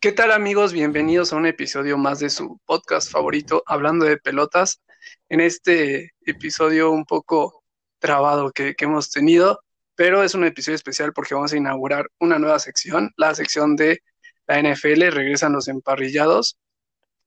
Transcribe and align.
¿Qué 0.00 0.12
tal 0.12 0.30
amigos? 0.30 0.72
Bienvenidos 0.72 1.32
a 1.32 1.36
un 1.36 1.46
episodio 1.46 1.98
más 1.98 2.20
de 2.20 2.30
su 2.30 2.60
podcast 2.66 3.10
favorito, 3.10 3.64
hablando 3.66 4.06
de 4.06 4.16
pelotas. 4.16 4.80
En 5.28 5.40
este 5.40 6.12
episodio 6.24 6.92
un 6.92 7.04
poco 7.04 7.64
trabado 7.98 8.52
que, 8.52 8.76
hemos 8.78 9.10
tenido, 9.10 9.58
pero 9.96 10.22
es 10.22 10.36
un 10.36 10.44
episodio 10.44 10.76
especial 10.76 11.12
porque 11.12 11.34
vamos 11.34 11.52
a 11.52 11.56
inaugurar 11.56 12.06
una 12.20 12.38
nueva 12.38 12.60
sección, 12.60 13.10
la 13.16 13.34
sección 13.34 13.74
de 13.74 13.98
la 14.46 14.62
NFL, 14.62 15.10
regresan 15.10 15.54
los 15.54 15.66
emparrillados. 15.66 16.56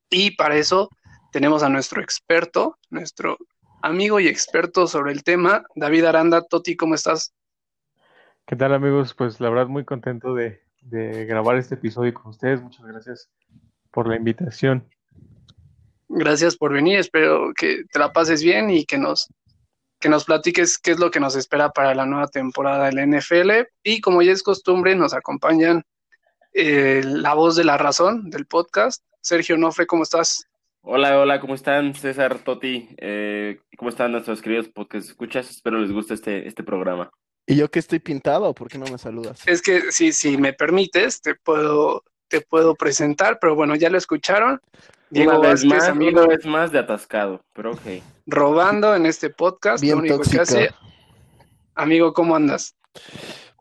Y 0.10 0.38
para 0.38 0.56
eso 0.56 0.90
tenemos 1.34 1.64
a 1.64 1.70
nuestro 1.70 2.02
experto, 2.02 2.78
nuestro 2.90 3.38
amigo 3.82 4.22
y 4.22 4.30
experto 4.30 4.88
sobre 4.88 5.12
el 5.12 5.26
tema, 5.26 5.66
David 5.76 6.06
Aranda. 6.06 6.42
Toti, 6.48 6.78
¿cómo 6.78 6.96
estás? 6.96 7.34
¿Qué 8.46 8.56
tal 8.56 8.74
amigos? 8.74 9.14
Pues 9.14 9.42
la 9.42 9.50
verdad 9.50 9.68
muy 9.68 9.84
contento 9.84 10.34
de, 10.34 10.62
grabar 10.82 11.58
este 11.58 11.76
episodio 11.76 12.14
con 12.14 12.28
ustedes. 12.32 12.62
Muchas 12.62 12.86
gracias 12.86 13.30
por 13.92 14.08
la 14.08 14.16
invitación. 14.16 14.88
Gracias 16.10 16.58
por 16.58 16.74
venir. 16.74 17.00
Espero 17.00 17.54
que 17.54 17.84
te 17.92 18.00
la 18.00 18.12
pases 18.12 18.44
bien 18.44 18.70
y 18.70 18.86
que 18.86 18.98
nos, 18.98 19.30
que 20.00 20.10
nos 20.10 20.26
platiques 20.26 20.78
qué 20.78 20.92
es 20.92 21.00
lo 21.00 21.12
que 21.12 21.20
nos 21.20 21.36
espera 21.36 21.70
para 21.70 21.96
la 21.96 22.06
nueva 22.06 22.28
temporada 22.28 22.90
del 22.90 23.10
NFL. 23.10 23.68
Y 23.84 24.02
como 24.02 24.22
ya 24.22 24.32
es 24.32 24.44
costumbre, 24.44 24.96
nos 24.96 25.14
acompañan 25.14 25.84
eh, 26.54 27.02
la 27.06 27.34
voz 27.34 27.56
de 27.56 27.64
la 27.64 27.78
razón 27.78 28.30
del 28.30 28.46
podcast. 28.46 29.04
Sergio 29.22 29.58
Nofre, 29.58 29.88
¿cómo 29.88 30.04
estás? 30.04 30.46
Hola, 30.82 31.18
hola, 31.20 31.40
¿cómo 31.40 31.54
están? 31.54 31.94
César, 31.94 32.40
Toti, 32.40 32.90
eh, 32.98 33.60
¿cómo 33.78 33.90
están 33.90 34.12
nuestros 34.12 34.42
queridos 34.42 34.68
podcast 34.68 35.08
escuchas? 35.08 35.50
Espero 35.52 35.80
les 35.80 35.92
guste 35.92 36.16
este, 36.16 36.48
este 36.48 36.64
programa. 36.64 37.12
¿Y 37.46 37.56
yo 37.56 37.70
que 37.70 37.80
estoy 37.80 38.00
pintado? 38.00 38.54
¿Por 38.54 38.70
qué 38.70 38.78
no 38.78 38.86
me 38.86 38.98
saludas? 38.98 39.42
Es 39.46 39.62
que 39.62 39.92
si, 39.92 40.14
si 40.14 40.38
me 40.38 40.54
permites, 40.54 41.22
te 41.22 41.36
puedo, 41.36 42.04
te 42.28 42.42
puedo 42.42 42.76
presentar, 42.76 43.40
pero 43.40 43.56
bueno, 43.56 43.76
ya 43.76 43.90
lo 43.90 43.98
escucharon. 43.98 44.62
Diego 45.10 45.40
una 45.40 45.50
vez 45.50 45.66
más, 45.66 45.90
amigo, 45.90 46.24
una 46.24 46.28
vez 46.28 46.46
más 46.46 46.72
de 46.72 46.80
atascado, 46.80 47.44
pero 47.54 47.74
ok. 47.74 47.82
Robando 48.26 48.96
en 48.96 49.06
este 49.06 49.30
podcast, 49.30 49.82
bien 49.82 49.96
lo 49.96 50.00
único 50.00 50.22
que 50.22 50.40
hace. 50.40 50.70
Amigo, 51.76 52.14
¿cómo 52.14 52.36
andas? 52.36 52.76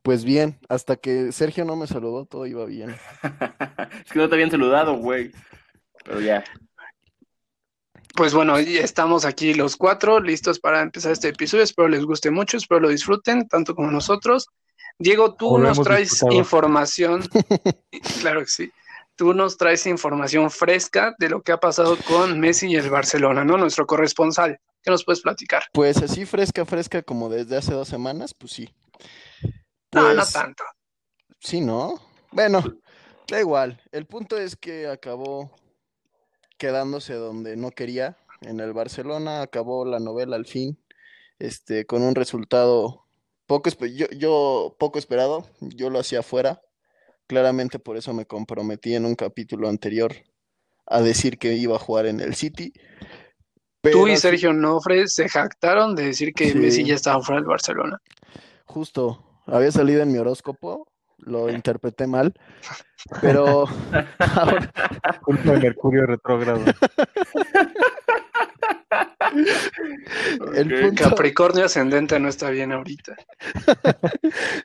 Pues 0.02 0.24
bien, 0.24 0.58
hasta 0.68 0.96
que 0.96 1.32
Sergio 1.32 1.64
no 1.64 1.76
me 1.76 1.86
saludó, 1.86 2.24
todo 2.24 2.46
iba 2.46 2.64
bien. 2.64 2.90
es 4.04 4.12
que 4.12 4.18
no 4.18 4.28
te 4.28 4.34
habían 4.36 4.50
saludado, 4.50 4.94
güey. 4.96 5.32
Pero 6.04 6.20
ya. 6.20 6.44
Pues 8.14 8.34
bueno, 8.34 8.58
ya 8.60 8.80
estamos 8.80 9.24
aquí 9.24 9.54
los 9.54 9.76
cuatro 9.76 10.20
listos 10.20 10.58
para 10.58 10.82
empezar 10.82 11.12
este 11.12 11.28
episodio. 11.28 11.64
Espero 11.64 11.88
les 11.88 12.04
guste 12.04 12.30
mucho, 12.30 12.56
espero 12.56 12.80
lo 12.80 12.88
disfruten, 12.88 13.48
tanto 13.48 13.74
como 13.74 13.90
nosotros. 13.90 14.48
Diego, 14.98 15.34
tú 15.34 15.58
nos 15.58 15.80
traes 15.80 16.22
información, 16.30 17.22
claro 18.20 18.40
que 18.40 18.46
sí, 18.48 18.70
tú 19.16 19.32
nos 19.32 19.56
traes 19.56 19.86
información 19.86 20.50
fresca 20.50 21.14
de 21.18 21.30
lo 21.30 21.40
que 21.40 21.52
ha 21.52 21.56
pasado 21.58 21.96
con 22.06 22.38
Messi 22.38 22.68
y 22.68 22.76
el 22.76 22.90
Barcelona, 22.90 23.42
¿no? 23.44 23.56
Nuestro 23.56 23.86
corresponsal. 23.86 24.60
¿Qué 24.82 24.90
nos 24.90 25.04
puedes 25.04 25.22
platicar? 25.22 25.64
Pues 25.72 25.98
así 26.02 26.26
fresca, 26.26 26.66
fresca 26.66 27.02
como 27.02 27.30
desde 27.30 27.56
hace 27.56 27.72
dos 27.72 27.88
semanas, 27.88 28.34
pues 28.34 28.52
sí. 28.52 28.74
no, 29.92 30.08
no 30.10 30.14
pues, 30.16 30.32
tanto. 30.32 30.64
Sí, 31.38 31.62
¿no? 31.62 31.94
Bueno, 32.30 32.62
da 33.28 33.40
igual. 33.40 33.80
El 33.92 34.06
punto 34.06 34.36
es 34.36 34.56
que 34.56 34.86
acabó 34.86 35.50
quedándose 36.60 37.14
donde 37.14 37.56
no 37.56 37.70
quería. 37.70 38.18
En 38.42 38.60
el 38.60 38.74
Barcelona 38.74 39.40
acabó 39.40 39.84
la 39.86 39.98
novela 39.98 40.36
al 40.36 40.44
fin, 40.44 40.78
este, 41.38 41.86
con 41.86 42.02
un 42.02 42.14
resultado 42.14 43.06
poco, 43.46 43.70
yo, 43.86 44.06
yo 44.10 44.76
poco 44.78 44.98
esperado. 44.98 45.46
Yo 45.60 45.90
lo 45.90 45.98
hacía 45.98 46.22
fuera. 46.22 46.60
Claramente 47.26 47.78
por 47.78 47.96
eso 47.96 48.12
me 48.12 48.26
comprometí 48.26 48.94
en 48.94 49.06
un 49.06 49.14
capítulo 49.14 49.68
anterior 49.68 50.14
a 50.86 51.00
decir 51.00 51.38
que 51.38 51.54
iba 51.54 51.76
a 51.76 51.80
jugar 51.80 52.06
en 52.06 52.20
el 52.20 52.34
City. 52.34 52.72
Tú 53.80 54.06
y 54.06 54.16
Sergio 54.18 54.52
Nofre 54.52 55.08
se 55.08 55.28
jactaron 55.28 55.96
de 55.96 56.06
decir 56.06 56.34
que 56.34 56.54
Messi 56.54 56.84
ya 56.84 56.94
estaba 56.94 57.22
fuera 57.22 57.40
del 57.40 57.48
Barcelona. 57.48 57.98
Justo, 58.66 59.24
había 59.46 59.72
salido 59.72 60.02
en 60.02 60.12
mi 60.12 60.18
horóscopo 60.18 60.92
lo 61.22 61.50
interpreté 61.50 62.06
mal, 62.06 62.34
pero 63.20 63.66
culpa 65.22 65.52
de 65.52 65.58
Mercurio 65.58 66.06
retrógrado. 66.06 66.64
El 70.54 70.94
Capricornio 70.94 71.64
ascendente 71.64 72.18
no 72.18 72.28
está 72.28 72.50
bien 72.50 72.72
ahorita. 72.72 73.16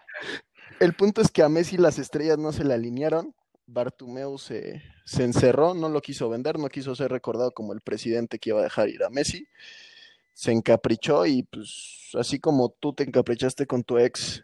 El 0.79 0.93
punto 0.93 1.21
es 1.21 1.31
que 1.31 1.41
a 1.41 1.49
Messi 1.49 1.77
las 1.77 1.99
estrellas 1.99 2.37
no 2.37 2.51
se 2.51 2.65
le 2.65 2.73
alinearon. 2.73 3.33
Bartumeu 3.67 4.37
se, 4.37 4.83
se 5.05 5.23
encerró, 5.23 5.73
no 5.73 5.89
lo 5.89 6.01
quiso 6.01 6.29
vender, 6.29 6.59
no 6.59 6.69
quiso 6.69 6.95
ser 6.95 7.11
recordado 7.11 7.51
como 7.51 7.73
el 7.73 7.81
presidente 7.81 8.39
que 8.39 8.49
iba 8.49 8.59
a 8.59 8.63
dejar 8.63 8.89
ir 8.89 9.03
a 9.03 9.09
Messi. 9.09 9.47
Se 10.33 10.51
encaprichó 10.51 11.25
y 11.25 11.43
pues 11.43 12.09
así 12.13 12.39
como 12.39 12.69
tú 12.69 12.93
te 12.93 13.03
encaprichaste 13.03 13.65
con 13.65 13.83
tu 13.83 13.97
ex 13.97 14.43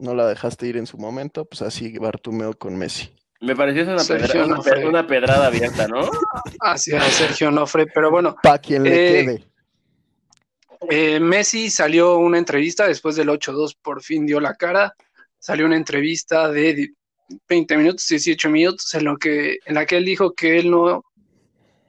no 0.00 0.14
la 0.14 0.26
dejaste 0.26 0.66
ir 0.66 0.76
en 0.76 0.86
su 0.86 0.98
momento, 0.98 1.44
pues 1.44 1.62
así 1.62 1.96
Bartumeo 1.98 2.54
con 2.54 2.76
Messi. 2.76 3.10
Me 3.40 3.56
pareció 3.56 3.84
una, 3.84 4.04
pedrada, 4.04 4.86
una, 4.86 5.06
pedrada 5.06 5.46
abierta, 5.46 5.88
¿no? 5.88 6.00
Así 6.60 6.94
es, 6.94 7.02
Sergio 7.04 7.50
Nofre, 7.50 7.86
pero 7.86 8.10
bueno. 8.10 8.36
Para 8.42 8.58
quien 8.58 8.82
le 8.82 8.90
eh, 8.90 9.24
quede. 9.24 9.50
Eh, 10.90 11.20
Messi 11.20 11.70
salió 11.70 12.18
una 12.18 12.36
entrevista 12.36 12.86
después 12.86 13.16
del 13.16 13.28
8-2, 13.28 13.76
por 13.80 14.02
fin 14.02 14.26
dio 14.26 14.40
la 14.40 14.54
cara. 14.56 14.94
Salió 15.38 15.64
una 15.64 15.76
entrevista 15.76 16.50
de 16.50 16.90
20 17.48 17.76
minutos, 17.78 18.06
18 18.08 18.50
minutos, 18.50 18.94
en, 18.94 19.04
lo 19.04 19.16
que, 19.16 19.56
en 19.64 19.74
la 19.74 19.86
que 19.86 19.96
él 19.96 20.04
dijo 20.04 20.34
que 20.34 20.58
él 20.58 20.70
no. 20.70 21.04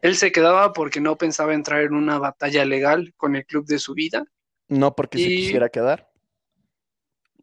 Él 0.01 0.15
se 0.15 0.31
quedaba 0.31 0.71
porque 0.71 1.01
no 1.01 1.17
pensaba 1.17 1.53
entrar 1.53 1.81
en 1.81 1.93
una 1.93 2.17
batalla 2.17 2.63
legal 2.63 3.13
con 3.17 3.35
el 3.35 3.45
club 3.45 3.65
de 3.65 3.77
su 3.77 3.93
vida. 3.93 4.23
No 4.69 4.95
porque 4.95 5.17
se 5.17 5.27
quisiera 5.27 5.67
quedar. 5.67 6.10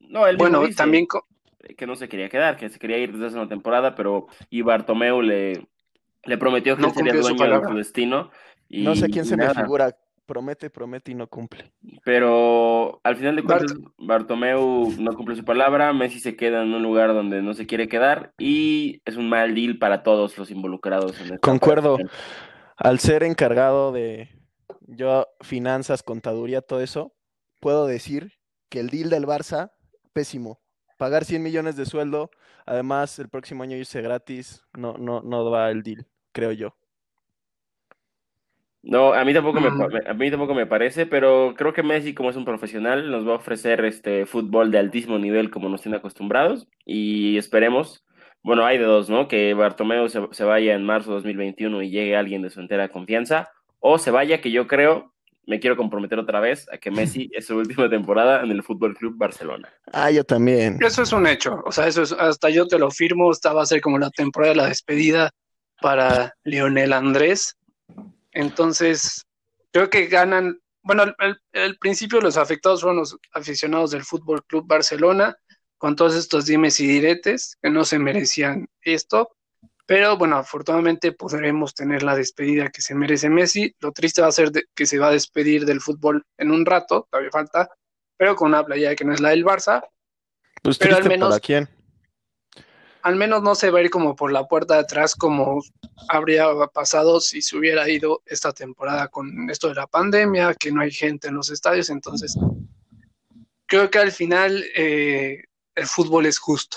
No, 0.08 0.26
él 0.26 0.36
bueno, 0.36 0.62
también 0.76 1.06
que 1.76 1.86
no 1.86 1.96
se 1.96 2.08
quería 2.08 2.28
quedar, 2.28 2.56
que 2.56 2.68
se 2.68 2.78
quería 2.78 2.98
ir 2.98 3.12
desde 3.12 3.26
hace 3.26 3.36
una 3.36 3.48
temporada, 3.48 3.94
pero 3.94 4.26
y 4.50 4.62
Bartomeu 4.62 5.20
le, 5.20 5.66
le 6.24 6.38
prometió 6.38 6.76
que 6.76 6.90
sería 6.90 7.14
dueño 7.14 7.60
de 7.60 7.68
su 7.68 7.74
destino. 7.74 8.30
Y, 8.68 8.82
no 8.82 8.94
sé 8.94 9.08
quién 9.08 9.24
se 9.24 9.36
me 9.36 9.52
figura, 9.54 9.96
promete, 10.26 10.70
promete 10.70 11.12
y 11.12 11.14
no 11.14 11.26
cumple. 11.26 11.72
Pero 12.04 13.00
al 13.02 13.16
final 13.16 13.36
de 13.36 13.42
cuentas, 13.42 13.74
Bartomeu 13.96 14.92
no 14.98 15.12
cumple 15.14 15.36
su 15.36 15.44
palabra, 15.44 15.92
Messi 15.92 16.20
se 16.20 16.36
queda 16.36 16.62
en 16.62 16.72
un 16.74 16.82
lugar 16.82 17.14
donde 17.14 17.42
no 17.42 17.54
se 17.54 17.66
quiere 17.66 17.88
quedar 17.88 18.32
y 18.38 19.00
es 19.04 19.16
un 19.16 19.28
mal 19.28 19.54
deal 19.54 19.78
para 19.78 20.02
todos 20.02 20.36
los 20.38 20.50
involucrados. 20.50 21.18
En 21.20 21.38
Concuerdo. 21.38 21.98
Al 22.76 23.00
ser 23.00 23.24
encargado 23.24 23.90
de 23.90 24.28
yo 24.86 25.26
finanzas, 25.40 26.02
contaduría, 26.02 26.60
todo 26.60 26.80
eso, 26.80 27.12
puedo 27.58 27.86
decir 27.86 28.34
que 28.68 28.78
el 28.78 28.90
deal 28.90 29.10
del 29.10 29.26
Barça 29.26 29.72
pésimo. 30.12 30.60
Pagar 30.96 31.24
100 31.24 31.42
millones 31.42 31.76
de 31.76 31.86
sueldo, 31.86 32.30
además 32.66 33.18
el 33.18 33.28
próximo 33.28 33.62
año 33.62 33.76
irse 33.76 34.02
gratis, 34.02 34.64
no, 34.76 34.94
no, 34.98 35.22
no 35.22 35.48
va 35.50 35.70
el 35.70 35.82
deal, 35.82 36.06
creo 36.32 36.52
yo. 36.52 36.74
No, 38.82 39.12
a 39.12 39.24
mí 39.24 39.34
tampoco 39.34 39.60
me, 39.60 39.68
a 39.68 40.14
mí 40.14 40.30
tampoco 40.30 40.54
me 40.54 40.66
parece, 40.66 41.04
pero 41.04 41.54
creo 41.56 41.72
que 41.72 41.82
Messi, 41.82 42.14
como 42.14 42.30
es 42.30 42.36
un 42.36 42.44
profesional, 42.44 43.10
nos 43.10 43.26
va 43.26 43.32
a 43.32 43.36
ofrecer 43.36 43.84
este 43.84 44.24
fútbol 44.24 44.70
de 44.70 44.78
altísimo 44.78 45.18
nivel 45.18 45.50
como 45.50 45.68
nos 45.68 45.82
tiene 45.82 45.98
acostumbrados 45.98 46.68
y 46.84 47.36
esperemos, 47.36 48.04
bueno, 48.42 48.64
hay 48.64 48.78
de 48.78 48.84
dos, 48.84 49.10
¿no? 49.10 49.28
Que 49.28 49.52
Bartomeu 49.54 50.08
se, 50.08 50.20
se 50.30 50.44
vaya 50.44 50.74
en 50.74 50.84
marzo 50.84 51.10
de 51.10 51.16
2021 51.16 51.82
y 51.82 51.90
llegue 51.90 52.16
alguien 52.16 52.42
de 52.42 52.50
su 52.50 52.60
entera 52.60 52.88
confianza, 52.88 53.50
o 53.80 53.98
se 53.98 54.10
vaya, 54.10 54.40
que 54.40 54.50
yo 54.50 54.66
creo 54.66 55.12
me 55.48 55.58
quiero 55.58 55.78
comprometer 55.78 56.18
otra 56.18 56.40
vez 56.40 56.68
a 56.70 56.76
que 56.76 56.90
Messi 56.90 57.30
es 57.32 57.46
su 57.46 57.56
última 57.56 57.88
temporada 57.88 58.42
en 58.42 58.50
el 58.50 58.62
Fútbol 58.62 58.94
Club 58.94 59.14
Barcelona. 59.16 59.72
Ah, 59.92 60.10
yo 60.10 60.22
también. 60.22 60.78
Eso 60.80 61.02
es 61.02 61.12
un 61.12 61.26
hecho. 61.26 61.62
O 61.64 61.72
sea, 61.72 61.88
eso 61.88 62.02
es, 62.02 62.12
hasta 62.12 62.50
yo 62.50 62.68
te 62.68 62.78
lo 62.78 62.90
firmo. 62.90 63.32
Esta 63.32 63.52
va 63.52 63.62
a 63.62 63.66
ser 63.66 63.80
como 63.80 63.98
la 63.98 64.10
temporada 64.10 64.52
de 64.52 64.56
la 64.56 64.68
despedida 64.68 65.30
para 65.80 66.34
Lionel 66.44 66.92
Andrés. 66.92 67.56
Entonces, 68.32 69.26
creo 69.72 69.88
que 69.88 70.06
ganan. 70.06 70.60
Bueno, 70.82 71.04
al, 71.18 71.76
principio 71.78 72.20
los 72.20 72.36
afectados 72.36 72.82
fueron 72.82 72.98
los 72.98 73.16
aficionados 73.32 73.90
del 73.90 74.04
Fútbol 74.04 74.44
Club 74.44 74.66
Barcelona, 74.66 75.36
con 75.78 75.96
todos 75.96 76.14
estos 76.14 76.46
dimes 76.46 76.78
y 76.80 76.86
diretes 76.86 77.56
que 77.62 77.70
no 77.70 77.84
se 77.84 77.98
merecían 77.98 78.68
esto. 78.82 79.30
Pero 79.88 80.18
bueno, 80.18 80.36
afortunadamente 80.36 81.12
podremos 81.12 81.74
tener 81.74 82.02
la 82.02 82.14
despedida 82.14 82.68
que 82.68 82.82
se 82.82 82.94
merece 82.94 83.30
Messi. 83.30 83.74
Lo 83.80 83.90
triste 83.90 84.20
va 84.20 84.28
a 84.28 84.32
ser 84.32 84.52
que 84.74 84.84
se 84.84 84.98
va 84.98 85.08
a 85.08 85.12
despedir 85.12 85.64
del 85.64 85.80
fútbol 85.80 86.26
en 86.36 86.50
un 86.50 86.66
rato, 86.66 87.08
todavía 87.10 87.30
falta, 87.30 87.70
pero 88.18 88.36
con 88.36 88.48
una 88.48 88.62
playa 88.62 88.94
que 88.94 89.06
no 89.06 89.14
es 89.14 89.20
la 89.20 89.30
del 89.30 89.46
Barça. 89.46 89.82
Pues 90.60 90.76
pero 90.76 90.96
al 90.96 91.08
menos, 91.08 91.30
¿para 91.30 91.40
quién? 91.40 91.70
Al 93.00 93.16
menos 93.16 93.42
no 93.42 93.54
se 93.54 93.70
va 93.70 93.78
a 93.78 93.82
ir 93.82 93.88
como 93.88 94.14
por 94.14 94.30
la 94.30 94.46
puerta 94.46 94.74
de 94.74 94.80
atrás 94.80 95.14
como 95.14 95.62
habría 96.10 96.48
pasado 96.74 97.18
si 97.18 97.40
se 97.40 97.56
hubiera 97.56 97.88
ido 97.88 98.20
esta 98.26 98.52
temporada 98.52 99.08
con 99.08 99.48
esto 99.48 99.68
de 99.68 99.76
la 99.76 99.86
pandemia, 99.86 100.52
que 100.52 100.70
no 100.70 100.82
hay 100.82 100.90
gente 100.90 101.28
en 101.28 101.34
los 101.34 101.48
estadios. 101.48 101.88
Entonces, 101.88 102.36
creo 103.64 103.88
que 103.88 104.00
al 104.00 104.12
final 104.12 104.62
eh, 104.76 105.44
el 105.74 105.86
fútbol 105.86 106.26
es 106.26 106.38
justo. 106.38 106.76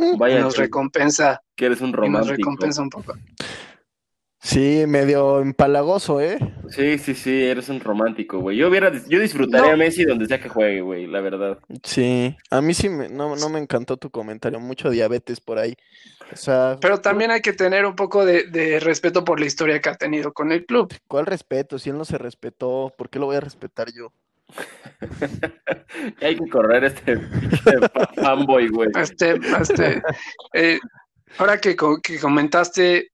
Vaya 0.18 0.40
nos 0.40 0.56
recompensa 0.56 1.42
que 1.56 1.66
eres 1.66 1.80
un 1.80 1.94
y 2.02 2.08
nos 2.08 2.28
romántico. 2.28 2.36
recompensa 2.36 2.82
un 2.82 2.90
poco. 2.90 3.14
Sí, 4.42 4.84
medio 4.86 5.40
empalagoso, 5.40 6.18
¿eh? 6.20 6.38
Sí, 6.70 6.96
sí, 6.96 7.14
sí, 7.14 7.44
eres 7.44 7.68
un 7.68 7.78
romántico, 7.80 8.38
güey. 8.38 8.56
Yo 8.56 8.68
hubiera, 8.68 8.90
yo 9.06 9.20
disfrutaría 9.20 9.68
No. 9.68 9.74
a 9.74 9.76
Messi 9.76 10.04
donde 10.04 10.26
sea 10.26 10.40
que 10.40 10.48
juegue, 10.48 10.80
güey, 10.80 11.06
la 11.06 11.20
verdad. 11.20 11.58
Sí, 11.84 12.34
a 12.50 12.62
mí 12.62 12.72
sí 12.72 12.88
me, 12.88 13.10
no, 13.10 13.36
no 13.36 13.50
me 13.50 13.58
encantó 13.58 13.98
tu 13.98 14.10
comentario, 14.10 14.58
mucho 14.58 14.88
diabetes 14.88 15.40
por 15.40 15.58
ahí. 15.58 15.76
O 16.32 16.36
sea, 16.36 16.78
Pero 16.80 17.00
también 17.02 17.30
hay 17.32 17.42
que 17.42 17.52
tener 17.52 17.84
un 17.84 17.94
poco 17.96 18.24
de, 18.24 18.44
de 18.44 18.80
respeto 18.80 19.24
por 19.24 19.40
la 19.40 19.46
historia 19.46 19.80
que 19.80 19.90
ha 19.90 19.96
tenido 19.96 20.32
con 20.32 20.52
el 20.52 20.64
club. 20.64 20.94
¿cuál 21.06 21.26
respeto? 21.26 21.78
Si 21.78 21.90
él 21.90 21.98
no 21.98 22.06
se 22.06 22.16
respetó, 22.16 22.94
¿por 22.96 23.10
qué 23.10 23.18
lo 23.18 23.26
voy 23.26 23.36
a 23.36 23.40
respetar 23.40 23.88
yo? 23.92 24.12
Hay 26.20 26.36
que 26.36 26.48
correr 26.50 26.84
este, 26.84 27.12
este 27.12 27.88
fa- 27.88 28.10
fanboy, 28.14 28.68
güey. 28.68 28.88
Este, 28.98 29.38
este, 29.60 30.02
eh, 30.54 30.78
ahora 31.38 31.58
que, 31.60 31.76
que 32.02 32.18
comentaste 32.20 33.10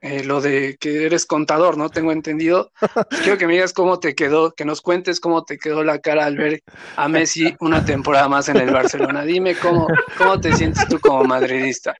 eh, 0.00 0.24
lo 0.24 0.40
de 0.40 0.76
que 0.80 1.06
eres 1.06 1.26
contador, 1.26 1.76
¿no? 1.78 1.88
Tengo 1.88 2.10
entendido. 2.12 2.72
Pues 3.08 3.20
quiero 3.22 3.38
que 3.38 3.46
me 3.46 3.52
digas 3.54 3.72
cómo 3.72 4.00
te 4.00 4.14
quedó, 4.14 4.52
que 4.52 4.64
nos 4.64 4.80
cuentes 4.82 5.20
cómo 5.20 5.44
te 5.44 5.58
quedó 5.58 5.84
la 5.84 6.00
cara 6.00 6.24
al 6.26 6.36
ver 6.36 6.60
a 6.96 7.08
Messi 7.08 7.54
una 7.60 7.84
temporada 7.84 8.28
más 8.28 8.48
en 8.48 8.56
el 8.56 8.72
Barcelona. 8.72 9.22
Dime 9.24 9.54
cómo, 9.56 9.86
cómo 10.18 10.40
te 10.40 10.52
sientes 10.54 10.86
tú 10.88 10.98
como 11.00 11.22
madridista. 11.24 11.94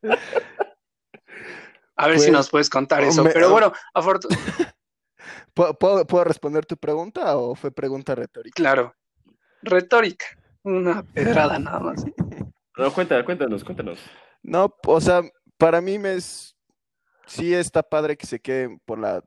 A 1.97 2.09
ver 2.09 2.19
si 2.19 2.27
Pues, 2.27 2.33
nos 2.33 2.51
puedes 2.51 2.69
contar 2.71 3.05
eso. 3.05 3.23
me- 3.23 3.31
Pero 3.31 3.51
bueno, 3.51 3.73
afortunadamente, 3.95 4.73
¿Puedo, 5.55 5.75
puedo, 5.75 6.07
puedo 6.07 6.25
responder 6.25 6.65
tu 6.67 6.77
pregunta 6.77 7.37
o 7.37 7.55
fue 7.55 7.71
pregunta 7.71 8.15
retórica? 8.15 8.55
claro, 8.55 8.95
retórica, 9.63 10.27
una 10.63 11.03
pedrada 11.15 11.59
nada 11.59 11.81
más. 11.81 12.05
No, 12.77 12.93
cuéntanos, 12.93 13.25
cuéntanos, 13.25 13.65
cuéntanos. 13.65 13.99
No, 14.43 14.75
o 14.87 15.01
sea, 15.01 15.23
para 15.59 15.81
mí 15.81 15.99
me 15.99 16.15
es, 16.15 16.57
sí 17.27 17.55
está 17.55 17.83
padre 17.83 18.17
que 18.17 18.27
se 18.27 18.41
quede 18.41 18.79
por 18.85 18.99
la 18.99 19.23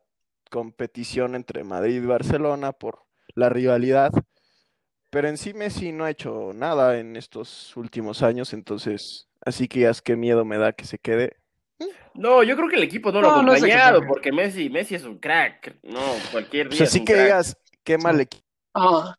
competición 0.49 1.35
entre 1.35 1.63
Madrid 1.63 2.01
y 2.01 2.05
Barcelona, 2.05 2.71
por 2.71 3.05
la 3.35 3.49
rivalidad, 3.49 4.11
pero 5.11 5.29
en 5.29 5.37
sí 5.37 5.53
Messi 5.53 5.91
no 5.91 6.05
ha 6.05 6.11
hecho 6.11 6.51
nada 6.53 6.97
en 6.99 7.15
estos 7.15 7.75
últimos 7.77 8.21
años, 8.23 8.53
entonces, 8.53 9.29
así 9.45 9.67
que 9.67 9.81
ya 9.81 9.89
es 9.89 10.01
que 10.01 10.15
miedo 10.15 10.43
me 10.43 10.57
da 10.57 10.73
que 10.73 10.85
se 10.85 10.97
quede. 10.97 11.37
No, 12.13 12.43
yo 12.43 12.55
creo 12.55 12.69
que 12.69 12.77
el 12.77 12.83
equipo 12.83 13.11
no 13.11 13.21
lo 13.21 13.29
ha 13.29 13.41
no 13.41 13.51
acompañado, 13.51 14.01
porque 14.07 14.31
Messi, 14.31 14.69
Messi 14.69 14.95
es 14.95 15.03
un 15.03 15.17
crack. 15.19 15.75
No, 15.83 15.99
cualquier 16.31 16.69
día. 16.69 16.83
es 16.83 16.89
así 16.89 16.99
un 16.99 17.05
que 17.05 17.13
crack. 17.13 17.25
digas, 17.25 17.57
qué 17.83 17.97
mal 17.97 18.19
equipo. 18.21 18.45
Ah, 18.73 19.15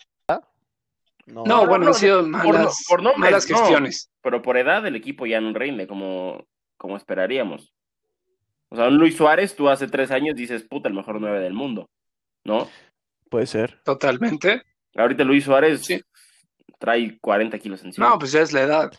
No, 1.27 1.45
no, 1.45 1.45
no, 1.45 1.67
bueno, 1.67 1.85
no, 1.85 1.91
han 1.91 1.95
sido 1.95 2.21
por 2.23 2.29
no- 2.31 2.39
malas, 2.39 2.85
por 2.89 3.03
nombres, 3.03 3.21
malas 3.21 3.51
no. 3.51 3.59
gestiones. 3.59 4.11
Pero 4.23 4.41
por 4.43 4.57
edad 4.57 4.87
el 4.87 4.97
equipo 4.97 5.27
ya 5.27 5.41
no 5.41 5.53
rinde 5.53 5.87
como, 5.87 6.47
como 6.79 6.97
esperaríamos. 6.97 7.73
O 8.69 8.77
sea, 8.77 8.89
un 8.89 8.97
Luis 8.97 9.17
Suárez, 9.17 9.55
tú 9.55 9.69
hace 9.69 9.87
tres 9.89 10.11
años 10.11 10.35
dices, 10.37 10.63
puta, 10.63 10.89
el 10.89 10.95
mejor 10.95 11.21
nueve 11.21 11.41
del 11.41 11.53
mundo. 11.53 11.89
¿No? 12.45 12.69
puede 13.29 13.47
ser. 13.47 13.81
Totalmente. 13.85 14.63
Ahorita 14.95 15.25
Luis 15.25 15.45
Suárez 15.45 15.85
Sí. 15.85 16.01
trae 16.79 17.19
40 17.21 17.59
kilos 17.59 17.83
encima. 17.85 18.09
No, 18.09 18.19
pues 18.21 18.31
ya 18.33 18.41
es 18.41 18.53
la 18.53 18.63
edad. 18.63 18.93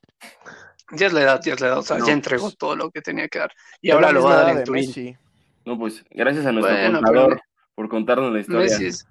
Ya 0.91 1.07
es 1.07 1.13
la 1.13 1.21
edad, 1.21 1.41
ya 1.43 1.53
es 1.53 1.59
la 1.59 1.67
edad. 1.67 1.77
O 1.79 1.83
sea, 1.83 1.97
No, 1.97 2.07
ya 2.07 2.13
entregó 2.13 2.43
pues- 2.45 2.57
todo 2.57 2.75
lo 2.75 2.89
que 2.91 3.01
tenía 3.01 3.27
que 3.27 3.39
dar. 3.39 3.51
Y 3.81 3.91
ahora 3.91 4.11
lo 4.11 4.23
va 4.23 4.33
a 4.33 4.43
dar 4.43 4.57
en 4.57 4.63
Turín. 4.63 4.87
Messi. 4.87 5.17
No, 5.65 5.77
pues 5.77 6.03
gracias 6.11 6.45
a 6.45 6.51
nuestro 6.51 6.73
Bueno, 6.73 6.99
contador 7.01 7.29
pero- 7.29 7.41
por 7.75 7.89
contarnos 7.89 8.31
la 8.33 8.39
historia. 8.39 8.61
Messi 8.61 8.85
es, 8.85 9.07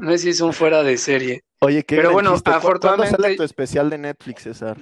Messi 0.00 0.30
es 0.30 0.40
un 0.40 0.52
fuera 0.52 0.82
de 0.82 0.96
serie. 0.96 1.44
Oye, 1.60 1.84
qué 1.84 1.96
Pero 1.96 2.12
bueno, 2.12 2.32
chiste. 2.32 2.50
¿Cu- 2.50 2.60
¿Cuándo 2.60 2.80
sale 2.82 2.96
afortunadamente- 3.04 3.36
tu 3.36 3.42
especial 3.42 3.90
de 3.90 3.98
Netflix, 3.98 4.42
César? 4.42 4.76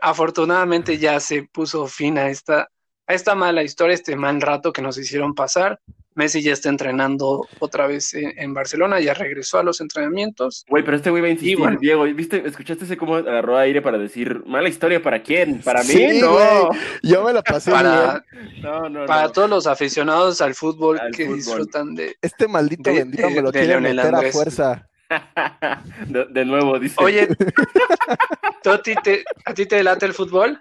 Afortunadamente 0.00 0.98
ya 0.98 1.18
se 1.20 1.42
puso 1.42 1.86
fin 1.86 2.18
a 2.18 2.28
esta, 2.28 2.68
a 3.06 3.14
esta 3.14 3.34
mala 3.34 3.62
historia, 3.64 3.94
este 3.94 4.16
mal 4.16 4.40
rato 4.40 4.72
que 4.72 4.80
nos 4.82 4.96
hicieron 4.96 5.34
pasar. 5.34 5.80
Messi 6.18 6.42
ya 6.42 6.52
está 6.52 6.68
entrenando 6.68 7.46
otra 7.60 7.86
vez 7.86 8.12
en, 8.12 8.34
en 8.36 8.52
Barcelona, 8.52 8.98
ya 9.00 9.14
regresó 9.14 9.58
a 9.58 9.62
los 9.62 9.80
entrenamientos. 9.80 10.66
Güey, 10.68 10.84
pero 10.84 10.96
este 10.96 11.10
güey 11.10 11.22
va 11.22 11.28
a 11.28 11.30
insistir, 11.30 11.56
bueno. 11.58 11.78
Diego. 11.80 12.02
¿Viste? 12.04 12.42
¿Escuchaste 12.46 12.84
ese 12.84 12.96
cómo 12.96 13.14
agarró 13.14 13.56
aire 13.56 13.80
para 13.80 13.96
decir 13.98 14.42
mala 14.44 14.68
historia 14.68 15.00
para 15.02 15.22
quién? 15.22 15.60
¿Para 15.62 15.80
mí? 15.82 15.86
Sí, 15.88 16.20
no. 16.20 16.32
güey. 16.32 16.80
Yo 17.04 17.22
me 17.24 17.32
la 17.32 17.42
pasé 17.42 17.70
Para, 17.70 18.24
bien. 18.32 18.62
No, 18.62 18.88
no, 18.88 19.06
para 19.06 19.22
no. 19.28 19.32
todos 19.32 19.48
los 19.48 19.66
aficionados 19.68 20.40
al 20.40 20.54
fútbol 20.54 20.98
Al 21.00 21.12
que 21.12 21.24
fútbol. 21.26 21.36
disfrutan 21.36 21.94
de... 21.94 22.16
Este 22.20 22.48
maldito 22.48 22.90
De- 22.90 22.98
bendito 22.98 23.28
de- 23.28 23.34
me 23.34 23.40
lo 23.42 23.52
quiere 23.52 23.80
meter 23.80 24.14
a 24.14 24.22
fuerza. 24.32 24.88
de, 26.06 26.24
de 26.26 26.44
nuevo, 26.44 26.78
dice. 26.78 26.96
Oye, 26.98 27.28
¿tú 28.62 28.70
a 28.70 28.82
ti 28.82 28.94
te, 29.02 29.24
¿a 29.44 29.54
ti 29.54 29.66
te 29.66 29.82
late 29.82 30.04
el 30.06 30.12
fútbol? 30.14 30.60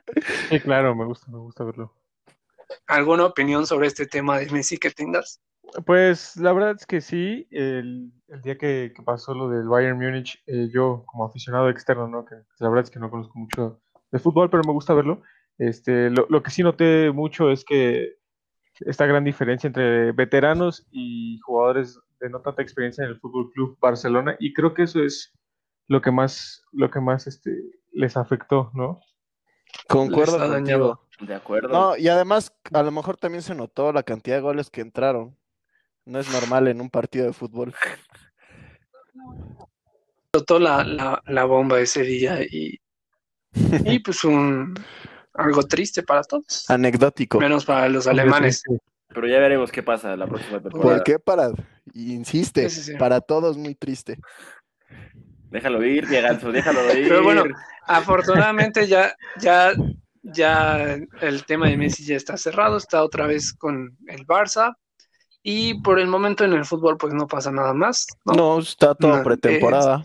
Sí, 0.49 0.59
claro, 0.59 0.95
me 0.95 1.03
gusta, 1.05 1.25
me 1.31 1.37
gusta 1.39 1.63
verlo. 1.63 1.91
¿Alguna 2.87 3.25
opinión 3.25 3.65
sobre 3.65 3.87
este 3.87 4.05
tema 4.05 4.39
de 4.39 4.49
Messi 4.49 4.77
que 4.77 4.91
tengas? 4.91 5.41
Pues 5.85 6.37
la 6.37 6.53
verdad 6.53 6.75
es 6.79 6.85
que 6.85 7.01
sí, 7.01 7.47
el, 7.51 8.11
el 8.27 8.41
día 8.41 8.57
que, 8.57 8.93
pasó 9.05 9.33
lo 9.33 9.49
del 9.49 9.67
Bayern 9.67 9.97
Múnich, 9.97 10.41
eh, 10.47 10.69
yo 10.71 11.03
como 11.05 11.25
aficionado 11.25 11.69
externo, 11.69 12.07
¿no? 12.07 12.25
Que 12.25 12.35
la 12.59 12.69
verdad 12.69 12.85
es 12.85 12.91
que 12.91 12.99
no 12.99 13.09
conozco 13.09 13.37
mucho 13.37 13.81
de 14.11 14.19
fútbol, 14.19 14.49
pero 14.49 14.63
me 14.65 14.71
gusta 14.71 14.93
verlo. 14.93 15.21
Este, 15.57 16.09
lo, 16.09 16.25
lo 16.29 16.41
que 16.43 16.51
sí 16.51 16.63
noté 16.63 17.11
mucho 17.11 17.51
es 17.51 17.65
que 17.65 18.15
esta 18.81 19.05
gran 19.05 19.23
diferencia 19.23 19.67
entre 19.67 20.11
veteranos 20.11 20.87
y 20.91 21.39
jugadores 21.39 21.99
de 22.19 22.29
no 22.29 22.41
tanta 22.41 22.61
experiencia 22.61 23.03
en 23.03 23.11
el 23.11 23.19
Fútbol 23.19 23.51
Club 23.51 23.77
Barcelona, 23.79 24.35
y 24.39 24.53
creo 24.53 24.73
que 24.73 24.83
eso 24.83 25.03
es 25.03 25.33
lo 25.87 26.01
que 26.01 26.11
más, 26.11 26.63
lo 26.71 26.89
que 26.89 26.99
más 26.99 27.27
este, 27.27 27.51
les 27.91 28.17
afectó, 28.17 28.71
¿no? 28.73 28.99
Concuerdo 29.87 30.33
contigo. 30.37 30.53
dañado. 30.53 31.01
De 31.19 31.33
acuerdo. 31.33 31.69
No, 31.69 31.97
y 31.97 32.07
además, 32.09 32.53
a 32.73 32.83
lo 32.83 32.91
mejor 32.91 33.17
también 33.17 33.41
se 33.41 33.55
notó 33.55 33.91
la 33.91 34.03
cantidad 34.03 34.35
de 34.37 34.41
goles 34.41 34.69
que 34.69 34.81
entraron. 34.81 35.35
No 36.05 36.19
es 36.19 36.31
normal 36.31 36.67
en 36.67 36.79
un 36.79 36.89
partido 36.89 37.25
de 37.25 37.33
fútbol. 37.33 37.73
Explotó 40.25 40.59
la, 40.59 40.83
la, 40.83 41.21
la 41.25 41.45
bomba 41.45 41.79
ese 41.79 42.03
día 42.03 42.41
y, 42.43 42.79
y 43.53 43.99
pues 43.99 44.23
un 44.23 44.75
algo 45.33 45.63
triste 45.63 46.03
para 46.03 46.23
todos, 46.23 46.69
Anecdótico. 46.69 47.39
menos 47.39 47.65
para 47.65 47.89
los 47.89 48.07
alemanes. 48.07 48.63
Pero 49.09 49.27
ya 49.27 49.39
veremos 49.39 49.71
qué 49.71 49.81
pasa 49.83 50.15
la 50.15 50.27
próxima 50.27 50.61
temporada. 50.61 50.95
¿Por 50.95 51.03
qué 51.03 51.17
para? 51.19 51.51
Insiste, 51.93 52.69
Sí, 52.69 52.81
sí, 52.81 52.91
sí. 52.91 52.97
para 52.97 53.21
todos 53.21 53.57
muy 53.57 53.73
triste. 53.73 54.19
Déjalo 55.49 55.83
ir, 55.85 56.07
Dieganzo, 56.07 56.51
déjalo 56.51 56.81
ir. 56.97 57.07
Pero 57.07 57.23
bueno, 57.23 57.43
Afortunadamente 57.89 58.85
ya, 58.87 59.15
ya, 59.39 59.71
ya 60.21 60.97
el 61.21 61.45
tema 61.45 61.69
de 61.69 61.77
Messi 61.77 62.03
ya 62.05 62.17
está 62.17 62.35
cerrado, 62.35 62.75
está 62.77 63.01
otra 63.03 63.27
vez 63.27 63.53
con 63.53 63.97
el 64.07 64.27
Barça 64.27 64.75
y 65.41 65.79
por 65.81 65.97
el 65.99 66.07
momento 66.07 66.43
en 66.43 66.51
el 66.51 66.65
fútbol 66.65 66.97
pues 66.97 67.13
no 67.13 67.27
pasa 67.27 67.49
nada 67.51 67.73
más. 67.73 68.05
¿no? 68.25 68.33
No, 68.33 68.59
está 68.59 68.93
todo 68.93 69.17
No, 69.17 69.23
pretemporada. 69.23 70.03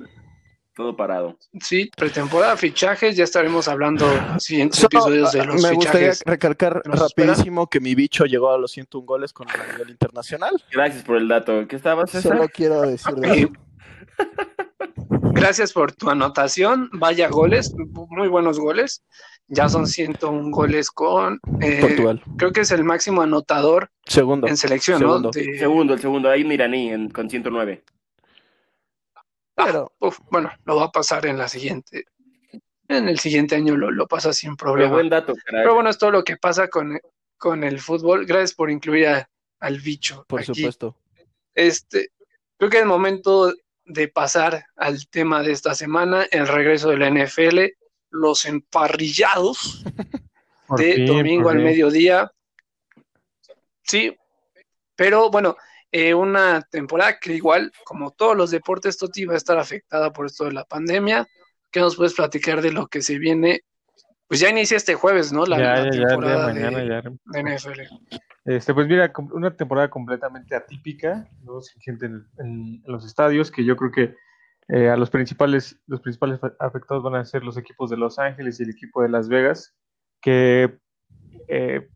todo 0.77 0.97
parado. 0.97 1.37
Sí, 1.61 1.91
pretemporada, 1.97 2.57
fichajes, 2.57 3.17
ya 3.17 3.25
estaremos 3.25 3.67
hablando 3.67 4.07
en 4.13 4.39
siguientes 4.39 4.85
episodios 4.85 5.33
de 5.33 5.41
ah, 5.41 5.45
los 5.47 5.61
me 5.61 5.73
gustaría 5.73 6.13
fichajes. 6.13 6.23
recalcar 6.25 6.83
que 6.83 6.89
nos 6.89 7.03
esperan. 7.03 7.31
rapidísimo 7.31 7.67
que 7.69 7.81
mi 7.81 7.97
bicho 7.97 8.25
llegó 8.27 8.53
a 8.53 8.59
los 8.59 8.71
101 8.71 9.05
goles 9.05 9.33
con 9.33 9.49
nivel 9.73 9.91
internacional. 9.91 10.55
Gracias 10.71 11.03
por 11.03 11.17
el 11.17 11.27
dato. 11.27 11.67
¿Qué 11.67 11.75
estaba, 11.75 12.07
César? 12.07 12.37
Solo 12.37 12.49
quiero 12.49 12.83
decir 12.83 13.13
de 13.17 13.29
eso. 13.43 13.49
Gracias 15.35 15.73
por 15.73 15.93
tu 15.93 16.11
anotación, 16.11 16.89
vaya 16.93 17.29
goles, 17.29 17.75
muy 18.11 18.29
buenos 18.29 18.59
goles. 18.59 19.03
Ya 19.49 19.69
son 19.69 19.87
101 19.87 20.51
goles 20.51 20.91
con, 20.91 21.41
eh, 21.61 21.79
Portugal. 21.81 22.23
creo 22.39 22.53
que 22.53 22.61
es 22.61 22.71
el 22.71 22.85
máximo 22.85 23.23
anotador 23.23 23.91
Segundo. 24.07 24.47
en 24.47 24.57
selección, 24.57 24.99
Segundo. 24.99 25.21
¿no? 25.29 25.31
De- 25.31 25.59
Segundo, 25.59 25.95
el 25.95 26.01
segundo. 26.01 26.29
Hay 26.31 26.43
un 26.45 26.53
iraní 26.53 26.91
en- 26.91 27.11
con 27.11 27.29
109. 27.29 27.83
Ah, 29.57 29.65
Pero- 29.67 29.93
uf, 29.99 30.19
bueno, 30.31 30.51
lo 30.65 30.77
va 30.77 30.85
a 30.85 30.91
pasar 30.93 31.27
en 31.27 31.37
la 31.39 31.49
siguiente. 31.49 32.05
En 32.89 33.09
el 33.09 33.19
siguiente 33.19 33.55
año 33.57 33.77
lo, 33.77 33.91
lo 33.91 34.07
pasa 34.07 34.33
sin 34.33 34.51
Pero 34.57 34.73
problema. 34.73 34.93
buen 34.95 35.09
dato, 35.11 35.35
caray. 35.45 35.63
Pero 35.63 35.75
bueno, 35.75 35.91
es 35.91 35.99
todo 35.99 36.11
lo 36.11 36.25
que 36.25 36.37
pasa 36.37 36.69
con, 36.69 36.99
con 37.39 37.65
el 37.65 37.81
fútbol. 37.81 38.25
Gracias 38.27 38.55
por 38.55 38.71
incluir 38.71 39.09
a- 39.09 39.29
al 39.61 39.79
bicho. 39.81 40.25
Por 40.29 40.41
aquí. 40.41 40.55
supuesto. 40.55 40.97
Este, 41.55 42.11
creo 42.59 42.71
que 42.71 42.79
es 42.79 42.87
momento 42.87 43.53
de 43.85 44.09
pasar 44.09 44.67
al 44.77 45.09
tema 45.09 45.43
de 45.43 45.53
esta 45.53 45.75
semana, 45.75 46.27
el 46.31 46.49
regreso 46.49 46.91
de 46.91 46.99
la 46.99 47.11
NFL, 47.11 47.75
los 48.11 48.45
emparrillados 48.45 49.85
de 50.77 50.95
fin, 50.95 51.07
domingo 51.07 51.51
al 51.51 51.59
mediodía. 51.59 52.31
Sí, 53.83 54.17
pero 54.95 55.31
bueno, 55.31 55.57
eh, 55.91 56.15
una 56.15 56.63
temporada 56.63 57.19
que 57.19 57.35
igual, 57.35 57.73
como 57.85 58.13
todos 58.13 58.37
los 58.37 58.51
deportes, 58.51 58.97
Toti 58.97 59.25
va 59.25 59.35
a 59.35 59.39
estar 59.39 59.59
afectada 59.59 60.13
por 60.13 60.27
esto 60.27 60.45
de 60.45 60.53
la 60.53 60.65
pandemia. 60.65 61.27
¿Qué 61.71 61.81
nos 61.81 61.97
puedes 61.97 62.15
platicar 62.15 62.63
de 62.63 62.73
lo 62.73 62.87
que 62.87 63.03
se 63.03 63.19
viene? 63.19 63.63
Pues 64.29 64.41
ya 64.41 64.49
inicia 64.49 64.77
este 64.77 64.95
jueves, 64.95 65.33
¿no? 65.33 65.45
La, 65.45 65.59
ya, 65.59 65.63
la 65.63 65.75
ya, 65.75 65.77
ya, 65.77 65.83
el 65.83 65.91
día 65.91 66.01
de 66.01 66.07
temporada 66.07 66.47
mañana 66.47 66.79
de, 66.79 67.19
de 67.25 67.57
NFL. 67.57 67.81
Este, 68.45 68.75
pues 68.75 68.89
mira, 68.89 69.13
una 69.33 69.57
temporada 69.57 69.89
completamente 69.89 70.57
atípica, 70.57 71.29
¿no? 71.45 71.61
Sin 71.61 71.81
gente 71.81 72.07
en, 72.39 72.83
los 72.87 73.05
estadios, 73.05 73.51
que 73.51 73.65
yo 73.65 73.77
creo 73.77 73.93
que 73.93 74.17
eh, 74.69 74.89
a 74.89 74.97
los 74.97 75.11
principales, 75.11 75.81
los 75.87 76.01
principales 76.01 76.41
afectados 76.59 77.03
van 77.03 77.15
a 77.15 77.25
ser 77.25 77.45
los 77.45 77.57
equipos 77.57 77.91
de 77.91 77.97
Los 77.97 78.19
Ángeles 78.19 78.59
y 78.59 78.65
el 78.65 78.71
equipo 78.71 79.03
de 79.03 79.09
Las 79.09 79.29
Vegas, 79.29 79.75
que 80.21 80.77
eh, 81.49 81.89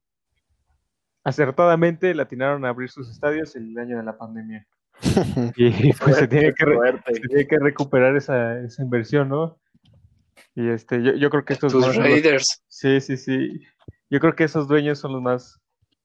acertadamente 1.24 2.14
latinaron 2.14 2.64
a 2.64 2.68
abrir 2.68 2.90
sus 2.90 3.10
estadios 3.10 3.56
el 3.56 3.76
año 3.78 3.96
de 3.96 4.04
la 4.04 4.16
pandemia. 4.16 4.66
y 5.56 5.92
pues 5.94 6.16
se 6.16 6.28
tiene, 6.28 6.54
que 6.54 6.64
se 7.12 7.20
tiene 7.20 7.46
que 7.46 7.58
recuperar 7.58 8.16
esa, 8.16 8.60
esa 8.60 8.82
inversión, 8.82 9.28
¿no? 9.28 9.58
Y 10.54 10.68
este, 10.68 11.02
yo, 11.02 11.14
yo 11.14 11.28
creo 11.28 11.44
que 11.44 11.52
estos 11.52 11.72
Tus 11.72 11.96
Raiders. 11.96 12.64
Sí, 12.68 13.00
sí, 13.00 13.16
sí. 13.16 13.60
Yo 14.08 14.20
creo 14.20 14.34
que 14.34 14.44
esos 14.44 14.68
dueños 14.68 14.98
son 14.98 15.12
los 15.12 15.22
más, 15.22 15.60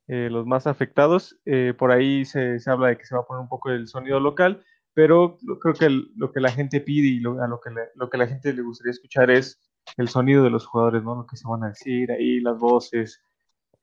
eh, 0.07 0.29
los 0.29 0.45
más 0.45 0.67
afectados. 0.67 1.39
Eh, 1.45 1.73
por 1.77 1.91
ahí 1.91 2.25
se, 2.25 2.59
se, 2.59 2.69
habla 2.69 2.89
de 2.89 2.97
que 2.97 3.05
se 3.05 3.15
va 3.15 3.21
a 3.21 3.25
poner 3.25 3.41
un 3.41 3.49
poco 3.49 3.69
el 3.69 3.87
sonido 3.87 4.19
local, 4.19 4.63
pero 4.93 5.37
creo 5.59 5.73
que 5.73 5.85
el, 5.85 6.11
lo 6.15 6.31
que 6.31 6.41
la 6.41 6.51
gente 6.51 6.81
pide 6.81 7.07
y 7.07 7.19
lo, 7.19 7.41
a 7.41 7.47
lo 7.47 7.59
que, 7.59 7.69
le, 7.69 7.81
lo 7.95 8.09
que 8.09 8.17
la 8.17 8.27
gente 8.27 8.53
le 8.53 8.61
gustaría 8.61 8.91
escuchar 8.91 9.31
es 9.31 9.59
el 9.97 10.09
sonido 10.09 10.43
de 10.43 10.49
los 10.49 10.65
jugadores, 10.65 11.03
¿no? 11.03 11.15
Lo 11.15 11.25
que 11.25 11.37
se 11.37 11.47
van 11.47 11.63
a 11.63 11.69
decir 11.69 12.11
ahí, 12.11 12.39
las 12.39 12.57
voces, 12.57 13.21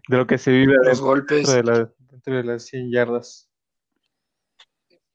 de 0.09 0.17
lo 0.17 0.27
que 0.27 0.39
se 0.39 0.51
vive 0.51 0.75
los 0.75 0.87
dentro, 0.87 1.05
golpes. 1.05 1.47
de 1.47 1.63
la, 1.63 1.93
dentro 2.11 2.37
de 2.37 2.45
las 2.45 2.65
100 2.67 2.91
yardas. 2.91 3.49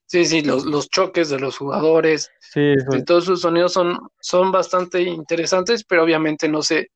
Sí, 0.06 0.26
sí, 0.26 0.42
los, 0.44 0.66
los 0.66 0.90
choques 0.90 1.30
de 1.30 1.40
los 1.40 1.58
jugadores. 1.58 2.32
Sí, 2.40 2.76
todos 3.06 3.26
sus 3.26 3.42
sonidos 3.42 3.74
son, 3.74 3.98
son 4.20 4.52
bastante 4.52 5.02
interesantes, 5.02 5.84
pero 5.84 6.04
obviamente 6.04 6.48
no 6.48 6.62
se, 6.62 6.92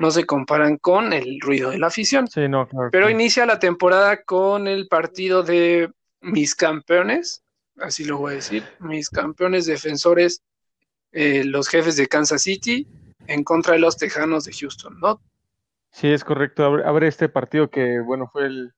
no 0.00 0.10
se 0.10 0.24
comparan 0.26 0.76
con 0.78 1.12
el 1.12 1.38
ruido 1.40 1.70
de 1.70 1.78
la 1.78 1.86
afición. 1.88 2.26
sí, 2.26 2.48
no, 2.48 2.66
claro. 2.66 2.88
Pero 2.90 3.08
inicia 3.10 3.46
la 3.46 3.58
temporada 3.58 4.22
con 4.24 4.66
el 4.66 4.88
partido 4.88 5.42
de 5.42 5.90
mis 6.20 6.54
campeones, 6.54 7.42
así 7.78 8.04
lo 8.04 8.18
voy 8.18 8.32
a 8.32 8.36
decir, 8.36 8.64
mis 8.80 9.08
campeones 9.10 9.66
defensores, 9.66 10.42
eh, 11.12 11.44
los 11.44 11.68
jefes 11.68 11.96
de 11.96 12.06
Kansas 12.08 12.42
City, 12.42 12.86
en 13.26 13.44
contra 13.44 13.74
de 13.74 13.80
los 13.80 13.96
Tejanos 13.96 14.44
de 14.44 14.52
Houston, 14.52 14.98
¿no? 15.00 15.20
Sí, 15.92 16.08
es 16.08 16.24
correcto. 16.24 16.64
Abre, 16.64 16.84
abre 16.84 17.08
este 17.08 17.28
partido 17.28 17.68
que, 17.70 18.00
bueno, 18.00 18.28
fue 18.32 18.46
el. 18.46 18.72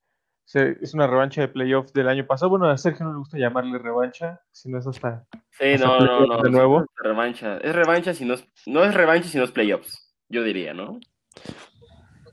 se- 0.44 0.76
es 0.80 0.94
una 0.94 1.06
revancha 1.06 1.40
de 1.42 1.48
playoff 1.48 1.92
del 1.92 2.08
año 2.08 2.26
pasado. 2.26 2.50
Bueno, 2.50 2.68
a 2.70 2.78
Sergio 2.78 3.04
no 3.06 3.12
le 3.12 3.18
gusta 3.18 3.38
llamarle 3.38 3.78
revancha, 3.78 4.40
sino 4.50 4.78
es 4.78 4.86
hasta. 4.86 5.26
Sí, 5.50 5.72
Hasta 5.74 5.86
no, 5.86 5.98
no, 6.00 6.26
no. 6.26 6.42
de 6.42 6.50
nuevo. 6.50 6.80
es 6.82 6.86
revancha. 7.04 7.58
Es 7.58 7.74
revancha 7.74 8.14
si 8.14 8.24
no 8.24 8.34
es, 8.34 8.46
no 8.66 8.82
es 8.84 8.94
revancha 8.94 9.28
si 9.28 9.36
no 9.38 9.44
es 9.44 9.50
playoffs, 9.50 10.14
yo 10.30 10.42
diría, 10.42 10.72
¿no? 10.72 10.98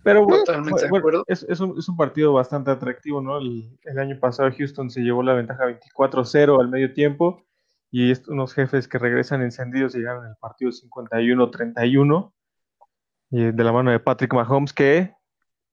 Pero 0.04 0.24
bueno, 0.24 0.44
Totalmente 0.46 0.84
de 0.84 0.90
bueno, 0.90 1.02
acuerdo. 1.02 1.24
es, 1.28 1.44
es 1.44 1.60
un, 1.60 1.78
es 1.78 1.90
un 1.90 1.98
partido 1.98 2.32
bastante 2.34 2.72
atractivo, 2.72 3.22
¿no? 3.22 3.38
El, 3.38 3.78
el 3.84 4.00
año 4.00 4.18
pasado 4.20 4.50
Houston 4.58 4.90
se 4.90 5.02
llevó 5.02 5.24
la 5.24 5.34
ventaja 5.34 5.66
24-0 5.66 6.60
al 6.60 6.70
medio 6.70 6.94
tiempo 6.94 7.44
y 7.92 8.12
est- 8.12 8.28
unos 8.30 8.54
jefes 8.54 8.88
que 8.88 8.98
regresan 8.98 9.42
encendidos 9.42 9.94
llegaron 9.94 10.26
el 10.26 10.36
partido 10.40 10.72
51-31 10.72 12.32
y 13.32 13.52
de 13.52 13.64
la 13.64 13.72
mano 13.72 13.92
de 13.92 14.00
Patrick 14.00 14.34
Mahomes 14.34 14.74
que 14.74 15.14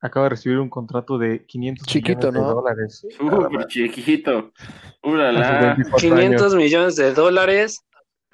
acaba 0.01 0.25
de 0.25 0.31
recibir 0.31 0.59
un 0.59 0.69
contrato 0.71 1.19
de 1.19 1.47
500 1.47 1.87
Chiquito, 1.87 2.31
millones 2.33 2.35
de 2.35 2.41
¿no? 2.41 2.55
dólares. 2.55 3.07
Nada 3.21 3.49
Súper 3.49 3.67
chiquito. 3.69 4.39
A 4.39 4.69
sus 5.03 5.13
Ulala. 5.13 5.75
24 5.77 5.99
500 6.11 6.43
años. 6.43 6.55
millones 6.57 6.97
de 6.97 7.15
dólares 7.15 7.87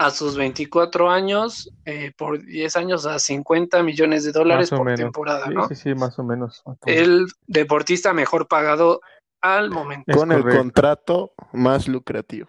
a 0.07 0.11
sus 0.11 0.37
24 0.37 1.11
años, 1.11 1.71
eh, 1.85 2.13
por 2.17 2.43
10 2.45 2.77
años 2.77 3.07
a 3.07 3.19
50 3.19 3.83
millones 3.83 4.25
de 4.25 4.33
dólares 4.33 4.71
por 4.71 4.85
menos. 4.85 5.01
temporada, 5.01 5.47
Sí, 5.47 5.55
¿no? 5.55 5.69
sí, 5.69 5.75
sí, 5.75 5.95
más 5.95 6.19
o 6.19 6.25
menos. 6.25 6.63
El 6.87 7.27
deportista 7.47 8.13
mejor 8.13 8.49
pagado 8.49 9.01
al 9.41 9.71
momento. 9.71 10.11
Es 10.11 10.17
Con 10.17 10.33
el 10.33 10.43
contrato 10.43 11.33
más 11.53 11.89
lucrativo. 11.89 12.49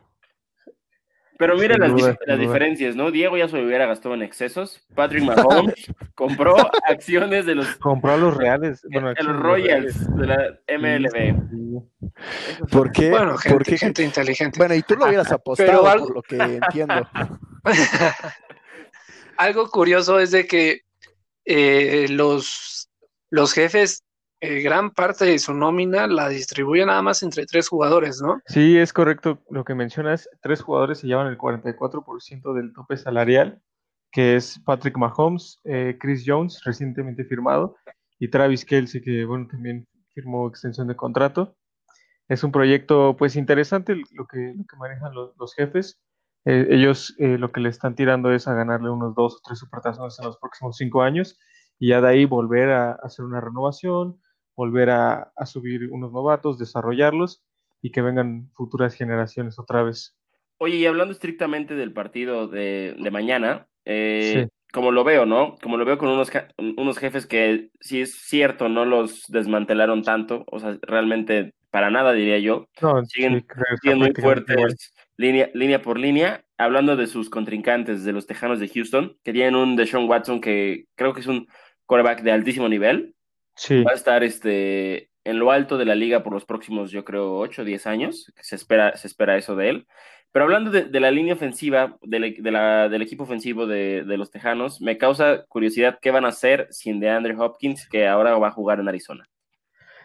Pero 1.37 1.57
mira 1.57 1.77
las, 1.77 1.91
duda, 1.91 2.15
las 2.25 2.39
diferencias, 2.39 2.95
¿no? 2.95 3.11
Diego 3.11 3.35
ya 3.35 3.47
se 3.47 3.61
hubiera 3.61 3.85
gastado 3.85 4.15
en 4.15 4.21
excesos. 4.21 4.81
Patrick 4.95 5.23
Mahomes 5.25 5.91
compró 6.15 6.55
acciones 6.87 7.45
de 7.45 7.55
los, 7.55 7.67
Compró 7.77 8.13
a 8.13 8.17
los 8.17 8.37
reales. 8.37 8.81
Bueno, 8.91 9.09
acciones 9.09 9.35
los 9.35 9.43
Royals 9.43 10.15
de 10.15 10.27
la 10.27 10.59
MLB. 10.77 11.35
¿Por 12.71 12.91
qué? 12.91 13.09
Bueno, 13.09 13.37
gente, 13.37 13.55
¿Por 13.55 13.63
qué? 13.65 13.77
gente 13.77 14.03
inteligente. 14.03 14.57
Bueno, 14.57 14.75
y 14.75 14.81
tú 14.83 14.95
lo 14.95 15.05
hubieras 15.05 15.31
apostado, 15.31 15.69
Pero 15.69 15.87
algo- 15.87 16.07
por 16.07 16.15
lo 16.15 16.21
que 16.21 16.35
entiendo. 16.37 17.07
Algo 19.37 19.69
curioso 19.69 20.19
es 20.19 20.31
de 20.31 20.45
que 20.45 20.81
eh, 21.45 22.07
los, 22.09 22.89
los 23.31 23.51
jefes, 23.53 24.03
eh, 24.41 24.61
gran 24.61 24.91
parte 24.91 25.25
de 25.25 25.39
su 25.39 25.53
nómina 25.53 26.05
la 26.07 26.29
distribuyen 26.29 26.87
nada 26.87 27.01
más 27.01 27.23
entre 27.23 27.45
tres 27.45 27.67
jugadores, 27.67 28.21
¿no? 28.21 28.41
Sí, 28.45 28.77
es 28.77 28.93
correcto 28.93 29.41
lo 29.49 29.63
que 29.63 29.73
mencionas. 29.73 30.29
Tres 30.41 30.61
jugadores 30.61 30.99
se 30.99 31.07
llevan 31.07 31.27
el 31.27 31.37
44% 31.37 32.53
del 32.53 32.73
tope 32.73 32.97
salarial, 32.97 33.59
que 34.11 34.35
es 34.35 34.59
Patrick 34.63 34.97
Mahomes, 34.97 35.59
eh, 35.63 35.97
Chris 35.99 36.23
Jones, 36.25 36.61
recientemente 36.63 37.25
firmado, 37.25 37.75
y 38.19 38.29
Travis 38.29 38.63
Kelce, 38.65 39.01
que 39.01 39.25
bueno, 39.25 39.47
también 39.49 39.87
firmó 40.13 40.47
extensión 40.47 40.87
de 40.87 40.95
contrato. 40.95 41.55
Es 42.29 42.43
un 42.43 42.51
proyecto 42.51 43.15
pues 43.17 43.35
interesante 43.35 43.95
lo 43.95 44.25
que, 44.27 44.53
lo 44.57 44.63
que 44.65 44.77
manejan 44.77 45.13
los, 45.13 45.35
los 45.37 45.53
jefes. 45.55 46.01
Eh, 46.45 46.67
ellos 46.71 47.15
eh, 47.19 47.37
lo 47.37 47.51
que 47.51 47.61
le 47.61 47.69
están 47.69 47.95
tirando 47.95 48.31
es 48.33 48.47
a 48.47 48.53
ganarle 48.53 48.89
unos 48.89 49.15
dos 49.15 49.35
o 49.35 49.39
tres 49.45 49.59
supertazones 49.59 50.17
en 50.19 50.25
los 50.25 50.37
próximos 50.37 50.75
cinco 50.77 51.01
años 51.01 51.39
y 51.79 51.89
ya 51.89 52.01
de 52.01 52.07
ahí 52.09 52.25
volver 52.25 52.69
a, 52.69 52.91
a 52.91 52.95
hacer 53.03 53.25
una 53.25 53.39
renovación, 53.41 54.21
volver 54.55 54.89
a, 54.89 55.31
a 55.35 55.45
subir 55.45 55.89
unos 55.91 56.11
novatos, 56.11 56.57
desarrollarlos 56.57 57.43
y 57.81 57.91
que 57.91 58.01
vengan 58.01 58.49
futuras 58.53 58.93
generaciones 58.95 59.59
otra 59.59 59.83
vez. 59.83 60.17
Oye, 60.59 60.77
y 60.77 60.85
hablando 60.85 61.11
estrictamente 61.13 61.75
del 61.75 61.91
partido 61.93 62.47
de, 62.47 62.95
de 62.97 63.11
mañana, 63.11 63.67
eh, 63.85 64.45
Sí. 64.45 64.49
como 64.71 64.91
lo 64.91 65.03
veo, 65.03 65.25
¿no? 65.25 65.55
Como 65.61 65.77
lo 65.77 65.83
veo 65.83 65.97
con 65.97 66.09
unos, 66.09 66.31
unos 66.77 66.97
jefes 66.97 67.25
que, 67.25 67.69
si 67.81 68.01
es 68.01 68.15
cierto, 68.15 68.69
no 68.69 68.85
los 68.85 69.23
desmantelaron 69.27 70.03
tanto, 70.03 70.45
o 70.47 70.59
sea, 70.59 70.77
realmente 70.81 71.53
para 71.73 71.89
nada 71.89 72.13
diría 72.13 72.37
yo, 72.37 72.67
No, 72.83 73.03
Siguen- 73.03 73.43
sí, 73.81 73.89
muy 73.95 74.09
igual. 74.09 74.13
fuertes 74.45 74.93
línea, 75.17 75.49
línea 75.55 75.81
por 75.81 75.99
línea, 75.99 76.43
hablando 76.55 76.95
de 76.95 77.07
sus 77.07 77.31
contrincantes, 77.31 78.03
de 78.03 78.13
los 78.13 78.27
Tejanos 78.27 78.59
de 78.59 78.69
Houston, 78.69 79.17
que 79.23 79.33
tienen 79.33 79.55
un 79.55 79.75
Deshaun 79.75 80.07
Watson 80.07 80.39
que 80.39 80.85
creo 80.95 81.13
que 81.15 81.21
es 81.21 81.27
un 81.27 81.47
quarterback 81.87 82.21
de 82.21 82.31
altísimo 82.31 82.69
nivel, 82.69 83.15
Sí, 83.55 83.81
va 83.83 83.91
a 83.91 83.95
estar 83.95 84.23
este, 84.23 85.09
en 85.23 85.39
lo 85.39 85.49
alto 85.51 85.77
de 85.79 85.85
la 85.85 85.95
liga 85.95 86.21
por 86.23 86.33
los 86.33 86.45
próximos, 86.45 86.91
yo 86.91 87.03
creo, 87.03 87.37
8 87.39 87.63
o 87.63 87.65
10 87.65 87.85
años. 87.87 88.31
Se 88.39 88.55
espera, 88.55 88.95
se 88.95 89.07
espera 89.07 89.35
eso 89.37 89.55
de 89.55 89.69
él. 89.69 89.87
Pero 90.31 90.45
hablando 90.45 90.69
de, 90.71 90.83
de 90.85 90.99
la 90.99 91.09
línea 91.11 91.33
ofensiva, 91.35 91.97
del, 92.01 92.35
de 92.41 92.51
la- 92.51 92.87
del 92.89 93.01
equipo 93.03 93.23
ofensivo 93.23 93.65
de, 93.67 94.03
de 94.03 94.17
los 94.17 94.29
Tejanos, 94.31 94.79
me 94.81 94.97
causa 94.99 95.45
curiosidad 95.47 95.97
qué 96.01 96.09
van 96.11 96.25
a 96.25 96.29
hacer 96.29 96.67
sin 96.71 96.99
DeAndre 96.99 97.35
Hopkins, 97.35 97.87
que 97.89 98.07
ahora 98.07 98.35
va 98.37 98.47
a 98.49 98.51
jugar 98.51 98.79
en 98.79 98.87
Arizona. 98.87 99.25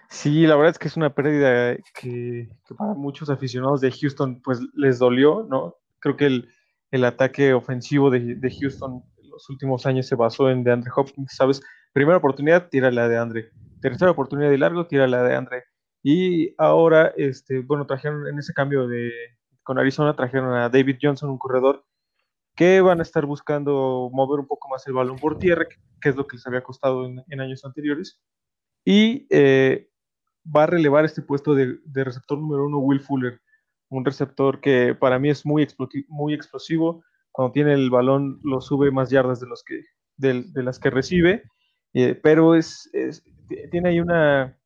Sí, 0.09 0.47
la 0.47 0.57
verdad 0.57 0.73
es 0.73 0.79
que 0.79 0.89
es 0.89 0.97
una 0.97 1.15
pérdida 1.15 1.77
que, 1.95 2.49
que 2.67 2.75
para 2.77 2.95
muchos 2.95 3.31
aficionados 3.31 3.81
de 3.81 3.93
Houston 3.93 4.41
pues 4.43 4.61
les 4.75 4.99
dolió, 4.99 5.47
¿no? 5.49 5.77
Creo 6.01 6.17
que 6.17 6.27
el, 6.27 6.49
el 6.91 7.05
ataque 7.05 7.53
ofensivo 7.55 8.11
de, 8.11 8.35
de 8.37 8.51
Houston 8.61 9.03
en 9.23 9.31
los 9.31 9.49
últimos 9.51 9.87
años 9.87 10.07
se 10.07 10.15
basó 10.15 10.51
en 10.51 10.65
DeAndre 10.65 10.91
Hopkins, 10.95 11.35
¿sabes? 11.35 11.61
Primera 11.93 12.19
oportunidad, 12.19 12.69
tírala 12.69 13.05
a 13.05 13.09
DeAndre. 13.09 13.51
Tercera 13.81 14.11
oportunidad 14.11 14.51
de 14.51 14.59
largo, 14.59 14.87
tírala 14.87 15.21
a 15.21 15.23
DeAndre. 15.25 15.65
Y 16.03 16.55
ahora, 16.59 17.13
este, 17.17 17.61
bueno, 17.61 17.87
trajeron 17.87 18.27
en 18.29 18.39
ese 18.39 18.53
cambio 18.53 18.87
de 18.87 19.11
con 19.63 19.79
Arizona, 19.79 20.17
trajeron 20.17 20.55
a 20.55 20.71
David 20.71 20.97
Johnson, 21.03 21.29
un 21.29 21.39
corredor, 21.39 21.85
que 22.57 22.81
van 22.81 23.01
a 23.01 23.03
estar 23.03 23.27
buscando 23.27 24.09
mover 24.13 24.41
un 24.41 24.47
poco 24.47 24.69
más 24.69 24.87
el 24.87 24.95
balón 24.95 25.19
por 25.19 25.39
tierra, 25.39 25.67
que, 25.69 25.77
que 26.01 26.09
es 26.09 26.17
lo 26.17 26.27
que 26.27 26.37
les 26.37 26.47
había 26.47 26.63
costado 26.63 27.05
en, 27.05 27.23
en 27.29 27.41
años 27.41 27.65
anteriores. 27.65 28.19
Y 28.85 29.27
eh, 29.31 29.91
va 30.55 30.65
a 30.65 30.67
relevar 30.67 31.05
este 31.05 31.23
puesto 31.23 31.55
de, 31.55 31.79
receptor 31.93 32.39
número 32.39 32.67
uno, 32.67 32.79
Will 32.79 33.01
Fuller, 33.01 33.41
un 33.91 34.05
receptor 34.05 34.61
que 34.61 34.95
para 34.95 35.19
mí 35.19 35.31
es 35.31 35.47
muy, 35.47 35.67
muy 36.09 36.35
explosivo. 36.35 37.03
Cuando 37.33 37.53
tiene 37.53 37.75
el 37.75 37.91
balón, 37.91 38.41
lo 38.43 38.61
sube 38.61 38.91
más 38.91 39.11
yardas 39.11 39.41
de, 39.41 39.47
los 39.47 39.63
que, 39.65 39.83
de, 40.17 40.45
de 40.45 40.63
las 40.63 40.79
que 40.79 40.91
recibe, 40.91 41.45
eh, 41.95 42.15
pero 42.15 42.55
es, 42.55 42.91
tiene 43.71 43.91
ahí 43.91 44.01
una, 44.01 44.59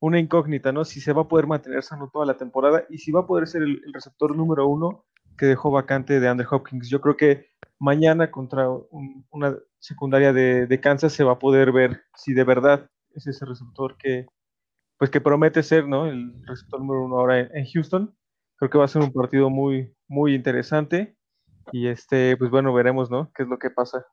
una 0.00 0.18
incógnita, 0.18 0.72
¿no? 0.72 0.84
Si 0.84 1.00
se 1.00 1.12
va 1.12 1.22
a 1.22 1.28
poder 1.28 1.46
mantener 1.46 1.82
sano 1.82 2.10
toda 2.12 2.26
la 2.26 2.36
temporada 2.36 2.84
y 2.88 2.98
si 2.98 3.12
va 3.12 3.20
a 3.20 3.26
poder 3.26 3.46
ser 3.46 3.62
el, 3.62 3.82
receptor 3.92 4.34
número 4.34 4.66
uno 4.66 5.04
que 5.36 5.46
dejó 5.46 5.70
vacante 5.70 6.20
de 6.20 6.28
Andrew 6.28 6.48
Hopkins. 6.50 6.88
Yo 6.88 7.00
creo 7.00 7.16
que 7.16 7.50
mañana 7.78 8.30
contra 8.30 8.68
un- 8.68 9.26
una 9.30 9.56
secundaria 9.78 10.32
de, 10.32 10.66
de 10.66 10.80
Kansas 10.80 11.12
se 11.12 11.24
va 11.24 11.32
a 11.32 11.38
poder 11.38 11.72
ver 11.72 12.02
si 12.14 12.32
de 12.34 12.44
verdad 12.44 12.90
es 13.14 13.26
ese 13.26 13.44
receptor 13.44 13.96
que, 13.96 14.26
pues 15.00 15.10
que 15.10 15.22
promete 15.22 15.62
ser, 15.62 15.88
¿no? 15.88 16.04
El 16.04 16.30
receptor 16.46 16.78
número 16.78 17.06
uno 17.06 17.16
ahora 17.16 17.40
en, 17.40 17.56
en 17.56 17.64
Houston. 17.64 18.14
Creo 18.56 18.68
que 18.68 18.76
va 18.76 18.84
a 18.84 18.88
ser 18.88 19.00
un 19.00 19.14
partido 19.14 19.48
muy, 19.48 19.94
muy 20.08 20.34
interesante. 20.34 21.16
Y 21.72 21.86
este, 21.86 22.36
pues 22.36 22.50
bueno, 22.50 22.74
veremos, 22.74 23.10
¿no? 23.10 23.32
¿Qué 23.34 23.44
es 23.44 23.48
lo 23.48 23.58
que 23.58 23.70
pasa? 23.70 24.04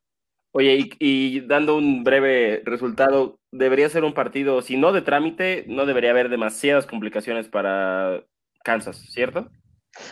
Oye, 0.53 0.77
y, 0.77 0.91
y 1.01 1.41
dando 1.41 1.75
un 1.75 2.05
breve 2.05 2.61
resultado, 2.63 3.37
debería 3.51 3.89
ser 3.89 4.05
un 4.05 4.13
partido, 4.13 4.61
si 4.61 4.77
no 4.77 4.93
de 4.93 5.01
trámite, 5.01 5.65
no 5.67 5.85
debería 5.85 6.11
haber 6.11 6.29
demasiadas 6.29 6.85
complicaciones 6.85 7.49
para 7.49 8.23
Kansas, 8.63 8.95
¿cierto? 9.09 9.51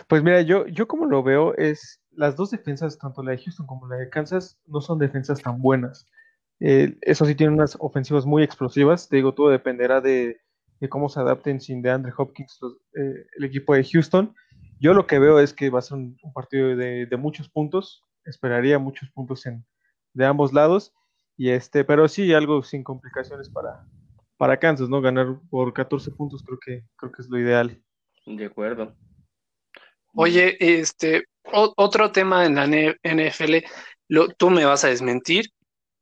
Pues 0.09 0.23
mira, 0.23 0.41
yo, 0.41 0.67
yo 0.67 0.89
como 0.89 1.05
lo 1.05 1.23
veo 1.23 1.55
es 1.55 2.01
las 2.11 2.35
dos 2.35 2.51
defensas, 2.51 2.99
tanto 2.99 3.23
la 3.23 3.31
de 3.31 3.37
Houston 3.37 3.65
como 3.65 3.87
la 3.87 3.95
de 3.95 4.09
Kansas, 4.09 4.59
no 4.67 4.81
son 4.81 4.99
defensas 4.99 5.41
tan 5.41 5.61
buenas. 5.61 6.05
Eh, 6.59 6.97
eso 6.99 7.23
sí, 7.23 7.33
tienen 7.33 7.53
unas 7.53 7.77
ofensivas 7.79 8.25
muy 8.25 8.43
explosivas. 8.43 9.07
Te 9.07 9.15
digo, 9.15 9.33
todo 9.33 9.47
dependerá 9.47 10.01
de 10.01 10.41
de 10.85 10.89
cómo 10.89 11.09
se 11.09 11.19
adapten 11.19 11.59
sin 11.59 11.81
de 11.81 11.89
Andre 11.89 12.13
Hopkins 12.15 12.59
eh, 12.93 13.25
el 13.37 13.43
equipo 13.43 13.73
de 13.73 13.83
Houston. 13.83 14.35
Yo 14.79 14.93
lo 14.93 15.07
que 15.07 15.19
veo 15.19 15.39
es 15.39 15.53
que 15.53 15.69
va 15.69 15.79
a 15.79 15.81
ser 15.81 15.97
un, 15.97 16.17
partido 16.33 16.75
de, 16.75 17.17
muchos 17.17 17.49
puntos, 17.49 18.03
esperaría 18.23 18.77
muchos 18.77 19.09
puntos 19.09 19.45
en, 19.45 19.65
de 20.13 20.25
ambos 20.25 20.53
lados, 20.53 20.93
y 21.37 21.49
este, 21.49 21.83
pero 21.83 22.07
sí 22.07 22.33
algo 22.33 22.61
sin 22.61 22.83
complicaciones 22.83 23.49
para, 23.49 23.85
para 24.37 24.57
Kansas, 24.57 24.89
¿no? 24.89 25.01
Ganar 25.01 25.39
por 25.49 25.73
14 25.73 26.11
puntos 26.11 26.43
creo 26.43 26.59
que, 26.63 26.83
creo 26.97 27.11
que 27.11 27.21
es 27.21 27.29
lo 27.29 27.39
ideal. 27.39 27.81
De 28.25 28.45
acuerdo. 28.45 28.95
Oye, 30.13 30.55
este, 30.59 31.23
otro 31.51 32.11
tema 32.11 32.45
en 32.45 32.55
la 32.55 32.67
NFL, 32.67 33.65
lo, 34.07 34.29
tú 34.29 34.49
me 34.49 34.65
vas 34.65 34.83
a 34.83 34.89
desmentir, 34.89 35.45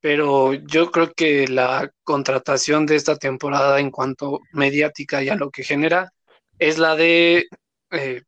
pero 0.03 0.53
yo 0.53 0.91
creo 0.91 1.13
que 1.13 1.47
la 1.47 1.89
contratación 2.03 2.85
de 2.85 2.97
esta 2.97 3.15
temporada 3.15 3.79
en 3.79 3.89
cuanto 3.89 4.41
mediática 4.51 5.23
y 5.23 5.29
a 5.29 5.35
lo 5.35 5.49
que 5.49 5.63
genera 5.63 6.11
es 6.59 6.77
la 6.77 6.97
de 6.97 7.47
eh, 7.89 8.21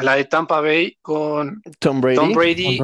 la 0.00 0.14
de 0.14 0.24
Tampa 0.26 0.60
Bay 0.60 0.96
con 1.02 1.60
Tom 1.80 2.00
Brady, 2.00 2.78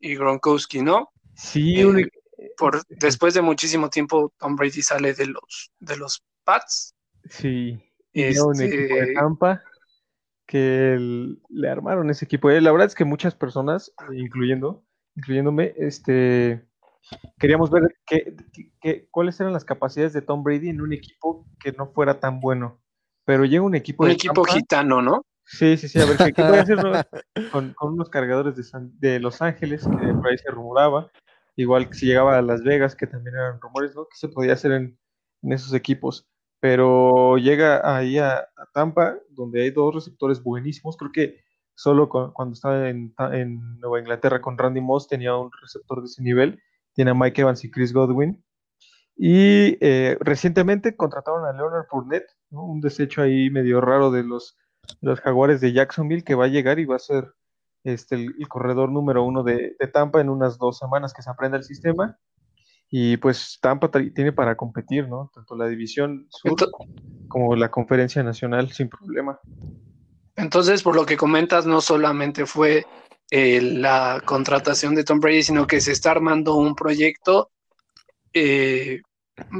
Y, 0.00 0.16
Gronkowski, 0.16 0.82
¿no? 0.82 1.10
Sí, 1.36 1.80
eh, 1.80 2.10
por, 2.56 2.82
después 2.88 3.34
de 3.34 3.42
muchísimo 3.42 3.88
tiempo 3.88 4.32
Tom 4.36 4.56
Brady 4.56 4.82
sale 4.82 5.14
de 5.14 5.26
los 5.26 5.70
de 5.78 5.96
los 5.96 6.24
Pats. 6.42 6.92
Sí, 7.30 7.78
un 8.14 8.60
este 8.60 8.64
equipo 8.64 8.94
de 8.96 9.14
Tampa 9.14 9.62
que 10.44 10.98
le 11.50 11.68
armaron 11.68 12.10
ese 12.10 12.24
equipo. 12.24 12.50
Eh, 12.50 12.60
la 12.60 12.72
verdad 12.72 12.88
es 12.88 12.96
que 12.96 13.04
muchas 13.04 13.36
personas, 13.36 13.92
incluyendo, 14.12 14.84
incluyéndome, 15.16 15.74
este, 15.76 16.66
queríamos 17.38 17.70
ver 17.70 17.82
qué, 18.06 19.08
cuáles 19.10 19.38
eran 19.40 19.52
las 19.52 19.64
capacidades 19.64 20.12
de 20.12 20.22
Tom 20.22 20.42
Brady 20.42 20.70
en 20.70 20.80
un 20.80 20.92
equipo 20.92 21.46
que 21.60 21.72
no 21.72 21.88
fuera 21.88 22.20
tan 22.20 22.40
bueno. 22.40 22.80
Pero 23.24 23.44
llega 23.44 23.62
un 23.62 23.74
equipo 23.74 24.04
un 24.04 24.10
equipo 24.10 24.44
gitano, 24.44 25.00
¿no? 25.00 25.24
Sí, 25.46 25.76
sí, 25.76 25.88
sí, 25.88 26.00
a 26.00 26.06
ver, 26.06 26.16
¿qué, 26.16 26.42
puede 26.42 26.60
hacer 26.60 26.78
con, 27.52 27.74
unos 27.80 28.08
cargadores 28.08 28.56
de, 28.56 28.88
de, 28.98 29.20
Los 29.20 29.42
Ángeles, 29.42 29.86
que 29.86 30.12
por 30.14 30.28
ahí 30.28 30.38
se 30.38 30.50
rumoraba, 30.50 31.10
igual 31.56 31.88
que 31.88 31.94
si 31.94 32.06
llegaba 32.06 32.38
a 32.38 32.42
Las 32.42 32.62
Vegas, 32.62 32.96
que 32.96 33.06
también 33.06 33.36
eran 33.36 33.60
rumores, 33.60 33.94
¿no? 33.94 34.04
¿Qué 34.04 34.16
se 34.16 34.28
podía 34.28 34.54
hacer 34.54 34.72
en, 34.72 34.98
en 35.42 35.52
esos 35.52 35.74
equipos? 35.74 36.26
pero 36.64 37.36
llega 37.36 37.82
ahí 37.94 38.16
a, 38.16 38.48
Tampa, 38.72 39.18
donde 39.28 39.64
hay 39.64 39.70
dos 39.70 39.94
receptores 39.94 40.42
buenísimos. 40.42 40.96
Creo 40.96 41.12
que 41.12 41.43
solo 41.74 42.08
cuando 42.08 42.52
estaba 42.52 42.88
en, 42.88 43.12
Nueva 43.80 44.00
Inglaterra 44.00 44.40
con 44.40 44.56
Randy 44.58 44.80
Moss 44.80 45.08
tenía 45.08 45.36
un 45.36 45.50
receptor 45.60 46.00
de 46.00 46.06
ese 46.06 46.22
nivel. 46.22 46.62
Tiene 46.94 47.10
a 47.10 47.14
Mike 47.14 47.40
Evans 47.40 47.64
y 47.64 47.70
Chris 47.70 47.92
Godwin. 47.92 48.44
Y 49.16 49.78
eh, 49.80 50.16
recientemente 50.20 50.96
contrataron 50.96 51.44
a 51.44 51.52
Leonard 51.52 51.86
Fournette, 51.88 52.32
un 52.50 52.80
desecho 52.80 53.22
ahí 53.22 53.48
medio 53.50 53.80
raro 53.80 54.10
de 54.10 54.24
los, 54.24 54.56
los 55.00 55.20
jaguares 55.20 55.60
de 55.60 55.72
Jacksonville 55.72 56.24
que 56.24 56.34
va 56.34 56.46
a 56.46 56.48
llegar 56.48 56.78
y 56.78 56.84
va 56.84 56.96
a 56.96 57.00
ser 57.00 57.32
este, 57.84 58.16
el, 58.16 58.48
corredor 58.48 58.90
número 58.90 59.22
uno 59.22 59.44
de, 59.44 59.76
de, 59.78 59.86
Tampa 59.86 60.20
en 60.20 60.30
unas 60.30 60.58
dos 60.58 60.78
semanas 60.78 61.12
que 61.12 61.22
se 61.22 61.30
aprenda 61.30 61.58
el 61.58 61.64
sistema. 61.64 62.18
Y 62.90 63.16
pues 63.16 63.58
Tampa 63.60 63.90
tiene 63.90 64.32
para 64.32 64.56
competir, 64.56 65.08
¿no? 65.08 65.30
Tanto 65.34 65.56
la 65.56 65.66
división 65.66 66.26
sur 66.30 66.54
como 67.28 67.56
la 67.56 67.70
conferencia 67.70 68.22
nacional 68.22 68.70
sin 68.70 68.88
problema. 68.88 69.40
Entonces, 70.36 70.82
por 70.82 70.96
lo 70.96 71.06
que 71.06 71.16
comentas, 71.16 71.66
no 71.66 71.80
solamente 71.80 72.46
fue 72.46 72.86
eh, 73.30 73.60
la 73.60 74.22
contratación 74.24 74.94
de 74.94 75.04
Tom 75.04 75.20
Brady, 75.20 75.42
sino 75.42 75.66
que 75.66 75.80
se 75.80 75.92
está 75.92 76.10
armando 76.10 76.54
un 76.56 76.74
proyecto 76.74 77.50
eh, 78.32 79.00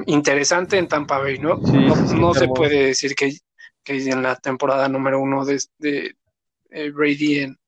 interesante 0.06 0.78
en 0.78 0.88
Tampa 0.88 1.18
Bay, 1.18 1.38
¿no? 1.38 1.56
no, 1.56 2.34
se 2.34 2.48
puede 2.48 2.86
decir 2.86 3.14
que, 3.14 3.36
en 3.84 4.22
la 4.22 4.36
temporada 4.36 4.88
número 4.88 5.20
uno 5.20 5.44
de, 5.44 5.60
eh, 6.70 6.90
Brady 6.90 7.40
en, 7.40 7.58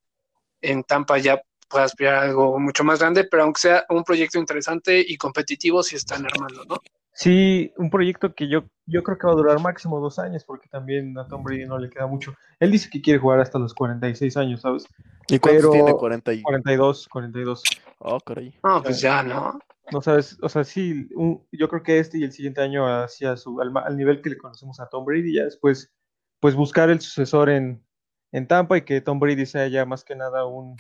en 0.61 0.83
Tampa 0.85 1.19
ya 1.19 1.41
pueda 1.69 1.85
aspirar 1.85 2.15
a 2.15 2.23
algo 2.23 2.59
mucho 2.59 2.85
más 2.85 2.99
grande, 2.99 3.25
pero 3.25 3.45
aunque 3.45 3.61
sea 3.61 3.85
un 3.89 4.05
proyecto 4.05 4.39
interesante 4.39 5.05
y 5.07 5.17
competitivo, 5.17 5.83
si 5.83 5.97
están 5.97 6.25
armando, 6.27 6.65
¿no? 6.65 6.81
Sí, 7.17 7.73
un 7.79 7.89
proyecto 7.89 8.35
que 8.35 8.47
yo, 8.47 8.65
yo 8.85 9.03
creo 9.03 9.17
que 9.17 9.27
va 9.27 9.33
a 9.33 9.37
durar 9.37 9.59
máximo 9.59 9.99
dos 10.01 10.19
años, 10.19 10.45
porque 10.45 10.69
también 10.69 11.17
a 11.17 11.27
Tom 11.27 11.43
Brady 11.43 11.65
no 11.65 11.79
le 11.79 11.89
queda 11.89 12.07
mucho. 12.07 12.35
Él 12.61 12.71
dice 12.71 12.91
que 12.91 13.01
quiere 13.01 13.19
jugar 13.19 13.41
hasta 13.41 13.59
los 13.59 13.73
46 13.73 14.37
años, 14.37 14.61
¿sabes? 14.61 14.87
¿Y 15.27 15.39
cuántos 15.39 15.71
tiene? 15.71 15.95
40 15.95 16.33
y... 16.35 16.43
42, 16.43 17.09
42. 17.09 17.63
Oh, 18.01 18.21
caray. 18.21 18.55
No, 18.63 18.83
pues 18.83 19.01
ya, 19.01 19.23
¿no? 19.23 19.59
No 19.91 20.03
sabes, 20.03 20.37
o 20.43 20.49
sea, 20.51 20.63
sí, 20.63 21.09
yo 21.53 21.69
creo 21.69 21.83
que 21.83 22.01
este 22.01 22.19
y 22.19 22.25
el 22.25 22.33
siguiente 22.33 22.61
año 22.61 22.87
hacia 22.87 23.35
su, 23.39 23.59
al, 23.63 23.97
nivel 23.97 24.21
que 24.21 24.31
le 24.31 24.37
conocemos 24.37 24.79
a 24.79 24.89
Tom 24.91 25.07
Brady, 25.07 25.37
ya 25.37 25.45
después, 25.45 25.91
pues 26.39 26.55
buscar 26.55 26.91
el 26.91 27.01
sucesor 27.01 27.49
en, 27.49 27.83
en 28.31 28.47
Tampa 28.47 28.77
y 28.77 28.83
que 28.83 29.01
Tom 29.01 29.21
Brady 29.21 29.47
sea 29.47 29.69
ya 29.69 29.87
más 29.87 30.05
que 30.05 30.17
nada 30.17 30.45
un, 30.45 30.77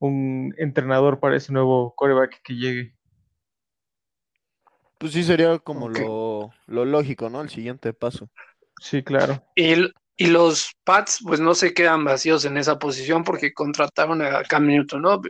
un 0.00 0.54
entrenador 0.58 1.18
para 1.18 1.36
ese 1.36 1.50
nuevo 1.50 1.94
coreback 1.94 2.42
que 2.42 2.56
llegue. 2.56 2.94
Pues 5.02 5.14
sí, 5.14 5.24
sería 5.24 5.58
como 5.58 5.88
lo, 5.88 6.84
lógico, 6.84 7.28
¿no? 7.28 7.40
El 7.40 7.48
siguiente 7.48 7.92
paso. 7.92 8.30
Sí, 8.80 9.02
claro. 9.02 9.44
Y, 9.56 9.74
y, 10.16 10.26
los 10.28 10.76
Pats, 10.84 11.18
pues 11.26 11.40
no 11.40 11.56
se 11.56 11.74
quedan 11.74 12.04
vacíos 12.04 12.44
en 12.44 12.56
esa 12.56 12.78
posición 12.78 13.24
porque 13.24 13.52
contrataron 13.52 14.22
a 14.22 14.44
Cam 14.44 14.68
Newton, 14.68 15.02
¿no? 15.02 15.20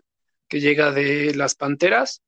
Que 0.47 0.61
llega 0.61 0.93
de 0.93 1.35
las 1.35 1.55
Panteras. 1.55 2.21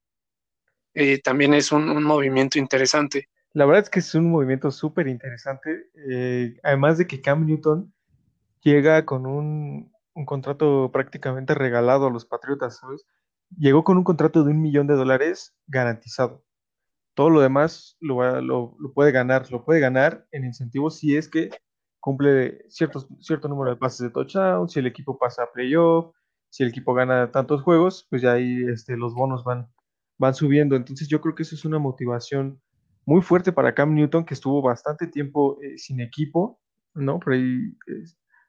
Eh, 0.95 1.21
también 1.21 1.53
es 1.53 1.71
un, 1.71 2.03
movimiento 2.03 2.57
interesante. 2.57 3.29
La 3.53 3.67
verdad 3.67 3.83
es 3.83 3.89
que 3.91 3.99
es 3.99 4.15
un 4.15 4.31
movimiento 4.31 4.71
súper 4.71 5.07
interesante. 5.07 5.91
Eh, 6.09 6.57
además 6.63 6.97
de 6.97 7.05
que 7.05 7.21
Cam 7.21 7.45
Newton 7.45 7.93
llega 8.61 9.05
con 9.05 9.27
un, 9.27 9.93
un 10.15 10.25
contrato 10.25 10.89
prácticamente 10.91 11.53
regalado 11.53 12.07
a 12.07 12.11
los 12.11 12.25
Patriotas, 12.25 12.79
¿sabes? 12.79 13.05
Llegó 13.55 13.83
con 13.83 13.97
un 13.97 14.03
contrato 14.03 14.43
de 14.43 14.49
un 14.49 14.63
millón 14.63 14.87
de 14.87 14.95
dólares 14.95 15.53
garantizado. 15.67 16.43
Todo 17.15 17.29
lo 17.29 17.41
demás 17.41 17.97
lo, 17.99 18.41
lo, 18.41 18.93
puede 18.93 19.11
ganar, 19.11 19.49
lo 19.51 19.65
puede 19.65 19.79
ganar 19.79 20.27
en 20.31 20.45
incentivos 20.45 20.99
si 20.99 21.15
es 21.17 21.29
que 21.29 21.49
cumple 21.99 22.63
ciertos, 22.69 23.07
cierto 23.19 23.47
número 23.47 23.71
de 23.71 23.77
pases 23.77 24.01
de 24.01 24.09
touchdown, 24.11 24.69
si 24.69 24.79
el 24.79 24.87
equipo 24.87 25.17
pasa 25.17 25.43
a 25.43 25.51
playoff, 25.51 26.13
si 26.49 26.63
el 26.63 26.69
equipo 26.69 26.93
gana 26.93 27.31
tantos 27.31 27.63
juegos, 27.63 28.05
pues 28.09 28.21
ya 28.21 28.33
ahí 28.33 28.63
este, 28.69 28.95
los 28.95 29.13
bonos 29.13 29.43
van, 29.43 29.67
van 30.17 30.35
subiendo. 30.35 30.75
Entonces 30.75 31.07
yo 31.07 31.21
creo 31.21 31.35
que 31.35 31.43
eso 31.43 31.55
es 31.55 31.65
una 31.65 31.79
motivación 31.79 32.61
muy 33.05 33.21
fuerte 33.21 33.51
para 33.51 33.73
Cam 33.73 33.93
Newton, 33.93 34.25
que 34.25 34.33
estuvo 34.33 34.61
bastante 34.61 35.07
tiempo 35.07 35.57
eh, 35.61 35.77
sin 35.77 36.01
equipo, 36.01 36.59
¿no? 36.93 37.19
Por 37.19 37.33
ahí 37.33 37.75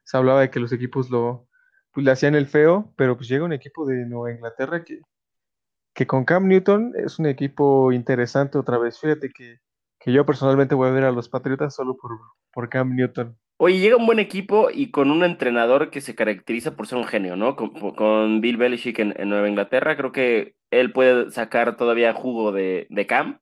se 0.03 0.17
hablaba 0.17 0.41
de 0.41 0.49
que 0.49 0.59
los 0.59 0.71
equipos 0.71 1.09
lo, 1.09 1.47
pues 1.93 2.05
le 2.05 2.11
hacían 2.11 2.35
el 2.35 2.47
feo, 2.47 2.93
pero 2.95 3.17
pues 3.17 3.29
llega 3.29 3.45
un 3.45 3.53
equipo 3.53 3.85
de 3.85 4.05
Nueva 4.05 4.31
Inglaterra 4.31 4.83
que, 4.83 5.01
que 5.97 6.05
con 6.05 6.25
Cam 6.25 6.47
Newton 6.47 6.93
es 6.95 7.17
un 7.17 7.25
equipo 7.25 7.91
interesante 7.91 8.59
otra 8.59 8.77
vez. 8.77 8.99
Fíjate 8.99 9.31
que, 9.31 9.57
yo 10.05 10.27
personalmente 10.27 10.75
voy 10.75 10.89
a 10.89 10.91
ver 10.91 11.03
a 11.03 11.11
los 11.11 11.27
Patriotas 11.27 11.73
solo 11.73 11.97
por, 11.97 12.11
por 12.53 12.69
Cam 12.69 12.95
Newton. 12.95 13.35
Oye, 13.57 13.79
llega 13.79 13.97
un 13.97 14.05
buen 14.05 14.19
equipo 14.19 14.69
y 14.71 14.91
con 14.91 15.09
un 15.09 15.23
entrenador 15.23 15.89
que 15.89 16.01
se 16.01 16.13
caracteriza 16.13 16.75
por 16.75 16.85
ser 16.85 16.99
un 16.99 17.05
genio, 17.05 17.35
¿no? 17.35 17.55
Con, 17.55 18.41
Bill 18.41 18.57
Belichick 18.57 18.99
en, 18.99 19.15
Nueva 19.27 19.49
Inglaterra, 19.49 19.97
creo 19.97 20.11
que 20.11 20.53
él 20.69 20.93
puede 20.93 21.31
sacar 21.31 21.77
todavía 21.77 22.13
jugo 22.13 22.51
de, 22.51 22.85
de 22.91 23.07
Cam, 23.07 23.39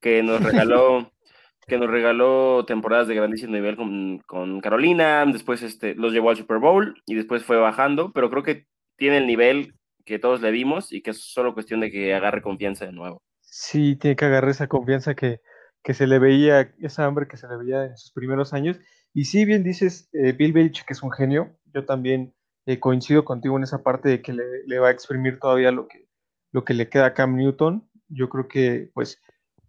que 0.00 0.22
nos 0.22 0.42
regaló 0.42 1.12
que 1.68 1.76
nos 1.76 1.90
regaló 1.90 2.64
temporadas 2.64 3.08
de 3.08 3.14
grandísimo 3.14 3.52
nivel 3.52 3.76
con, 3.76 4.60
Carolina, 4.62 5.26
después 5.26 5.62
este, 5.62 5.94
los 5.94 6.14
llevó 6.14 6.30
al 6.30 6.36
Super 6.36 6.58
Bowl 6.58 6.94
y 7.04 7.14
después 7.14 7.44
fue 7.44 7.58
bajando, 7.58 8.10
pero 8.12 8.30
creo 8.30 8.42
que 8.42 8.66
tiene 8.96 9.18
el 9.18 9.26
nivel 9.26 9.74
que 10.10 10.18
todos 10.18 10.40
le 10.40 10.50
vimos 10.50 10.92
y 10.92 11.02
que 11.02 11.10
es 11.12 11.22
solo 11.22 11.54
cuestión 11.54 11.80
de 11.80 11.90
que 11.90 12.14
agarre 12.14 12.42
confianza 12.42 12.84
de 12.84 12.92
nuevo. 12.92 13.22
Sí, 13.40 13.96
tiene 13.96 14.16
que 14.16 14.24
agarrar 14.24 14.50
esa 14.50 14.68
confianza 14.68 15.14
que, 15.14 15.40
que 15.82 15.94
se 15.94 16.06
le 16.06 16.18
veía, 16.18 16.74
esa 16.80 17.04
hambre 17.04 17.28
que 17.28 17.36
se 17.36 17.48
le 17.48 17.56
veía 17.56 17.84
en 17.86 17.96
sus 17.96 18.12
primeros 18.12 18.52
años. 18.52 18.78
Y 19.14 19.24
sí, 19.24 19.44
bien 19.44 19.62
dices, 19.62 20.08
eh, 20.12 20.32
Bill 20.32 20.52
Belichick 20.52 20.86
que 20.86 20.92
es 20.92 21.02
un 21.02 21.10
genio, 21.10 21.56
yo 21.72 21.84
también 21.84 22.34
eh, 22.66 22.78
coincido 22.78 23.24
contigo 23.24 23.56
en 23.56 23.62
esa 23.62 23.82
parte 23.82 24.08
de 24.08 24.22
que 24.22 24.32
le, 24.32 24.78
va 24.78 24.88
a 24.88 24.92
exprimir 24.92 25.38
todavía 25.38 25.70
lo 25.70 25.88
que, 25.88 26.06
lo 26.52 26.64
que 26.64 26.74
le 26.74 26.88
queda 26.88 27.06
a 27.06 27.14
Cam 27.14 27.36
Newton. 27.36 27.88
Yo 28.08 28.28
creo 28.28 28.48
que 28.48 28.90
pues 28.94 29.20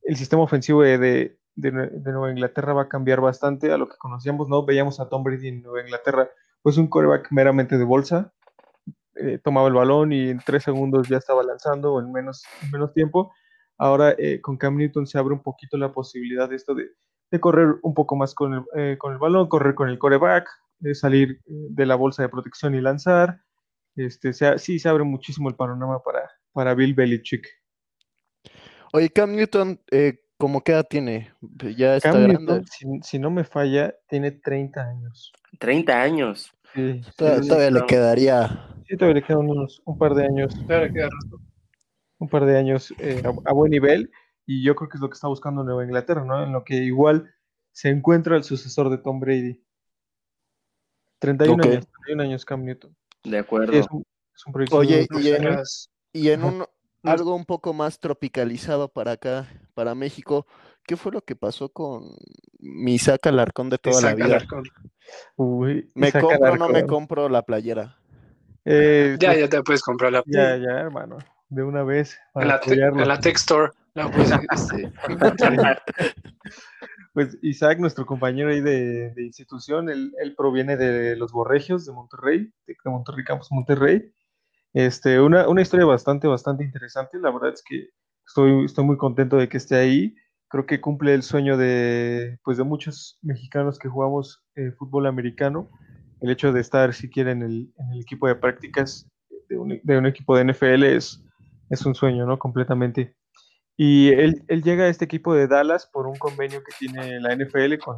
el 0.03 0.15
sistema 0.15 0.43
ofensivo 0.43 0.81
de, 0.81 1.37
de, 1.55 1.71
Nueva 1.71 2.31
Inglaterra 2.31 2.73
va 2.73 2.83
a 2.83 2.89
cambiar 2.89 3.21
bastante 3.21 3.71
a 3.71 3.77
lo 3.77 3.87
que 3.87 3.97
conocíamos, 3.97 4.49
¿no? 4.49 4.65
Veíamos 4.65 4.99
a 4.99 5.07
Tom 5.09 5.23
Brady 5.23 5.49
en 5.49 5.61
Nueva 5.61 5.81
Inglaterra, 5.81 6.29
pues 6.61 6.77
un 6.77 6.87
coreback 6.87 7.31
meramente 7.31 7.77
de 7.77 7.83
bolsa, 7.83 8.33
eh, 9.15 9.39
tomaba 9.43 9.67
el 9.67 9.73
balón 9.73 10.13
y 10.13 10.29
en 10.29 10.39
tres 10.39 10.63
segundos 10.63 11.07
ya 11.07 11.17
estaba 11.17 11.43
lanzando 11.43 11.93
o 11.93 12.01
en 12.01 12.11
menos, 12.11 12.43
menos 12.71 12.93
tiempo. 12.93 13.33
Ahora 13.77 14.15
eh, 14.17 14.39
con 14.41 14.57
Cam 14.57 14.77
Newton 14.77 15.07
se 15.07 15.17
abre 15.17 15.33
un 15.33 15.41
poquito 15.41 15.77
la 15.77 15.91
posibilidad 15.91 16.49
de 16.49 16.55
esto 16.55 16.75
de, 16.75 16.89
correr 17.39 17.75
un 17.81 17.93
poco 17.93 18.15
más 18.15 18.35
con 18.35 18.53
el, 18.53 18.63
eh, 18.75 18.97
con 18.97 19.13
el 19.13 19.19
balón, 19.19 19.47
correr 19.47 19.73
con 19.73 19.89
el 19.89 19.97
coreback, 19.97 20.47
salir 20.93 21.39
de 21.45 21.85
la 21.85 21.95
bolsa 21.95 22.23
de 22.23 22.29
protección 22.29 22.75
y 22.75 22.81
lanzar. 22.81 23.41
Este, 23.95 24.33
sí, 24.33 24.79
se 24.79 24.89
abre 24.89 25.03
muchísimo 25.03 25.49
el 25.49 25.55
panorama 25.55 26.01
para, 26.03 26.29
para 26.51 26.73
Bill 26.73 26.93
Belichick. 26.93 27.47
Oye, 28.91 29.09
Cam 29.09 29.35
Newton, 29.35 29.79
¿Cómo 30.41 30.61
qué 30.61 30.71
edad 30.71 30.87
tiene? 30.89 31.31
Ya 31.77 31.97
está 31.97 32.11
Cam 32.11 32.23
grande. 32.23 32.39
Newton, 32.39 32.65
si, 32.65 32.85
si 33.03 33.19
no 33.19 33.29
me 33.29 33.43
falla, 33.43 33.93
tiene 34.09 34.31
30 34.31 34.81
años. 34.81 35.31
30 35.59 36.01
años. 36.01 36.51
Sí, 36.73 37.01
Todavía, 37.15 37.43
sí, 37.43 37.47
todavía 37.47 37.69
le 37.69 37.79
no. 37.81 37.85
quedaría. 37.85 38.70
Sí, 38.91 38.97
todavía 38.97 39.21
le 39.21 39.25
quedan 39.27 39.49
unos, 39.49 39.81
un 39.85 39.97
par 39.97 40.13
de 40.13 40.25
años, 40.25 40.53
Claro, 40.67 40.91
queda 40.91 41.05
rato. 41.09 41.41
un 42.19 42.29
par 42.29 42.45
de 42.45 42.57
años 42.57 42.93
eh, 42.99 43.21
a, 43.25 43.49
a 43.49 43.53
buen 43.53 43.71
nivel, 43.71 44.11
y 44.45 44.63
yo 44.63 44.75
creo 44.75 44.89
que 44.89 44.97
es 44.97 45.01
lo 45.01 45.09
que 45.09 45.15
está 45.15 45.27
buscando 45.27 45.63
Nueva 45.63 45.83
Inglaterra, 45.85 46.23
¿no? 46.25 46.43
En 46.43 46.51
lo 46.51 46.63
que 46.63 46.75
igual 46.75 47.33
se 47.71 47.89
encuentra 47.89 48.35
el 48.35 48.43
sucesor 48.43 48.89
de 48.89 48.97
Tom 48.97 49.19
Brady. 49.19 49.63
31 51.19 51.63
Ok. 51.63 51.65
años, 51.71 51.87
31 51.87 52.23
años 52.23 52.45
Cam 52.45 52.63
Newton. 52.65 52.95
De 53.23 53.37
acuerdo. 53.37 53.71
Sí, 53.73 53.79
es 53.79 53.87
un, 53.91 54.03
es 54.35 54.45
un 54.45 54.53
proyecto 54.53 54.77
Oye, 54.77 55.07
y 55.11 55.29
en- 55.29 55.57
Y 56.13 56.29
en 56.29 56.43
un 56.43 56.65
algo 57.03 57.33
un 57.35 57.45
poco 57.45 57.73
más 57.73 57.99
tropicalizado 57.99 58.89
para 58.89 59.13
acá, 59.13 59.47
para 59.73 59.95
México, 59.95 60.45
¿qué 60.85 60.97
fue 60.97 61.11
lo 61.11 61.21
que 61.21 61.35
pasó 61.35 61.69
con 61.69 62.03
mi 62.59 62.99
saca 62.99 63.29
Alarcón 63.29 63.69
de 63.69 63.77
toda 63.77 64.01
la 64.01 64.13
vida? 64.13 64.25
Alarcón. 64.25 64.63
Uy, 65.35 65.91
¿Me 65.95 66.09
Isaac 66.09 66.21
compro 66.23 66.53
o 66.53 66.57
no 66.57 66.69
me 66.69 66.85
compro 66.85 67.29
la 67.29 67.41
playera? 67.43 67.97
Eh, 68.65 69.17
Ya, 69.19 69.29
pues, 69.29 69.39
ya 69.39 69.49
te 69.49 69.63
puedes 69.63 69.81
comprar 69.81 70.11
la 70.11 70.23
ya, 70.25 70.57
ya, 70.57 70.79
hermano, 70.79 71.17
de 71.49 71.63
una 71.63 71.83
vez 71.83 72.17
en 72.35 72.47
la, 72.47 72.55
apoyarlo. 72.55 73.01
en 73.01 73.07
la 73.07 73.19
Tech 73.19 73.35
Store. 73.35 73.71
La 73.93 74.09
puedes, 74.09 74.31
este, 74.31 74.91
Pues 77.13 77.37
Isaac, 77.41 77.77
nuestro 77.79 78.05
compañero 78.05 78.51
ahí 78.51 78.61
de, 78.61 79.09
de 79.13 79.23
institución, 79.23 79.89
él, 79.89 80.13
él 80.21 80.33
proviene 80.35 80.77
de 80.77 81.17
los 81.17 81.33
Borregios 81.33 81.85
de 81.85 81.91
Monterrey, 81.91 82.53
de, 82.65 82.75
de 82.83 82.89
Monterrey 82.89 83.25
Campus 83.25 83.51
Monterrey. 83.51 84.13
Este, 84.73 85.19
una, 85.19 85.49
una 85.49 85.61
historia 85.61 85.85
bastante, 85.85 86.27
bastante 86.27 86.63
interesante. 86.63 87.19
La 87.19 87.29
verdad 87.31 87.51
es 87.53 87.61
que 87.67 87.89
estoy, 88.25 88.63
estoy 88.63 88.85
muy 88.85 88.95
contento 88.95 89.35
de 89.35 89.49
que 89.49 89.57
esté 89.57 89.75
ahí. 89.75 90.15
Creo 90.47 90.65
que 90.65 90.79
cumple 90.79 91.13
el 91.13 91.23
sueño 91.23 91.57
de, 91.57 92.39
pues, 92.45 92.57
de 92.57 92.63
muchos 92.63 93.19
mexicanos 93.21 93.77
que 93.77 93.89
jugamos 93.89 94.45
eh, 94.55 94.71
fútbol 94.77 95.05
americano. 95.07 95.69
El 96.21 96.31
hecho 96.31 96.51
de 96.53 96.61
estar 96.61 96.93
siquiera 96.93 97.31
en 97.31 97.41
el, 97.41 97.73
en 97.77 97.93
el 97.93 98.01
equipo 98.01 98.27
de 98.27 98.35
prácticas 98.35 99.07
de 99.49 99.57
un, 99.97 100.05
equipo 100.05 100.37
de 100.37 100.45
NFL 100.45 100.83
es, 100.83 101.21
es 101.69 101.85
un 101.85 101.93
sueño, 101.93 102.25
¿no? 102.25 102.39
Completamente. 102.39 103.15
Y 103.75 104.09
él, 104.09 104.43
él 104.47 104.63
llega 104.63 104.85
a 104.85 104.87
este 104.87 105.05
equipo 105.05 105.33
de 105.33 105.47
Dallas 105.47 105.87
por 105.91 106.07
un 106.07 106.15
convenio 106.17 106.61
que 106.63 106.73
tiene 106.79 107.19
la 107.19 107.35
NFL 107.35 107.77
con, 107.83 107.97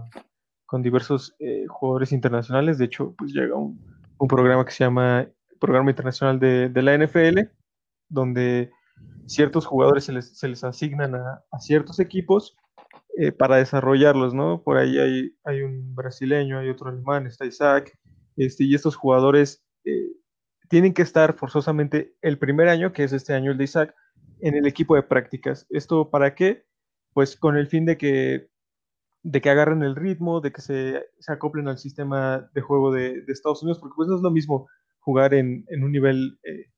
con 0.65 0.81
diversos 0.81 1.35
eh, 1.39 1.65
jugadores 1.67 2.11
internacionales. 2.11 2.77
De 2.77 2.85
hecho, 2.85 3.13
pues 3.17 3.31
llega 3.33 3.55
un, 3.55 3.79
un 4.17 4.27
programa 4.27 4.65
que 4.65 4.71
se 4.71 4.83
llama 4.83 5.27
Programa 5.59 5.91
Internacional 5.91 6.39
de, 6.39 6.81
la 6.81 6.97
NFL, 6.97 7.49
donde 8.09 8.71
ciertos 9.25 9.65
jugadores 9.65 10.05
se 10.05 10.13
les, 10.13 10.37
se 10.37 10.47
les 10.47 10.63
asignan 10.63 11.15
a, 11.15 11.43
a 11.51 11.59
ciertos 11.59 11.99
equipos 11.99 12.55
eh, 13.17 13.31
para 13.31 13.57
desarrollarlos, 13.57 14.33
¿no? 14.33 14.63
Por 14.63 14.77
ahí 14.77 14.97
hay, 14.97 15.35
hay 15.43 15.61
un 15.61 15.93
brasileño, 15.93 16.57
hay 16.57 16.69
otro 16.69 16.89
alemán, 16.89 17.27
está 17.27 17.45
Isaac, 17.45 17.97
este, 18.37 18.63
y 18.63 18.75
estos 18.75 18.95
jugadores 18.95 19.63
eh, 19.85 20.11
tienen 20.69 20.93
que 20.93 21.01
estar 21.01 21.35
forzosamente 21.35 22.15
el 22.21 22.37
primer 22.39 22.67
año, 22.69 22.93
que 22.93 23.03
es 23.03 23.13
este 23.13 23.33
año 23.33 23.51
el 23.51 23.57
de 23.57 23.63
Isaac, 23.65 23.95
en 24.39 24.55
el 24.55 24.67
equipo 24.67 24.95
de 24.95 25.03
prácticas. 25.03 25.65
¿Esto 25.69 26.09
para 26.09 26.35
qué? 26.35 26.65
Pues 27.13 27.37
con 27.37 27.57
el 27.57 27.67
fin 27.67 27.85
de 27.85 27.97
que, 27.97 28.49
de 29.23 29.41
que 29.41 29.49
agarren 29.49 29.83
el 29.83 29.95
ritmo, 29.95 30.41
de 30.41 30.51
que 30.51 30.61
se, 30.61 31.05
se 31.19 31.31
acoplen 31.31 31.67
al 31.67 31.77
sistema 31.77 32.49
de 32.53 32.61
juego 32.61 32.91
de, 32.91 33.23
Estados 33.27 33.61
Unidos, 33.63 33.79
porque 33.79 33.95
pues 33.95 34.09
no 34.09 34.15
es 34.15 34.21
lo 34.21 34.31
mismo 34.31 34.67
jugar 34.99 35.33
en, 35.33 35.65
en 35.69 35.83
un 35.83 35.91
nivel 35.91 36.39
eh, 36.43 36.71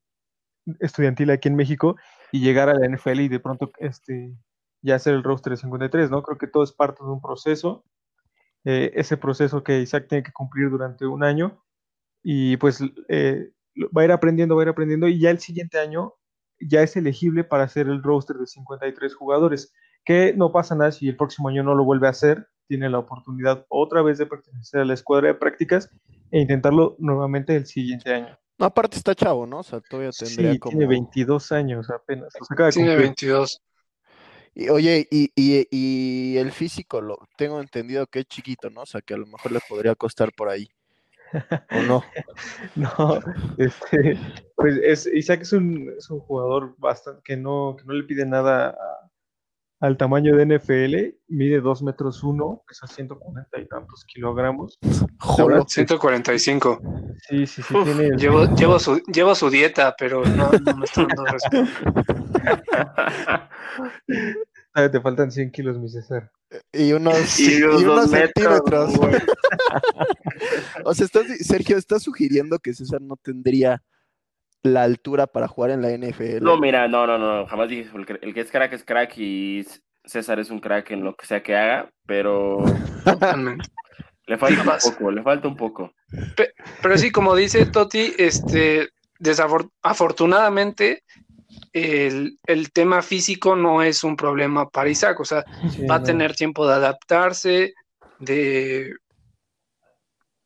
estudiantil 0.79 1.29
aquí 1.31 1.47
en 1.47 1.55
México 1.55 1.95
y 2.31 2.41
llegar 2.41 2.69
a 2.69 2.73
la 2.73 2.87
NFL 2.87 3.21
y 3.21 3.27
de 3.29 3.39
pronto 3.39 3.71
este, 3.79 4.35
ya 4.81 4.95
hacer 4.95 5.13
el 5.13 5.23
roster 5.23 5.51
de 5.51 5.57
53, 5.57 6.11
¿no? 6.11 6.23
Creo 6.23 6.37
que 6.37 6.47
todo 6.47 6.63
es 6.63 6.71
parte 6.71 7.03
de 7.03 7.09
un 7.09 7.21
proceso, 7.21 7.85
eh, 8.65 8.91
ese 8.95 9.17
proceso 9.17 9.63
que 9.63 9.79
Isaac 9.79 10.07
tiene 10.09 10.23
que 10.23 10.33
cumplir 10.33 10.69
durante 10.69 11.05
un 11.05 11.23
año 11.23 11.63
y 12.23 12.57
pues 12.57 12.79
eh, 13.09 13.51
va 13.95 14.01
a 14.01 14.05
ir 14.05 14.11
aprendiendo, 14.11 14.55
va 14.55 14.63
a 14.63 14.65
ir 14.65 14.69
aprendiendo 14.69 15.07
y 15.07 15.19
ya 15.19 15.29
el 15.29 15.39
siguiente 15.39 15.79
año 15.79 16.15
ya 16.59 16.81
es 16.81 16.95
elegible 16.95 17.43
para 17.43 17.63
hacer 17.63 17.87
el 17.87 18.01
roster 18.01 18.37
de 18.37 18.47
53 18.47 19.13
jugadores, 19.15 19.73
que 20.03 20.33
no 20.33 20.51
pasa 20.51 20.75
nada 20.75 20.91
si 20.91 21.07
el 21.07 21.17
próximo 21.17 21.49
año 21.49 21.63
no 21.63 21.75
lo 21.75 21.83
vuelve 21.83 22.07
a 22.07 22.11
hacer, 22.11 22.47
tiene 22.67 22.89
la 22.89 22.99
oportunidad 22.99 23.65
otra 23.69 24.01
vez 24.01 24.17
de 24.17 24.25
pertenecer 24.25 24.81
a 24.81 24.85
la 24.85 24.93
escuadra 24.93 25.27
de 25.27 25.35
prácticas 25.35 25.89
e 26.31 26.39
intentarlo 26.39 26.95
nuevamente 26.97 27.55
el 27.55 27.65
siguiente 27.65 28.13
año. 28.13 28.37
No, 28.57 28.65
aparte 28.65 28.97
está 28.97 29.13
chavo, 29.13 29.45
¿no? 29.45 29.59
O 29.59 29.63
sea, 29.63 29.81
todavía 29.81 30.11
tendría 30.11 30.53
sí, 30.53 30.59
como... 30.59 30.71
tiene 30.71 30.87
22 30.87 31.51
años 31.51 31.89
apenas. 31.89 32.33
O 32.39 32.45
sea, 32.45 32.69
tiene 32.69 32.89
cumplir. 32.89 33.07
22. 33.07 33.61
Y, 34.55 34.69
oye, 34.69 35.05
y, 35.11 35.29
y, 35.35 35.67
y, 35.69 36.37
el 36.37 36.53
físico, 36.53 37.01
lo 37.01 37.19
tengo 37.37 37.59
entendido 37.59 38.07
que 38.07 38.19
es 38.19 38.25
chiquito, 38.25 38.69
¿no? 38.69 38.83
O 38.83 38.85
sea, 38.85 39.01
que 39.01 39.13
a 39.13 39.17
lo 39.17 39.25
mejor 39.25 39.51
le 39.51 39.59
podría 39.67 39.95
costar 39.95 40.31
por 40.31 40.47
ahí. 40.47 40.69
¿O 41.71 41.81
no? 41.81 42.03
no, 42.75 43.19
este, 43.57 44.17
pues 44.55 44.79
es, 44.81 45.07
Isaac 45.07 45.41
es 45.41 45.51
un, 45.51 45.93
es 45.97 46.09
un 46.09 46.21
jugador 46.21 46.73
bastante 46.77 47.21
que 47.25 47.35
no, 47.35 47.75
que 47.77 47.83
no 47.83 47.93
le 47.93 48.05
pide 48.05 48.25
nada 48.25 48.69
a, 48.69 48.75
al 49.81 49.97
tamaño 49.97 50.37
de 50.37 50.45
NFL, 50.45 51.17
mide 51.27 51.59
2 51.59 51.83
metros 51.83 52.23
1, 52.23 52.63
pesa 52.65 52.87
140 52.87 53.59
y 53.59 53.67
tantos 53.67 54.05
kilogramos. 54.05 54.79
Jolo. 55.19 55.65
145. 55.67 56.81
Sí, 57.27 57.45
sí, 57.45 57.61
sí, 57.61 57.75
Uf, 57.75 57.83
tiene... 57.83 58.15
llevo, 58.15 58.45
llevo, 58.55 58.79
su, 58.79 59.01
llevo 59.11 59.35
su 59.35 59.49
dieta, 59.49 59.93
pero 59.97 60.23
no, 60.23 60.49
no 60.51 60.77
me 60.77 60.85
está 60.85 61.05
dando 61.05 61.25
Te 64.75 64.99
faltan 64.99 65.31
100 65.31 65.51
kilos, 65.51 65.79
mi 65.79 65.87
César. 65.87 66.29
Y 66.73 66.91
unos, 66.91 67.39
Y 67.39 67.59
y 67.59 67.63
unos 67.63 68.11
metros, 68.11 68.33
centímetros. 68.33 68.97
güey. 68.97 69.15
o 70.83 70.93
sea, 70.93 71.05
estás, 71.05 71.25
Sergio, 71.39 71.77
¿estás 71.77 72.03
sugiriendo 72.03 72.59
que 72.59 72.73
César 72.73 73.01
no 73.01 73.15
tendría 73.15 73.81
la 74.63 74.83
altura 74.83 75.27
para 75.27 75.47
jugar 75.47 75.71
en 75.71 75.81
la 75.81 75.91
NFL? 75.91 76.43
No, 76.43 76.57
mira, 76.57 76.89
no, 76.89 77.07
no, 77.07 77.17
no, 77.17 77.47
jamás 77.47 77.69
dije 77.69 77.83
eso. 77.83 77.97
El 77.97 78.05
que, 78.05 78.19
el 78.21 78.33
que 78.33 78.41
es 78.41 78.51
crack 78.51 78.73
es 78.73 78.83
crack 78.83 79.17
y 79.17 79.65
César 80.03 80.39
es 80.39 80.49
un 80.49 80.59
crack 80.59 80.91
en 80.91 81.05
lo 81.05 81.15
que 81.15 81.25
sea 81.25 81.41
que 81.41 81.55
haga, 81.55 81.89
pero 82.05 82.57
Totalmente. 83.05 83.69
le 84.27 84.37
falta 84.37 84.61
un 84.61 84.91
poco, 84.91 85.11
le 85.11 85.23
falta 85.23 85.47
un 85.47 85.55
poco. 85.55 85.93
Pero 86.81 86.97
sí, 86.97 87.11
como 87.11 87.33
dice 87.33 87.65
Toti, 87.65 88.13
este, 88.17 88.89
desafortunadamente 89.19 91.03
el, 91.75 92.39
el, 92.45 92.71
tema 92.71 93.01
físico 93.01 93.55
no 93.55 93.83
es 93.83 94.03
un 94.03 94.15
problema 94.15 94.69
para 94.69 94.89
Isaac, 94.89 95.19
o 95.19 95.25
sea, 95.25 95.43
Sí, 95.69 95.85
va 95.85 95.95
a 95.95 96.03
tener 96.03 96.35
tiempo 96.35 96.65
de 96.67 96.73
adaptarse, 96.75 97.73
de, 98.17 98.93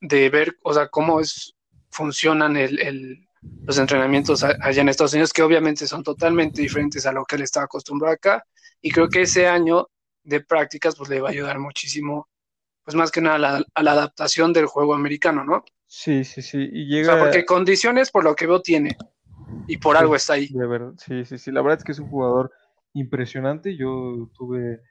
de 0.01 0.29
ver, 0.29 0.57
o 0.63 0.73
sea, 0.73 0.87
cómo 0.87 1.19
es, 1.19 1.53
funcionan 1.91 2.57
el, 2.57 2.79
el, 2.79 3.27
los 3.65 3.77
entrenamientos 3.77 4.43
allá 4.43 4.81
en 4.81 4.89
Estados 4.89 5.13
Unidos, 5.13 5.33
que 5.33 5.43
obviamente 5.43 5.87
son 5.87 6.03
totalmente 6.03 6.61
diferentes 6.61 7.05
a 7.05 7.11
lo 7.11 7.25
que 7.25 7.35
él 7.35 7.43
está 7.43 7.63
acostumbrado 7.63 8.13
acá, 8.15 8.43
y 8.81 8.89
creo 8.91 9.07
que 9.09 9.21
ese 9.23 9.47
año 9.47 9.87
de 10.23 10.41
prácticas 10.41 10.95
pues 10.95 11.09
le 11.09 11.21
va 11.21 11.29
a 11.29 11.31
ayudar 11.31 11.59
muchísimo, 11.59 12.27
pues 12.83 12.95
más 12.95 13.11
que 13.11 13.21
nada 13.21 13.35
a 13.35 13.39
la, 13.39 13.65
a 13.75 13.83
la 13.83 13.91
adaptación 13.91 14.51
del 14.51 14.65
juego 14.65 14.95
americano, 14.95 15.43
¿no? 15.43 15.63
Sí, 15.85 16.23
sí, 16.23 16.41
sí. 16.41 16.69
Y 16.71 16.85
O 16.85 16.87
llega. 16.97 17.13
sea, 17.13 17.19
porque 17.23 17.45
condiciones 17.45 18.11
por 18.11 18.23
lo 18.23 18.35
que 18.35 18.47
veo 18.47 18.61
tiene, 18.61 18.95
y 19.67 19.77
por 19.77 19.97
algo 19.97 20.15
está 20.15 20.33
ahí. 20.33 20.47
De 20.47 20.67
verdad, 20.67 20.93
sí, 20.97 21.25
sí, 21.25 21.37
sí. 21.37 21.51
La 21.51 21.61
verdad 21.61 21.77
es 21.79 21.83
que 21.83 21.91
es 21.91 21.99
un 21.99 22.09
jugador 22.09 22.51
impresionante. 22.93 23.75
Yo 23.77 24.29
tuve 24.37 24.81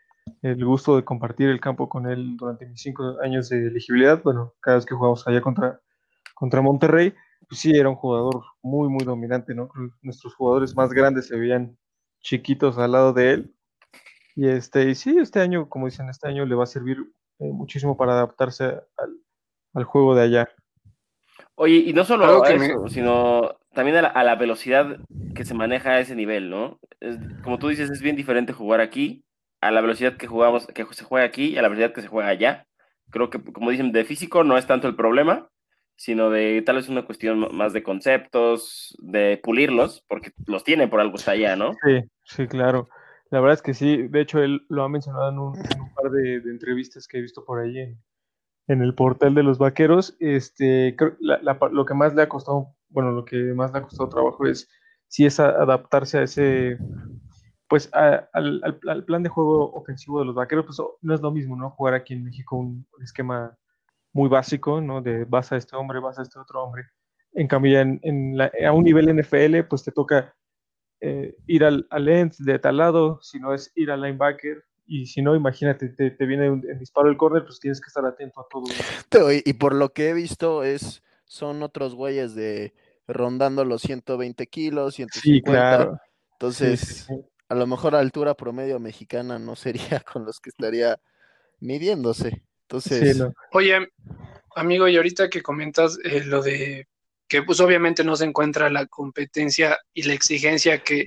el 0.43 0.65
gusto 0.65 0.97
de 0.97 1.05
compartir 1.05 1.49
el 1.49 1.61
campo 1.61 1.89
con 1.89 2.09
él 2.09 2.37
durante 2.37 2.67
mis 2.67 2.81
cinco 2.81 3.17
años 3.23 3.49
de 3.49 3.69
elegibilidad. 3.69 4.23
Bueno, 4.23 4.55
cada 4.61 4.77
vez 4.77 4.87
que 4.87 4.95
jugamos 4.95 5.27
allá 5.27 5.41
contra, 5.41 5.81
contra 6.35 6.63
Monterrey, 6.63 7.15
pues 7.49 7.61
sí, 7.61 7.73
era 7.75 7.89
un 7.89 7.97
jugador 7.97 8.43
muy, 8.63 8.89
muy 8.89 9.05
dominante, 9.05 9.55
¿no? 9.55 9.69
Nuestros 10.03 10.35
jugadores 10.35 10.77
más 10.77 10.91
grandes 10.91 11.29
se 11.29 11.37
veían 11.37 11.77
chiquitos 12.21 12.79
al 12.79 12.93
lado 12.93 13.13
de 13.13 13.33
él. 13.33 13.55
Y 14.37 14.47
este, 14.49 14.91
y 14.91 14.95
sí, 14.95 15.17
este 15.19 15.41
año, 15.41 15.69
como 15.69 15.87
dicen, 15.87 16.09
este 16.09 16.29
año 16.29 16.45
le 16.47 16.55
va 16.55 16.65
a 16.65 16.67
servir 16.67 16.99
eh, 17.41 17.51
muchísimo 17.53 17.97
para 17.97 18.13
adaptarse 18.13 18.65
al, 18.65 19.21
al 19.75 19.85
juego 19.85 20.15
de 20.15 20.23
allá. 20.23 20.49
Oye, 21.57 21.77
y 21.77 21.93
no 21.93 22.05
solo 22.05 22.25
Algo 22.25 22.45
a 22.45 22.49
que 22.49 22.55
eso, 22.55 22.89
sino 22.89 23.59
también 23.79 24.05
a 24.05 24.25
la, 24.25 24.35
velocidad 24.35 24.99
que 25.37 25.45
se 25.45 25.55
maneja 25.55 25.91
a 25.91 26.01
ese 26.01 26.17
nivel, 26.17 26.51
¿no? 26.51 26.81
Como 27.45 27.61
tú 27.61 27.69
dices, 27.69 27.89
es 27.89 28.03
bien 28.03 28.17
diferente 28.17 28.53
jugar 28.53 28.81
aquí 28.81 29.25
a 29.61 29.71
la 29.71 29.81
velocidad 29.81 30.17
que 30.17 30.27
jugamos, 30.27 30.67
que 30.67 30.85
se 30.91 31.05
juega 31.05 31.25
aquí 31.25 31.51
y 31.51 31.59
a 31.59 31.63
la 31.63 31.69
velocidad 31.69 31.93
que 31.93 32.03
se 32.03 32.09
juega 32.09 32.29
allá. 32.29 32.67
Creo 33.11 33.31
que, 33.31 33.41
como 33.41 33.71
dicen, 33.71 33.93
de 33.93 34.05
físico 34.05 34.43
no 34.43 34.59
es 34.59 34.67
tanto 34.67 34.89
el 34.89 34.97
problema, 34.97 35.49
sino 35.95 36.29
de 36.29 36.61
tal 36.67 36.75
vez 36.75 36.89
una 36.89 37.07
cuestión 37.07 37.55
más 37.57 37.73
de 37.73 37.85
conceptos, 37.85 38.97
de 39.01 39.39
pulirlos, 39.41 40.05
porque 40.09 40.33
los 40.47 40.65
tiene 40.65 40.89
por 40.89 40.99
algo 40.99 41.15
está 41.15 41.31
allá, 41.31 41.55
¿no? 41.55 41.75
Sí, 41.85 42.03
sí, 42.25 42.49
claro. 42.49 42.89
La 43.31 43.39
verdad 43.39 43.55
es 43.55 43.63
que 43.63 43.75
sí. 43.75 44.09
De 44.09 44.23
hecho, 44.23 44.43
él 44.43 44.67
lo 44.69 44.83
ha 44.83 44.89
mencionado 44.89 45.31
en 45.31 45.39
un, 45.39 45.55
par 45.95 46.11
de, 46.11 46.39
entrevistas 46.51 47.07
que 47.07 47.19
he 47.19 47.23
visto 47.23 47.45
por 47.45 47.61
ahí 47.61 47.79
en, 48.67 48.83
el 48.83 48.97
portal 48.97 49.37
de 49.37 49.45
los 49.45 49.59
vaqueros. 49.59 50.17
Este, 50.19 50.97
creo- 50.99 51.17
la- 51.21 51.39
la 51.43 51.57
lo 51.71 51.87
que 51.87 51.95
más 51.95 52.13
le 52.17 52.23
ha 52.23 52.29
costado, 52.29 52.75
bueno, 52.89 53.13
lo 53.13 53.25
que 53.25 53.37
más 53.55 53.73
le 53.73 53.79
ha 53.79 53.83
costado 53.83 54.09
trabajo 54.09 54.47
es 54.47 54.69
sí 55.09 55.27
es 55.27 55.41
adaptarse 55.41 56.19
a 56.19 56.23
ese, 56.23 56.79
pues 57.69 57.91
al, 57.93 58.29
al, 58.33 59.05
plan 59.05 59.23
de 59.23 59.29
juego 59.29 59.73
ofensivo 59.73 60.21
de 60.21 60.27
los 60.27 60.35
vaqueros, 60.35 60.67
pues 60.67 60.79
no 61.01 61.15
es 61.15 61.21
lo 61.21 61.31
mismo, 61.31 61.57
¿no? 61.57 61.71
Jugar 61.71 61.95
aquí 61.95 62.15
en 62.15 62.25
México 62.25 62.57
un, 62.57 62.87
esquema 63.03 63.57
muy 64.13 64.29
básico, 64.29 64.81
¿no? 64.81 65.03
De 65.03 65.25
vas 65.25 65.53
a 65.53 65.57
este 65.57 65.77
hombre, 65.77 66.01
vas 66.01 66.19
a 66.19 66.23
este 66.23 66.39
otro 66.39 66.63
hombre. 66.63 66.85
En 67.33 67.47
cambio, 67.47 67.81
en, 67.81 68.01
en 68.03 68.41
a 68.41 68.73
un 68.73 68.85
nivel 68.85 69.15
NFL, 69.15 69.65
pues 69.69 69.85
te 69.85 69.93
toca 69.93 70.35
eh, 71.01 71.37
ir 71.47 71.65
al, 71.65 71.87
al, 71.91 72.09
end 72.09 72.35
de 72.39 72.59
tal 72.59 72.79
lado, 72.79 73.21
si 73.23 73.39
no 73.39 73.55
es 73.55 73.73
ir 73.77 73.91
al 73.91 74.03
linebacker, 74.03 74.65
y 74.87 75.07
si 75.07 75.21
no, 75.21 75.37
imagínate, 75.37 75.91
te, 75.91 76.11
te 76.11 76.27
viene 76.27 76.51
un, 76.51 76.63
disparo 76.79 77.09
del 77.09 77.19
corner, 77.19 77.45
pues 77.45 77.61
tienes 77.61 77.81
que 77.81 77.89
estar 77.89 78.05
atento 78.07 78.41
a 78.41 78.47
todo. 78.49 78.65
Y 79.45 79.53
por 79.53 79.75
lo 79.75 79.91
que 79.91 80.09
he 80.09 80.15
visto, 80.15 80.65
es 80.65 81.03
son 81.29 81.63
otros 81.63 81.95
güeyes 81.95 82.35
de 82.35 82.75
rondando 83.07 83.65
los 83.65 83.83
120 83.83 84.47
kilos, 84.49 84.97
150. 84.97 85.21
Sí, 85.21 85.43
claro. 85.43 86.01
Entonces, 86.33 87.07
a 87.49 87.55
lo 87.55 87.67
mejor 87.67 87.95
a 87.95 88.01
altura 88.01 88.35
promedio 88.35 88.81
mexicana 88.81 89.39
no 89.39 89.55
sería 89.55 90.01
con 90.13 90.25
los 90.25 90.41
que 90.41 90.51
estaría 90.51 90.99
midiéndose. 91.61 92.43
Entonces, 92.63 93.23
oye, 93.53 93.89
amigo, 94.55 94.89
y 94.89 94.97
ahorita 94.97 95.31
que 95.31 95.43
comentas 95.43 95.99
eh, 96.05 96.25
lo 96.25 96.43
de 96.43 96.87
que 97.27 97.43
pues 97.43 97.61
obviamente 97.61 98.05
no 98.05 98.17
se 98.17 98.25
encuentra 98.25 98.71
la 98.71 98.87
competencia 98.87 99.79
y 99.93 100.03
la 100.03 100.15
exigencia 100.15 100.83
que, 100.83 101.05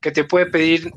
que 0.00 0.12
te 0.12 0.24
puede 0.24 0.46
pedir, 0.46 0.92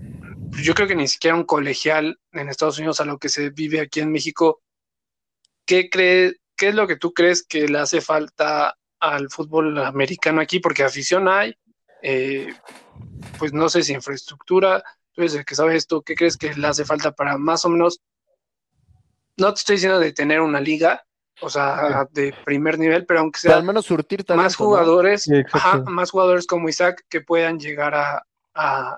yo 0.64 0.74
creo 0.74 0.88
que 0.88 0.96
ni 0.96 1.08
siquiera 1.08 1.36
un 1.36 1.46
colegial 1.46 2.20
en 2.32 2.50
Estados 2.50 2.78
Unidos 2.78 3.02
a 3.02 3.06
lo 3.06 3.18
que 3.18 3.30
se 3.30 3.50
vive 3.50 3.80
aquí 3.82 4.00
en 4.00 4.12
México. 4.12 4.62
¿Qué, 5.66 5.90
cree, 5.90 6.36
qué 6.56 6.70
es 6.70 6.76
lo 6.76 6.88
que 6.88 6.96
tú 6.96 7.14
crees 7.14 7.46
que 7.46 7.68
le 7.68 7.80
hace 7.80 8.02
falta 8.02 8.78
al 9.00 9.30
fútbol 9.30 9.78
americano 9.80 10.42
aquí? 10.42 10.60
Porque 10.60 10.84
afición 10.84 11.28
hay, 11.28 11.56
eh, 12.02 12.54
pues 13.38 13.54
no 13.54 13.70
sé 13.70 13.84
si 13.84 13.94
infraestructura, 13.94 14.84
tú 15.14 15.22
eres 15.22 15.36
el 15.36 15.46
que 15.46 15.56
sabe 15.56 15.76
esto, 15.76 16.02
¿qué 16.02 16.16
crees 16.16 16.38
que 16.38 16.54
le 16.54 16.68
hace 16.68 16.86
falta 16.86 17.12
para 17.12 17.38
más 17.38 17.66
o 17.66 17.70
menos, 17.70 18.02
no 19.38 19.54
te 19.54 19.60
estoy 19.60 19.76
diciendo 19.76 20.00
de 20.00 20.14
tener 20.14 20.42
una 20.42 20.60
liga, 20.60 21.06
o 21.42 21.50
sea, 21.50 22.08
de 22.12 22.34
primer 22.46 22.80
nivel, 22.80 23.06
pero 23.06 23.22
aunque 23.22 23.40
sea 23.40 23.58
al 23.58 23.64
menos 23.64 23.86
surtir 23.86 24.26
más 24.36 24.56
jugadores, 24.56 25.30
más 25.86 26.12
jugadores 26.12 26.48
como 26.48 26.70
Isaac 26.70 27.06
que 27.10 27.22
puedan 27.22 27.60
llegar 27.60 27.94
a, 28.54 28.98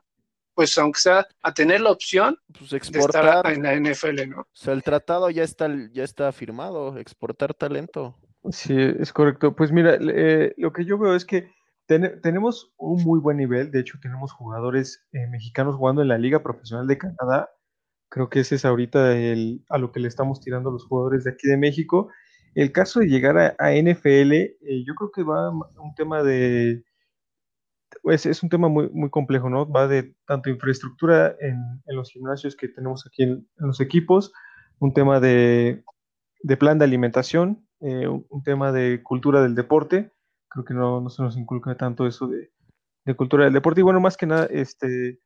pues 0.58 0.76
aunque 0.80 1.00
sea 1.00 1.28
a 1.44 1.54
tener 1.54 1.82
la 1.82 1.92
opción 1.92 2.36
pues 2.58 2.74
exportar, 2.74 3.24
de 3.24 3.30
estar 3.30 3.54
en 3.54 3.84
la 3.84 3.92
NFL, 3.92 4.28
¿no? 4.28 4.42
O 4.42 4.48
sea, 4.54 4.74
el 4.74 4.82
tratado 4.82 5.30
ya 5.30 5.44
está, 5.44 5.70
ya 5.92 6.04
está 6.04 6.32
firmado, 6.32 6.98
exportar 6.98 7.54
talento. 7.54 8.18
Sí, 8.50 8.76
es 8.76 9.14
correcto. 9.14 9.56
Pues 9.56 9.72
mira, 9.72 10.00
eh, 10.02 10.56
lo 10.58 10.74
que 10.74 10.84
yo 10.84 10.98
veo 10.98 11.14
es 11.14 11.26
que 11.26 11.52
tenemos 11.86 12.74
un 12.76 13.04
muy 13.04 13.20
buen 13.20 13.38
nivel, 13.38 13.70
de 13.70 13.82
hecho 13.82 14.00
tenemos 14.02 14.34
jugadores 14.34 15.06
eh, 15.12 15.28
mexicanos 15.28 15.76
jugando 15.76 16.02
en 16.02 16.08
la 16.08 16.18
Liga 16.18 16.42
Profesional 16.42 16.88
de 16.88 16.98
Canadá, 16.98 17.52
creo 18.10 18.28
que 18.28 18.40
ese 18.40 18.56
es 18.56 18.66
ahorita 18.66 19.16
el, 19.16 19.64
a 19.70 19.78
lo 19.78 19.92
que 19.92 20.00
le 20.00 20.08
estamos 20.08 20.42
tirando 20.42 20.72
los 20.72 20.86
jugadores 20.86 21.24
de 21.24 21.34
aquí 21.34 21.48
de 21.48 21.58
México. 21.58 22.10
El 22.56 22.72
caso 22.72 23.00
de 23.00 23.10
llegar 23.10 23.38
a, 23.38 23.72
NFL, 23.74 24.32
eh, 24.32 24.58
yo 24.88 24.96
creo 24.96 25.12
que 25.12 25.22
va 25.22 25.52
un 25.52 25.94
tema 25.96 26.24
de, 26.24 26.84
pues 28.02 28.26
es 28.26 28.44
un 28.44 28.50
tema 28.50 28.68
muy, 28.68 28.90
muy 28.90 29.10
complejo, 29.10 29.50
¿no? 29.50 29.70
Va 29.70 29.88
de 29.88 30.16
tanto 30.26 30.50
infraestructura 30.50 31.36
en, 31.40 31.82
en 31.86 31.96
los 31.96 32.12
gimnasios 32.12 32.56
que 32.56 32.68
tenemos 32.68 33.06
aquí 33.06 33.24
en, 33.24 33.48
los 33.58 33.80
equipos, 33.80 34.34
un 34.80 34.94
tema 34.94 35.20
de, 35.20 35.84
de 36.42 36.58
plan 36.58 36.78
de 36.80 36.86
alimentación, 36.86 37.66
eh, 37.80 38.08
un, 38.08 38.44
tema 38.44 38.72
de 38.72 39.02
cultura 39.04 39.42
del 39.42 39.56
deporte, 39.56 40.12
creo 40.50 40.66
que 40.66 40.74
no, 40.74 41.02
no 41.02 41.10
se 41.10 41.22
nos 41.22 41.38
inculca 41.38 41.76
tanto 41.76 42.08
eso 42.08 42.28
de, 42.28 42.52
cultura 43.16 43.46
del 43.46 43.54
deporte. 43.54 43.82
Y 43.82 43.84
bueno, 43.84 44.00
más 44.00 44.18
que 44.18 44.26
nada, 44.26 44.48
este, 44.52 45.20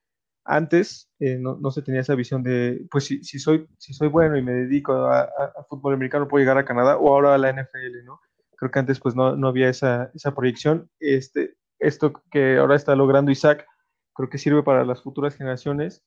antes 0.46 1.10
eh, 1.20 1.38
no, 1.38 1.58
no, 1.58 1.72
se 1.72 1.82
tenía 1.82 2.02
esa 2.02 2.16
visión 2.16 2.44
de, 2.44 2.86
pues 2.92 3.06
si, 3.06 3.24
si, 3.24 3.40
soy, 3.40 3.68
si 3.78 3.94
soy 3.94 4.08
bueno 4.08 4.38
y 4.38 4.44
me 4.44 4.54
dedico 4.54 4.94
a, 4.94 5.30
fútbol 5.70 5.94
americano, 5.94 6.28
puedo 6.28 6.42
llegar 6.42 6.58
a 6.58 6.66
Canadá 6.66 6.98
o 6.98 7.10
ahora 7.10 7.34
a 7.34 7.38
la 7.38 7.52
NFL, 7.52 8.06
¿no? 8.06 8.20
Creo 8.58 8.70
que 8.70 8.80
antes 8.80 9.00
pues 9.00 9.16
no, 9.16 9.36
no 9.36 9.48
había 9.48 9.70
esa, 9.70 10.12
esa 10.14 10.36
proyección. 10.36 10.90
Este, 11.00 11.56
esto 11.82 12.14
que 12.32 12.58
ahora 12.58 12.76
está 12.76 12.96
logrando 12.96 13.32
Isaac, 13.32 13.66
creo 14.14 14.30
que 14.30 14.38
sirve 14.38 14.64
para 14.64 14.86
las 14.86 15.02
futuras 15.02 15.36
generaciones, 15.36 16.04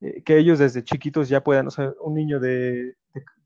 eh, 0.00 0.22
que 0.22 0.38
ellos 0.38 0.58
desde 0.58 0.84
chiquitos 0.84 1.28
ya 1.28 1.42
puedan, 1.42 1.66
o 1.66 1.70
sea, 1.70 1.92
un 2.00 2.14
niño 2.14 2.40
de, 2.40 2.96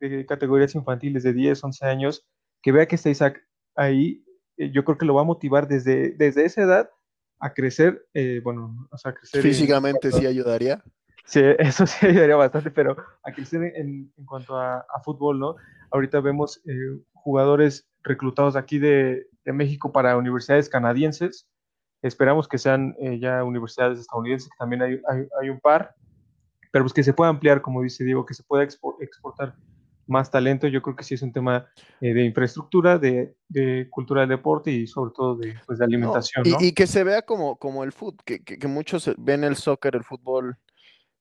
de, 0.00 0.08
de 0.08 0.26
categorías 0.26 0.74
infantiles 0.74 1.22
de 1.22 1.32
10, 1.32 1.64
11 1.64 1.86
años, 1.86 2.26
que 2.62 2.72
vea 2.72 2.86
que 2.86 2.96
está 2.96 3.10
Isaac 3.10 3.42
ahí 3.74 4.24
eh, 4.58 4.70
yo 4.72 4.84
creo 4.84 4.98
que 4.98 5.06
lo 5.06 5.14
va 5.14 5.22
a 5.22 5.24
motivar 5.24 5.68
desde, 5.68 6.10
desde 6.10 6.44
esa 6.44 6.62
edad 6.62 6.90
a 7.40 7.54
crecer, 7.54 8.06
eh, 8.14 8.40
bueno, 8.42 8.88
o 8.90 8.98
sea, 8.98 9.14
crecer. 9.14 9.40
Físicamente 9.40 10.10
sí 10.10 10.26
ayudaría. 10.26 10.82
Sí, 11.24 11.40
eso 11.58 11.86
sí 11.86 12.06
ayudaría 12.06 12.36
bastante, 12.36 12.70
pero 12.70 12.96
a 13.22 13.32
crecer 13.32 13.62
en, 13.76 14.12
en 14.16 14.26
cuanto 14.26 14.58
a, 14.58 14.84
fútbol, 15.04 15.38
¿no? 15.38 15.54
Ahorita 15.90 16.20
vemos 16.20 16.60
jugadores 17.14 17.88
reclutados 18.02 18.56
aquí 18.56 18.78
de, 18.78 19.28
de, 19.44 19.52
México 19.52 19.92
para 19.92 20.16
universidades 20.16 20.68
canadienses. 20.68 21.48
Esperamos 22.02 22.46
que 22.46 22.58
sean 22.58 22.94
ya 23.20 23.42
universidades 23.42 23.98
estadounidenses, 23.98 24.48
que 24.48 24.56
también 24.58 24.82
hay, 24.82 25.00
hay, 25.08 25.26
hay, 25.40 25.50
un 25.50 25.58
par, 25.58 25.94
pero 26.70 26.84
pues 26.84 26.92
que 26.92 27.02
se 27.02 27.12
pueda 27.12 27.30
ampliar, 27.30 27.60
como 27.60 27.82
dice 27.82 28.04
Diego, 28.04 28.24
que 28.24 28.34
se 28.34 28.44
pueda 28.44 28.62
exportar 28.62 29.54
más 30.08 30.30
talento. 30.30 30.66
Yo 30.66 30.82
creo 30.82 30.96
que 30.96 31.04
sí 31.04 31.14
es 31.14 31.22
un 31.22 31.32
tema 31.32 31.68
eh, 32.00 32.12
de 32.12 32.24
infraestructura, 32.24 32.98
de, 32.98 33.34
cultura 33.90 34.22
del 34.22 34.30
deporte 34.30 34.70
y 34.70 34.86
sobre 34.86 35.12
todo 35.14 35.36
de, 35.36 35.54
pues, 35.66 35.78
de 35.78 35.84
alimentación. 35.84 36.44
y, 36.60 36.72
que 36.72 36.86
se 36.86 37.04
vea 37.04 37.22
como, 37.22 37.56
como 37.56 37.84
el 37.84 37.92
fútbol, 37.92 38.24
que, 38.24 38.42
que, 38.42 38.68
muchos 38.68 39.10
ven 39.18 39.44
el 39.44 39.56
soccer, 39.56 39.94
el 39.94 40.04
fútbol, 40.04 40.56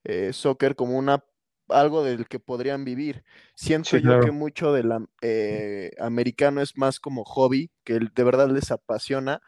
eh, 0.03 0.31
soccer 0.33 0.75
como 0.75 0.97
una 0.97 1.23
algo 1.69 2.03
del 2.03 2.27
que 2.27 2.39
podrían 2.39 2.85
vivir. 2.85 3.23
Siento 3.53 3.97
yo 3.97 4.21
que 4.21 4.31
mucho 4.31 4.71
del 4.71 4.89
eh, 5.21 5.91
americano 5.99 6.61
es 6.61 6.77
más 6.77 6.99
como 6.99 7.25
hobby, 7.25 7.71
que 7.83 7.99
de 7.99 8.23
verdad 8.23 8.49
les 8.49 8.71
apasiona, 8.71 9.41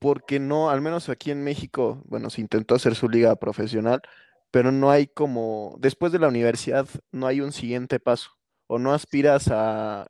porque 0.00 0.40
no, 0.40 0.70
al 0.70 0.80
menos 0.80 1.08
aquí 1.08 1.30
en 1.30 1.44
México, 1.44 2.02
bueno, 2.06 2.30
se 2.30 2.40
intentó 2.40 2.74
hacer 2.74 2.96
su 2.96 3.08
liga 3.08 3.36
profesional, 3.36 4.02
pero 4.50 4.72
no 4.72 4.90
hay 4.90 5.06
como, 5.06 5.76
después 5.78 6.10
de 6.12 6.18
la 6.18 6.28
universidad, 6.28 6.88
no 7.12 7.26
hay 7.26 7.40
un 7.42 7.52
siguiente 7.52 8.00
paso, 8.00 8.30
o 8.66 8.78
no 8.78 8.92
aspiras 8.94 9.48
a 9.52 10.06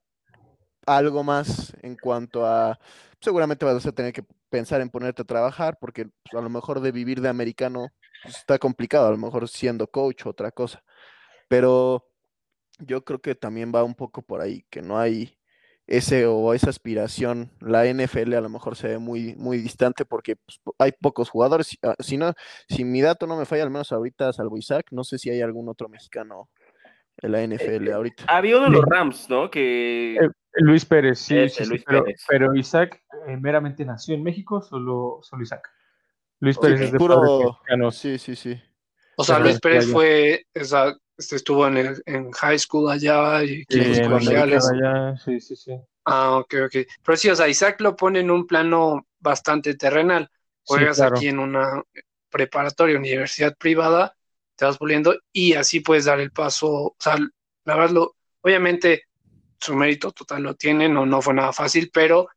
algo 0.87 1.25
más 1.25 1.75
en 1.83 1.97
cuanto 1.97 2.47
a, 2.47 2.79
seguramente 3.21 3.65
vas 3.65 3.85
a 3.85 3.93
tener 3.93 4.13
que 4.13 4.25
pensar 4.49 4.81
en 4.81 4.91
ponerte 4.91 5.23
a 5.23 5.27
trabajar, 5.27 5.77
porque 5.81 6.07
pues, 6.07 6.41
a 6.41 6.43
lo 6.43 6.51
mejor 6.51 6.81
de 6.81 6.93
vivir 6.93 7.21
de 7.21 7.29
americano 7.29 7.89
pues, 8.23 8.37
está 8.37 8.59
complicado, 8.59 9.09
a 9.09 9.11
lo 9.11 9.19
mejor 9.19 9.49
siendo 9.49 9.89
coach 9.89 10.27
otra 10.27 10.53
cosa, 10.53 10.85
pero 11.49 12.07
yo 12.79 13.05
creo 13.05 13.21
que 13.21 13.35
también 13.35 13.73
va 13.75 13.85
un 13.85 13.95
poco 13.97 14.23
por 14.23 14.41
ahí, 14.41 14.65
que 14.71 14.83
no 14.83 14.99
hay 14.99 15.37
ese 15.91 16.25
o 16.25 16.55
esa 16.55 16.71
aspiración, 16.71 17.51
la 17.61 17.85
NFL 17.85 18.35
a 18.35 18.41
lo 18.41 18.49
mejor 18.49 18.77
se 18.77 18.87
ve 18.89 18.99
muy, 18.99 19.35
muy 19.35 19.59
distante 19.59 20.05
porque 20.05 20.37
pues, 20.37 20.61
hay 20.79 20.93
pocos 20.93 21.29
jugadores. 21.29 21.77
Ah, 21.83 21.97
si 21.99 22.17
no, 22.17 22.33
si 22.69 22.85
mi 22.85 23.03
dato 23.03 23.27
no 23.27 23.37
me 23.37 23.45
falla, 23.45 23.65
al 23.65 23.71
menos 23.71 23.91
ahorita, 23.91 24.33
salvo 24.33 24.57
Isaac, 24.57 24.87
no 24.93 25.03
sé 25.03 25.19
si 25.19 25.31
hay 25.31 25.43
algún 25.43 25.69
otro 25.69 25.89
mexicano 25.89 26.49
en 27.19 27.33
la 27.33 27.45
NFL 27.45 27.89
eh, 27.89 27.93
ahorita. 27.93 28.25
Había 28.29 28.59
uno 28.59 28.67
de 28.67 28.73
los 28.73 28.85
Rams, 28.85 29.29
¿no? 29.29 29.51
Que... 29.51 30.15
Eh, 30.15 30.29
Luis 30.55 30.85
Pérez, 30.85 31.19
sí, 31.19 31.47
pero, 32.29 32.55
Isaac 32.55 33.03
eh, 33.27 33.37
meramente 33.37 33.85
nació 33.85 34.15
en 34.15 34.23
México, 34.23 34.63
solo, 34.63 35.19
solo 35.23 35.43
Isaac. 35.43 35.69
Luis 36.39 36.57
Pérez 36.57 36.81
es 36.83 36.93
de 36.93 36.99
puro... 36.99 37.59
Sí, 37.91 38.17
sí, 38.17 38.37
sí. 38.37 38.61
O 39.17 39.25
sea, 39.25 39.41
Luis 39.41 39.61
Pérez 39.61 39.91
fue, 39.91 40.47
esa, 40.55 40.97
este, 41.21 41.37
estuvo 41.37 41.67
en, 41.67 41.77
el, 41.77 42.03
en 42.07 42.31
high 42.33 42.59
school 42.59 42.91
allá 42.91 43.45
y 43.45 43.61
equipos 43.61 44.01
colegiales. 44.01 44.65
Sí, 45.23 45.39
sí, 45.39 45.55
sí. 45.55 45.73
Ah, 46.07 46.39
ok, 46.39 46.55
ok. 46.65 46.77
Pero 47.05 47.17
sí, 47.17 47.29
o 47.29 47.37
sea, 47.37 47.47
Isaac 47.47 47.79
lo 47.83 47.95
pone 47.95 48.21
en 48.21 48.31
un 48.31 48.47
plano 48.47 49.07
bastante 49.19 49.75
terrenal. 49.75 50.31
Juegas 50.65 50.99
aquí 51.01 51.29
en 51.29 51.39
una 51.39 51.83
preparatoria, 52.31 52.97
universidad 52.97 53.55
privada, 53.59 54.17
te 54.57 54.65
vas 54.65 54.79
puliendo 54.79 55.15
y 55.31 55.53
así 55.53 55.81
puedes 55.81 56.07
dar 56.07 56.21
el 56.21 56.31
paso. 56.31 56.69
O 56.71 56.97
sea, 56.99 57.17
la 57.65 57.77
verdad, 57.77 57.91
lo, 57.91 58.17
obviamente 58.41 59.05
su 59.59 59.75
mérito 59.75 60.13
total 60.13 60.43
lo 60.43 60.55
tiene, 60.55 60.89
no, 60.89 61.05
no 61.05 61.21
fue 61.21 61.35
nada 61.35 61.53
fácil, 61.53 61.91
pero 61.93 62.29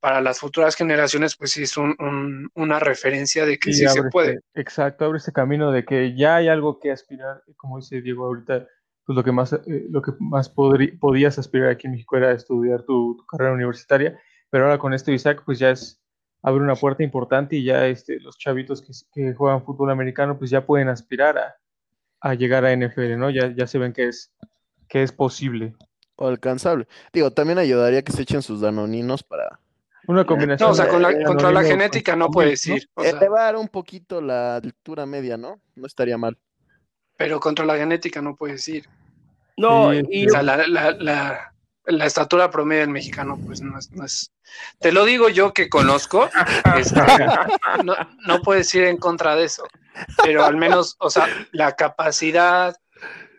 para 0.00 0.20
las 0.20 0.38
futuras 0.38 0.76
generaciones, 0.76 1.36
pues 1.36 1.52
sí 1.52 1.64
es 1.64 1.76
un, 1.76 2.50
una 2.54 2.78
referencia 2.78 3.44
de 3.44 3.58
que 3.58 3.72
sí, 3.72 3.86
se 3.88 4.02
puede. 4.04 4.40
exacto, 4.54 5.04
abre 5.04 5.18
ese 5.18 5.32
camino 5.32 5.72
de 5.72 5.84
que 5.84 6.14
ya 6.14 6.36
hay 6.36 6.48
algo 6.48 6.78
que 6.78 6.92
aspirar, 6.92 7.42
como 7.56 7.78
dice 7.78 8.00
Diego 8.00 8.26
ahorita, 8.26 8.66
pues 9.04 9.16
lo 9.16 9.24
que 9.24 9.32
más, 9.32 9.52
eh, 9.52 9.86
lo 9.90 10.02
que 10.02 10.12
más 10.20 10.50
podías 10.50 11.38
aspirar 11.38 11.70
aquí 11.70 11.86
en 11.86 11.92
México 11.92 12.16
era 12.16 12.32
estudiar 12.32 12.82
tu, 12.82 13.16
carrera 13.30 13.52
universitaria, 13.52 14.20
pero 14.50 14.64
ahora 14.64 14.78
con 14.78 14.94
esto 14.94 15.10
Isaac, 15.10 15.42
pues 15.44 15.58
ya 15.58 15.70
es 15.70 16.00
abre 16.42 16.62
una 16.62 16.76
puerta 16.76 17.02
importante 17.02 17.56
y 17.56 17.64
ya 17.64 17.86
este, 17.86 18.20
los 18.20 18.38
chavitos 18.38 18.82
que, 19.12 19.34
juegan 19.34 19.64
fútbol 19.64 19.90
americano, 19.90 20.38
pues 20.38 20.50
ya 20.50 20.64
pueden 20.64 20.88
aspirar 20.88 21.36
a, 21.36 21.56
a 22.20 22.34
llegar 22.34 22.64
a 22.64 22.74
NFL, 22.74 23.18
¿no? 23.18 23.30
Ya, 23.30 23.52
ya 23.54 23.66
se 23.66 23.78
ven 23.78 23.92
que 23.92 24.06
es, 24.06 24.32
que 24.88 25.02
es 25.02 25.10
posible. 25.10 25.74
O 26.14 26.28
alcanzable. 26.28 26.86
Digo, 27.12 27.32
también 27.32 27.58
ayudaría 27.58 28.02
que 28.02 28.12
se 28.12 28.22
echen 28.22 28.42
sus 28.42 28.60
danoninos 28.60 29.22
para 29.24 29.58
Una 30.08 30.24
combinación. 30.24 30.66
No, 30.66 30.72
o 30.72 30.74
sea, 30.74 30.88
con 30.88 31.02
la, 31.02 31.22
contra 31.22 31.52
la 31.52 31.62
genética 31.62 32.16
no 32.16 32.30
puedes 32.30 32.66
ir. 32.66 32.88
o 32.94 33.02
sea, 33.02 33.10
Elevar 33.12 33.56
un 33.56 33.68
poquito 33.68 34.20
la 34.20 34.56
altura 34.56 35.04
media, 35.06 35.36
¿no? 35.36 35.60
No 35.76 35.86
estaría 35.86 36.16
mal. 36.18 36.36
pero 37.16 37.38
contra 37.38 37.64
la 37.66 37.76
genética 37.76 38.20
no 38.22 38.34
puedes 38.34 38.66
ir. 38.68 38.88
No, 39.56 39.92
Sí, 39.92 40.02
y 40.10 40.26
O 40.26 40.30
sea, 40.30 40.42
la, 40.42 40.66
la, 40.66 40.92
la, 40.92 41.52
la 41.84 42.06
estatura 42.06 42.50
promedio 42.50 42.82
del 42.82 42.90
mexicano, 42.90 43.38
pues 43.44 43.60
no 43.60 43.78
es, 43.78 43.90
no 43.92 44.04
es. 44.04 44.32
Te 44.78 44.92
lo 44.92 45.04
digo 45.04 45.28
yo 45.28 45.52
que 45.52 45.68
conozco, 45.68 46.30
este, 46.78 47.02
no, 47.84 47.94
no 48.26 48.40
puedes 48.42 48.74
ir 48.74 48.84
en 48.84 48.96
contra 48.96 49.36
de 49.36 49.44
eso. 49.44 49.64
Pero 50.22 50.44
al 50.44 50.56
menos, 50.56 50.96
o 51.00 51.10
sea, 51.10 51.26
la 51.52 51.72
capacidad, 51.76 52.76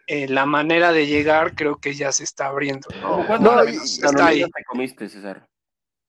eh, 0.07 0.27
la 0.27 0.45
manera 0.45 0.91
de 0.91 1.07
llegar, 1.07 1.55
creo 1.55 1.77
que 1.77 1.93
ya 1.95 2.11
se 2.11 2.23
está 2.25 2.47
abriendo. 2.47 2.89
¿no? 3.01 3.09
¿Cómo 3.09 3.27
cuántos 3.27 3.55
No, 3.55 3.63
menos 3.63 3.99
está 4.03 4.25
ahí. 4.27 4.43
te 4.43 4.63
comiste, 4.65 5.09
César? 5.09 5.47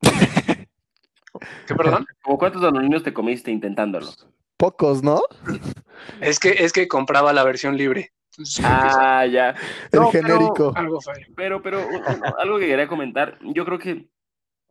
¿Qué, 1.66 1.74
perdón? 1.74 2.06
¿Cómo 2.22 2.38
cuántos 2.38 2.62
danoninos 2.62 3.02
te 3.02 3.12
comiste 3.12 3.50
intentándolo? 3.50 4.08
Pocos, 4.56 5.02
¿no? 5.02 5.20
Es 6.20 6.38
que, 6.38 6.50
es 6.50 6.72
que 6.72 6.88
compraba 6.88 7.32
la 7.34 7.44
versión 7.44 7.76
libre. 7.76 8.12
Entonces, 8.32 8.58
eso- 8.58 8.68
Ah, 8.70 9.26
ya. 9.30 9.50
El 9.92 10.00
No, 10.00 10.08
pero- 10.10 10.26
genérico. 10.26 10.72
algo 10.74 11.00
fue. 11.00 11.12
Pero, 11.36 11.62
pero 11.62 11.80
algo 12.38 12.58
que 12.58 12.66
quería 12.66 12.88
comentar, 12.88 13.38
yo 13.42 13.64
creo 13.66 13.78
que 13.78 14.08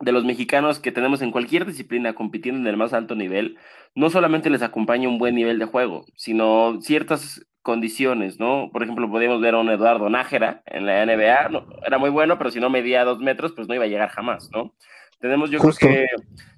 de 0.00 0.12
los 0.12 0.24
mexicanos 0.24 0.80
que 0.80 0.92
tenemos 0.92 1.22
en 1.22 1.30
cualquier 1.30 1.66
disciplina 1.66 2.14
compitiendo 2.14 2.60
en 2.60 2.66
el 2.66 2.76
más 2.76 2.92
alto 2.94 3.14
nivel, 3.14 3.58
no 3.94 4.08
solamente 4.10 4.48
les 4.50 4.62
acompaña 4.62 5.08
un 5.08 5.18
buen 5.18 5.34
nivel 5.34 5.58
de 5.58 5.66
juego, 5.66 6.04
sino 6.16 6.80
ciertas 6.80 7.46
condiciones, 7.62 8.40
¿no? 8.40 8.70
Por 8.72 8.82
ejemplo, 8.82 9.10
podíamos 9.10 9.40
ver 9.42 9.54
a 9.54 9.58
un 9.58 9.68
Eduardo 9.68 10.08
Nájera 10.08 10.62
en 10.66 10.86
la 10.86 11.04
NBA, 11.04 11.50
no, 11.50 11.66
era 11.86 11.98
muy 11.98 12.08
bueno, 12.10 12.38
pero 12.38 12.50
si 12.50 12.58
no 12.60 12.70
medía 12.70 13.04
dos 13.04 13.18
metros, 13.20 13.52
pues 13.52 13.68
no 13.68 13.74
iba 13.74 13.84
a 13.84 13.88
llegar 13.88 14.08
jamás, 14.08 14.48
¿no? 14.52 14.74
Tenemos 15.20 15.50
yo 15.50 15.60
Justo. 15.60 15.86
creo 15.86 16.06
que 16.06 16.06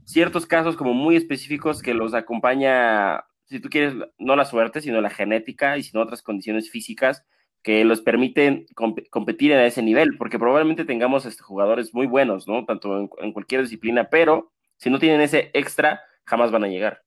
ciertos 0.05 0.47
casos 0.47 0.77
como 0.77 0.95
muy 0.95 1.17
específicos 1.17 1.83
que 1.83 1.95
los 1.95 2.15
acompaña, 2.15 3.25
si 3.45 3.61
tú 3.61 3.69
quieres, 3.69 3.95
no 4.19 4.37
la 4.37 4.45
suerte, 4.45 4.81
sino 4.81 5.01
la 5.01 5.11
genética 5.11 5.77
y 5.77 5.83
sino 5.83 6.03
otras 6.03 6.23
condiciones 6.23 6.71
físicas 6.71 7.25
que 7.63 7.85
los 7.85 8.01
permiten 8.01 8.67
comp- 8.75 9.09
competir 9.11 9.53
a 9.53 9.65
ese 9.67 9.83
nivel, 9.83 10.17
porque 10.19 10.39
probablemente 10.39 10.85
tengamos 10.85 11.27
este, 11.27 11.43
jugadores 11.43 11.95
muy 11.95 12.07
buenos, 12.07 12.49
¿no? 12.49 12.65
Tanto 12.65 12.99
en, 12.99 13.11
en 13.19 13.33
cualquier 13.33 13.63
disciplina, 13.63 14.09
pero 14.11 14.51
si 14.79 14.91
no 14.91 14.99
tienen 14.99 15.21
ese 15.21 15.51
extra, 15.55 16.01
jamás 16.25 16.51
van 16.51 16.65
a 16.65 16.69
llegar. 16.69 17.02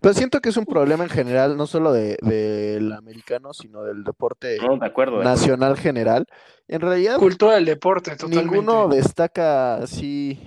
Pero 0.00 0.14
siento 0.14 0.40
que 0.40 0.50
es 0.50 0.56
un 0.56 0.66
problema 0.66 1.04
en 1.04 1.10
general, 1.10 1.56
no 1.56 1.66
solo 1.66 1.92
de- 1.92 2.16
del 2.22 2.92
americano, 2.92 3.52
sino 3.54 3.82
del 3.82 4.04
deporte 4.04 4.58
No, 4.60 4.76
de 4.76 4.86
acuerdo. 4.86 5.16
de 5.16 5.22
acuerdo. 5.22 5.22
nacional 5.24 5.76
general. 5.76 6.26
En 6.68 6.80
realidad, 6.80 7.18
Cultura 7.18 7.54
del 7.54 7.64
deporte, 7.64 8.12
totalmente. 8.16 8.44
ninguno 8.44 8.88
destaca 8.88 9.76
así 9.76 10.38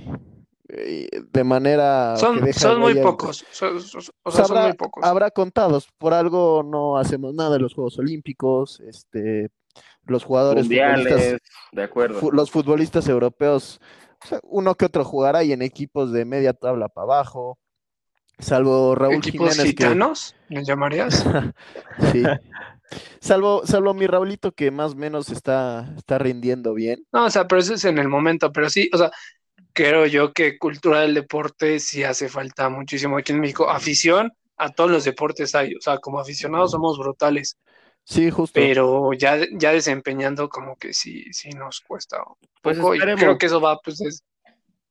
eh, 0.72 1.08
de 1.32 1.44
manera 1.44 2.12
que 2.14 2.20
Son, 2.20 2.42
deja 2.42 2.60
son 2.60 2.80
muy 2.80 2.94
pocos. 2.96 3.44
son- 3.52 3.82
son- 3.82 4.02
o 4.22 4.30
sea, 4.32 4.38
sea, 4.38 4.46
son 4.46 4.58
habrá, 4.58 4.68
muy 4.70 4.78
pocos. 4.78 5.04
habrá 5.04 5.32
contados. 5.32 5.88
Por 5.98 6.14
algo 6.14 6.62
no 6.64 6.98
hacemos 7.00 7.34
nada 7.34 7.56
en 7.56 7.64
los 7.64 7.74
Juegos 7.74 7.98
Olímpicos. 7.98 8.80
Este, 8.82 9.50
los 10.06 10.24
jugadores 10.24 10.66
Mundiales, 10.66 11.38
de 11.72 11.84
acuerdo. 11.84 12.20
fu- 12.20 12.32
los 12.32 12.52
futbolistas 12.52 13.08
europeos, 13.08 13.80
o 14.24 14.28
sea, 14.28 14.40
uno 14.44 14.76
que 14.76 14.86
otro 14.86 15.04
jugará 15.04 15.44
y 15.44 15.54
en 15.54 15.64
equipos 15.64 16.12
de 16.12 16.26
media 16.26 16.54
tabla 16.54 16.88
para 16.88 17.06
abajo. 17.06 17.58
Salvo 18.40 18.96
Raúl 18.96 19.16
Equipos 19.18 19.52
Jiménez 19.52 19.76
que 19.76 19.84
gitanos, 19.84 20.36
¿les 20.50 20.68
llamarías? 20.68 21.24
sí. 22.12 22.24
Salvo, 23.20 23.62
salvo 23.66 23.94
mi 23.94 24.08
Raulito 24.08 24.52
que 24.52 24.72
más 24.72 24.94
o 24.94 24.96
menos 24.96 25.30
está, 25.30 25.94
está 25.98 26.18
rindiendo 26.18 26.74
bien. 26.74 27.06
No, 27.12 27.26
o 27.26 27.30
sea, 27.30 27.48
pero 27.48 27.62
eso 27.62 27.74
es 27.74 27.86
en 27.86 27.98
el 27.98 28.08
momento, 28.08 28.52
pero 28.52 28.70
sí, 28.70 28.90
o 28.94 28.98
sea, 28.98 29.12
creo 29.74 30.06
yo 30.08 30.34
que 30.34 30.58
cultura 30.58 31.02
del 31.02 31.14
deporte 31.16 31.80
sí 31.80 32.04
hace 32.04 32.30
falta 32.30 32.70
muchísimo 32.70 33.18
aquí 33.18 33.32
en 33.34 33.42
México. 33.42 33.70
Afición 33.70 34.32
a 34.58 34.70
todos 34.72 34.92
los 34.92 35.04
deportes 35.06 35.56
hay, 35.56 35.76
o 35.76 35.82
sea, 35.82 36.00
como 36.00 36.20
aficionados 36.20 36.72
somos 36.72 36.98
brutales, 36.98 37.58
Sí, 38.06 38.30
justo. 38.32 38.60
pero 38.60 39.14
ya, 39.14 39.38
ya 39.58 39.72
desempeñando 39.72 40.50
como 40.50 40.76
que 40.78 40.94
sí, 40.94 41.26
sí 41.32 41.50
nos 41.52 41.82
cuesta 41.82 42.18
un 42.24 42.36
Pues 42.62 42.78
poco, 42.78 42.96
y 42.96 42.98
esperemos. 42.98 43.22
creo 43.24 43.38
que 43.38 43.46
eso 43.46 43.62
va 43.62 43.78
pues 43.84 43.98
des- 44.00 44.24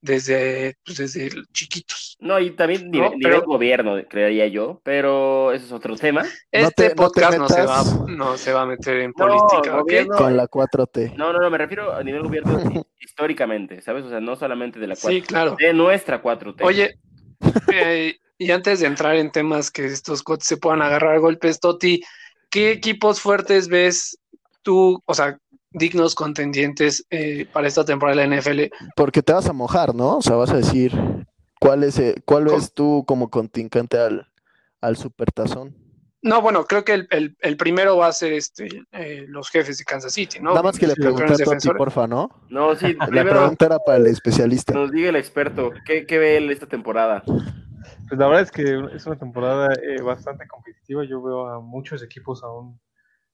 desde, 0.00 0.76
pues, 0.84 0.98
desde 0.98 1.30
chiquitos. 1.52 2.16
No, 2.20 2.38
y 2.38 2.50
también 2.54 2.90
No, 2.90 3.10
nivel 3.10 3.18
pero- 3.22 3.42
gobierno, 3.42 3.96
creería 4.08 4.46
yo, 4.46 4.80
pero 4.84 5.52
ese 5.52 5.66
es 5.66 5.72
otro 5.72 5.96
tema. 5.96 6.22
Este 6.50 6.70
te- 6.74 6.82
no 6.84 6.90
te 6.90 6.94
podcast 6.94 7.38
no, 7.38 7.48
se 7.48 7.62
va, 7.64 7.82
no 8.08 8.36
se 8.36 8.52
va 8.52 8.62
a 8.62 8.66
meter 8.66 8.96
en 9.00 9.12
No, 9.16 9.26
política, 9.26 10.16
Con 10.16 10.36
la 10.36 10.46
4T. 10.46 11.14
No, 11.16 11.32
no, 11.32 11.40
no, 11.40 11.50
me 11.50 11.58
refiero 11.58 11.92
a 11.92 12.02
nivel 12.02 12.22
gobierno 12.22 12.52
históricamente, 13.00 13.80
¿sabes? 13.82 14.04
O 14.04 14.08
sea, 14.10 14.20
no 14.20 14.36
solamente 14.36 14.78
de 14.78 14.86
la 14.86 14.94
4 14.94 15.10
Sí, 15.10 15.22
claro. 15.22 15.56
de 15.58 15.72
nuestra 15.72 16.22
4T. 16.22 16.62
Oye, 16.64 16.98
eh, 17.72 18.16
y 18.38 18.50
antes 18.52 18.80
de 18.80 18.86
entrar 18.86 19.16
en 19.16 19.30
temas 19.32 19.70
que 19.70 19.86
estos 19.86 20.22
coches 20.22 20.46
se 20.46 20.56
puedan 20.56 20.82
agarrar 20.82 21.14
a 21.16 21.18
golpes, 21.18 21.58
Toti, 21.60 22.02
¿qué 22.50 22.70
equipos 22.70 23.20
fuertes 23.20 23.68
ves 23.68 24.18
tú, 24.62 25.00
o 25.06 25.14
sea, 25.14 25.38
dignos 25.70 26.14
contendientes 26.14 27.06
eh, 27.10 27.46
para 27.52 27.68
esta 27.68 27.84
temporada 27.84 28.20
de 28.20 28.26
la 28.28 28.36
NFL? 28.36 28.70
Porque 28.96 29.22
te 29.22 29.32
vas 29.32 29.48
a 29.48 29.52
mojar, 29.52 29.94
¿no? 29.94 30.18
O 30.18 30.22
sea, 30.22 30.36
vas 30.36 30.50
a 30.50 30.56
decir 30.56 30.92
cuál 31.60 31.84
es 31.84 31.98
eh, 31.98 32.14
cuál 32.24 32.44
ves 32.46 32.72
tú 32.72 33.04
como 33.06 33.28
contrincante 33.30 33.98
al, 33.98 34.26
al 34.80 34.96
supertazón. 34.96 35.76
No, 36.20 36.42
bueno, 36.42 36.64
creo 36.64 36.84
que 36.84 36.94
el, 36.94 37.06
el- 37.10 37.36
el 37.40 37.56
primero 37.56 37.96
va 37.96 38.08
a 38.08 38.12
ser 38.12 38.32
este 38.32 38.68
eh, 38.92 39.24
los 39.28 39.50
jefes 39.50 39.78
de 39.78 39.84
Kansas 39.84 40.12
City, 40.12 40.40
¿no? 40.40 40.50
Nada 40.50 40.64
más 40.64 40.76
que 40.78 40.86
le 40.88 40.94
pregunté 40.96 41.32
a 41.32 41.36
defensores. 41.36 41.78
porfa, 41.78 42.08
¿no? 42.08 42.28
No, 42.48 42.74
sí, 42.74 42.96
La 43.12 43.22
pregunta 43.22 43.66
era 43.66 43.78
para 43.78 43.98
el 43.98 44.06
especialista. 44.08 44.72
nos 44.74 44.90
diga 44.90 45.10
el 45.10 45.16
experto, 45.16 45.70
¿qué, 45.86 46.06
qué 46.06 46.18
ve 46.18 46.36
él 46.38 46.50
esta 46.50 46.66
temporada? 46.66 47.22
Pues 47.24 48.18
la 48.18 48.26
verdad 48.26 48.42
es 48.42 48.50
que 48.50 48.96
es 48.96 49.06
una 49.06 49.16
temporada 49.16 49.68
eh, 49.74 50.00
bastante 50.02 50.46
competitiva. 50.48 51.04
Yo 51.04 51.22
veo 51.22 51.46
a 51.46 51.60
muchos 51.60 52.02
equipos 52.02 52.42
a 52.42 52.48
un, 52.50 52.80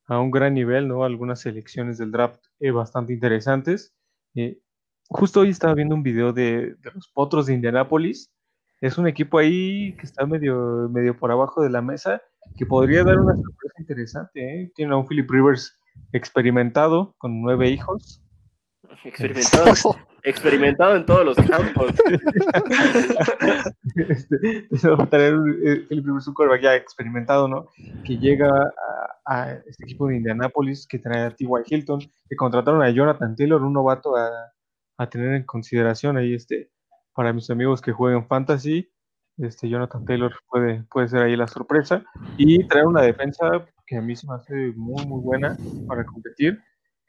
a 0.07 0.21
un 0.21 0.31
gran 0.31 0.55
nivel, 0.55 0.89
¿no? 0.89 1.05
Algunas 1.05 1.41
selecciones 1.41 1.99
del 1.99 2.13
draft 2.13 2.43
eh, 2.61 2.71
bastante 2.71 3.13
interesantes. 3.13 3.95
Eh, 4.35 4.59
justo 5.09 5.41
hoy 5.41 5.51
estaba 5.51 5.75
viendo 5.75 5.95
un 5.95 6.03
video 6.03 6.33
de, 6.33 6.75
de 6.79 6.91
los 6.95 7.09
Potros 7.09 7.47
de 7.47 7.55
Indianápolis. 7.55 8.31
Es 8.81 8.99
un 8.99 9.09
equipo 9.09 9.39
ahí 9.39 9.95
que 9.97 10.03
está 10.05 10.27
medio, 10.27 10.89
medio 10.91 11.17
por 11.17 11.31
abajo 11.31 11.63
de 11.63 11.71
la 11.71 11.81
mesa, 11.81 12.21
que 12.57 12.67
podría 12.67 13.05
dar 13.05 13.19
una 13.19 13.35
sorpresa 13.35 13.75
interesante. 13.79 14.63
¿eh? 14.63 14.73
Tiene 14.75 14.93
a 14.93 14.97
un 14.97 15.07
Philip 15.07 15.31
Rivers 15.31 15.79
experimentado, 16.13 17.15
con 17.19 17.41
nueve 17.41 17.71
hijos. 17.71 18.23
Experimentado, 19.05 19.97
experimentado 20.25 20.97
en 20.97 21.07
todos 21.07 21.25
los 21.25 21.37
campos. 21.37 21.93
este, 23.95 24.69
va 24.89 25.05
a 25.05 25.33
un, 25.35 25.61
eh, 25.65 25.87
Rivers, 25.91 26.27
un 26.27 26.35
quarterback 26.35 26.63
ya 26.63 26.75
experimentado, 26.75 27.47
¿no? 27.47 27.69
Que 28.05 28.19
llega 28.19 28.49
a, 28.49 28.73
a 29.27 29.53
este 29.67 29.85
equipo 29.85 30.09
de 30.09 30.17
Indianapolis, 30.17 30.87
que 30.87 30.99
trae 30.99 31.27
a 31.27 31.31
T.Y. 31.31 31.47
Hilton, 31.67 32.01
que 32.01 32.37
contrataron 32.37 32.83
a 32.83 32.91
Jonathan 32.91 33.37
Taylor, 33.37 33.63
un 33.63 33.75
novato 33.75 34.17
a, 34.17 34.31
a 34.99 35.09
tener 35.09 35.35
en 35.35 35.45
consideración 35.45 36.17
ahí, 36.17 36.35
este, 36.35 36.71
para 37.15 37.33
mis 37.33 37.51
amigos 37.51 37.81
que 37.81 37.93
juegan 37.93 38.27
fantasy, 38.27 38.91
este, 39.39 39.69
Jonathan 39.69 40.05
Taylor 40.05 40.33
puede, 40.49 40.85
puede 40.91 41.09
ser 41.09 41.23
ahí 41.23 41.37
la 41.37 41.49
sorpresa, 41.49 42.03
y 42.39 42.67
traer 42.67 42.87
una 42.87 43.03
defensa 43.03 43.67
que 43.87 43.97
a 43.97 44.01
mí 44.01 44.17
se 44.17 44.27
me 44.27 44.35
hace 44.35 44.55
muy, 44.75 45.05
muy 45.07 45.21
buena 45.21 45.57
para 45.87 46.05
competir. 46.05 46.59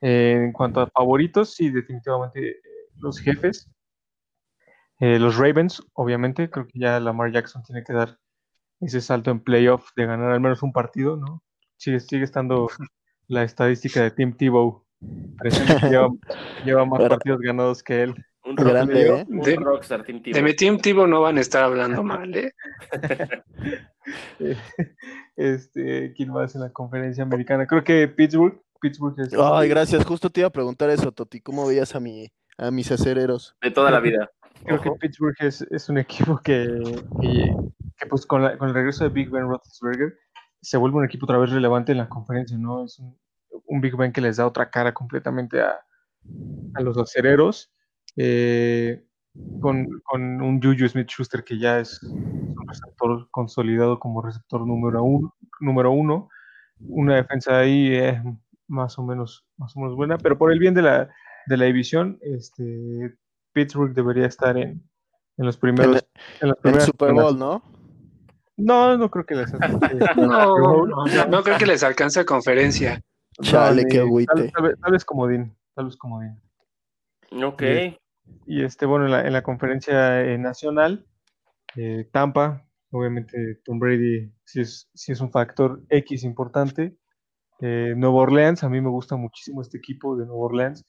Eh, 0.01 0.33
en 0.45 0.51
cuanto 0.51 0.81
a 0.81 0.87
favoritos, 0.87 1.53
sí, 1.53 1.69
definitivamente 1.69 2.49
eh, 2.49 2.61
los 2.99 3.19
jefes, 3.19 3.69
eh, 4.99 5.19
los 5.19 5.37
Ravens, 5.37 5.81
obviamente, 5.93 6.49
creo 6.49 6.67
que 6.67 6.79
ya 6.79 6.99
Lamar 6.99 7.31
Jackson 7.31 7.63
tiene 7.63 7.83
que 7.83 7.93
dar 7.93 8.17
ese 8.79 9.01
salto 9.01 9.31
en 9.31 9.39
playoff 9.41 9.89
de 9.95 10.05
ganar 10.05 10.31
al 10.31 10.39
menos 10.39 10.63
un 10.63 10.71
partido, 10.73 11.17
¿no? 11.17 11.43
Sigue, 11.77 11.99
sigue 11.99 12.23
estando 12.23 12.67
la 13.27 13.43
estadística 13.43 14.01
de 14.01 14.11
Tim 14.11 14.35
Tebow. 14.35 14.85
presente 15.37 15.75
que 15.81 15.89
lleva, 15.89 16.09
lleva 16.65 16.85
más 16.85 16.97
Pero- 16.99 17.09
partidos 17.09 17.39
ganados 17.41 17.83
que 17.83 18.03
él. 18.03 18.15
Un 18.47 18.53
Grande, 18.55 19.07
¿eh? 19.07 19.25
un 19.27 19.39
De- 19.41 19.55
rockstar, 19.55 20.03
Team 20.03 20.21
Tebow. 20.21 20.35
De 20.35 20.43
mi 20.43 20.55
Team 20.55 20.77
Tivo 20.77 21.07
no 21.07 21.19
van 21.21 21.39
a 21.39 21.41
estar 21.41 21.63
hablando 21.63 22.03
mal, 22.03 22.33
¿eh? 22.35 22.51
Eh, 24.39 24.55
Este, 25.35 26.13
¿quién 26.15 26.29
más 26.31 26.55
en 26.55 26.61
la 26.61 26.71
conferencia 26.71 27.23
americana? 27.23 27.65
Creo 27.67 27.83
que 27.83 28.07
Pittsburgh. 28.07 28.61
Pittsburgh 28.79 29.19
es 29.19 29.33
Ay, 29.33 29.67
gracias. 29.67 30.05
Justo 30.05 30.29
te 30.29 30.41
iba 30.41 30.47
a 30.47 30.51
preguntar 30.51 30.89
eso, 30.91 31.11
Toti. 31.11 31.41
¿Cómo 31.41 31.67
veías 31.67 31.93
a 31.95 31.99
mi 31.99 32.29
a 32.57 32.71
mis 32.71 32.91
acereros? 32.91 33.55
De 33.61 33.71
toda 33.71 33.91
la 33.91 33.99
vida. 33.99 34.29
Creo 34.65 34.81
que 34.81 34.91
Pittsburgh 34.91 35.35
es, 35.39 35.61
es 35.61 35.89
un 35.89 35.97
equipo 35.97 36.39
que, 36.43 36.65
que, 37.21 37.55
que, 37.97 38.05
pues 38.07 38.25
con, 38.25 38.41
la- 38.43 38.57
con 38.57 38.69
el 38.69 38.73
regreso 38.73 39.03
de 39.03 39.09
Big 39.11 39.29
Ben 39.29 39.43
Roethlisberger 39.47 40.17
se 40.61 40.77
vuelve 40.77 40.97
un 40.97 41.05
equipo 41.05 41.25
otra 41.25 41.37
vez 41.37 41.51
relevante 41.51 41.91
en 41.91 41.99
la 41.99 42.09
conferencia, 42.09 42.57
¿no? 42.57 42.83
Es 42.85 42.97
un, 42.99 43.15
un 43.67 43.81
Big 43.81 43.95
Ben 43.95 44.11
que 44.11 44.21
les 44.21 44.37
da 44.37 44.47
otra 44.47 44.69
cara 44.71 44.93
completamente 44.93 45.61
a, 45.61 45.79
a 46.73 46.81
los 46.81 46.97
acereros. 46.97 47.71
eh, 48.15 49.05
con, 49.59 49.99
con 50.05 50.41
un 50.41 50.61
Juju 50.63 50.87
Smith 50.87 51.09
Schuster 51.09 51.43
que 51.43 51.59
ya 51.59 51.79
es 51.79 52.01
un 52.01 52.55
receptor 52.67 53.27
consolidado 53.31 53.99
como 53.99 54.21
receptor 54.21 54.65
número 54.65 55.03
uno, 55.03 55.35
número 55.59 55.91
uno. 55.91 56.29
Una 56.79 57.15
defensa 57.17 57.57
ahí 57.59 57.87
eh, 57.93 58.23
más 58.67 58.97
o 58.97 59.03
menos 59.03 59.45
más 59.57 59.75
o 59.75 59.81
menos 59.81 59.95
buena, 59.95 60.17
pero 60.17 60.37
por 60.37 60.51
el 60.53 60.59
bien 60.59 60.73
de 60.73 60.81
la, 60.83 61.09
de 61.47 61.57
la 61.57 61.65
división, 61.65 62.17
este, 62.21 63.15
Pittsburgh 63.53 63.93
debería 63.93 64.25
estar 64.27 64.57
en, 64.57 64.81
en 65.37 65.45
los 65.45 65.57
primeros. 65.57 66.05
En 66.41 66.53
El 66.63 66.81
Super. 66.81 67.13
Bowl, 67.13 67.37
¿no? 67.37 67.61
No, 68.57 68.97
no 68.97 69.09
creo 69.11 69.25
que 69.25 69.35
les 69.35 69.53
alcance. 69.53 69.79
No, 70.15 70.57
no, 70.57 71.05
no, 71.05 71.25
no 71.27 71.43
creo 71.43 71.57
que 71.57 71.65
les 71.65 71.83
alcance 71.83 72.19
a 72.21 72.25
conferencia. 72.25 73.01
Chale, 73.41 73.83
qué 73.89 73.97
tal, 73.97 74.07
agüite. 74.07 74.51
tal 74.53 74.63
vez- 74.63 74.79
tal 74.81 74.91
vez 74.93 75.03
comodín, 75.05 75.55
tal 75.73 75.85
vez 75.85 75.97
comodín. 75.97 76.39
Ok. 77.43 77.63
Y 78.47 78.63
este, 78.63 78.85
bueno, 78.85 79.05
en 79.05 79.11
la, 79.11 79.27
en 79.27 79.33
la 79.33 79.43
conferencia 79.43 80.21
eh, 80.21 80.37
nacional, 80.37 81.05
eh, 81.75 82.07
Tampa, 82.11 82.65
obviamente 82.91 83.59
Tom 83.65 83.77
Brady 83.77 84.31
sí 84.45 84.61
es, 84.61 84.89
sí 84.93 85.11
es 85.11 85.19
un 85.19 85.31
factor 85.31 85.81
X 85.89 86.23
importante. 86.23 86.95
Eh, 87.59 87.93
Nueva 87.97 88.15
Orleans, 88.21 88.63
a 88.63 88.69
mí 88.69 88.79
me 88.79 88.89
gusta 88.89 89.15
muchísimo 89.17 89.61
este 89.61 89.77
equipo 89.79 90.15
de 90.15 90.25
Nueva 90.25 90.43
Orleans. 90.45 90.85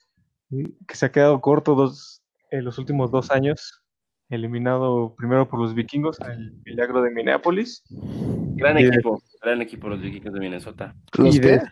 Que 0.50 0.94
se 0.96 1.06
ha 1.06 1.12
quedado 1.12 1.40
corto 1.40 1.74
dos, 1.74 2.22
en 2.50 2.64
los 2.64 2.78
últimos 2.78 3.10
dos 3.10 3.30
años, 3.30 3.82
eliminado 4.28 5.14
primero 5.16 5.48
por 5.48 5.60
los 5.60 5.74
vikingos, 5.74 6.18
el 6.20 6.52
milagro 6.64 7.02
de 7.02 7.10
Minneapolis. 7.10 7.82
Gran 7.90 8.78
Y- 8.78 8.84
equipo, 8.86 9.22
gran 9.42 9.60
equipo 9.62 9.88
los 9.88 10.00
vikingos 10.00 10.32
de 10.32 10.40
Minnesota. 10.40 10.94
¿Los 11.18 11.36
y 11.36 11.38
de- 11.40 11.58
qué? 11.60 11.62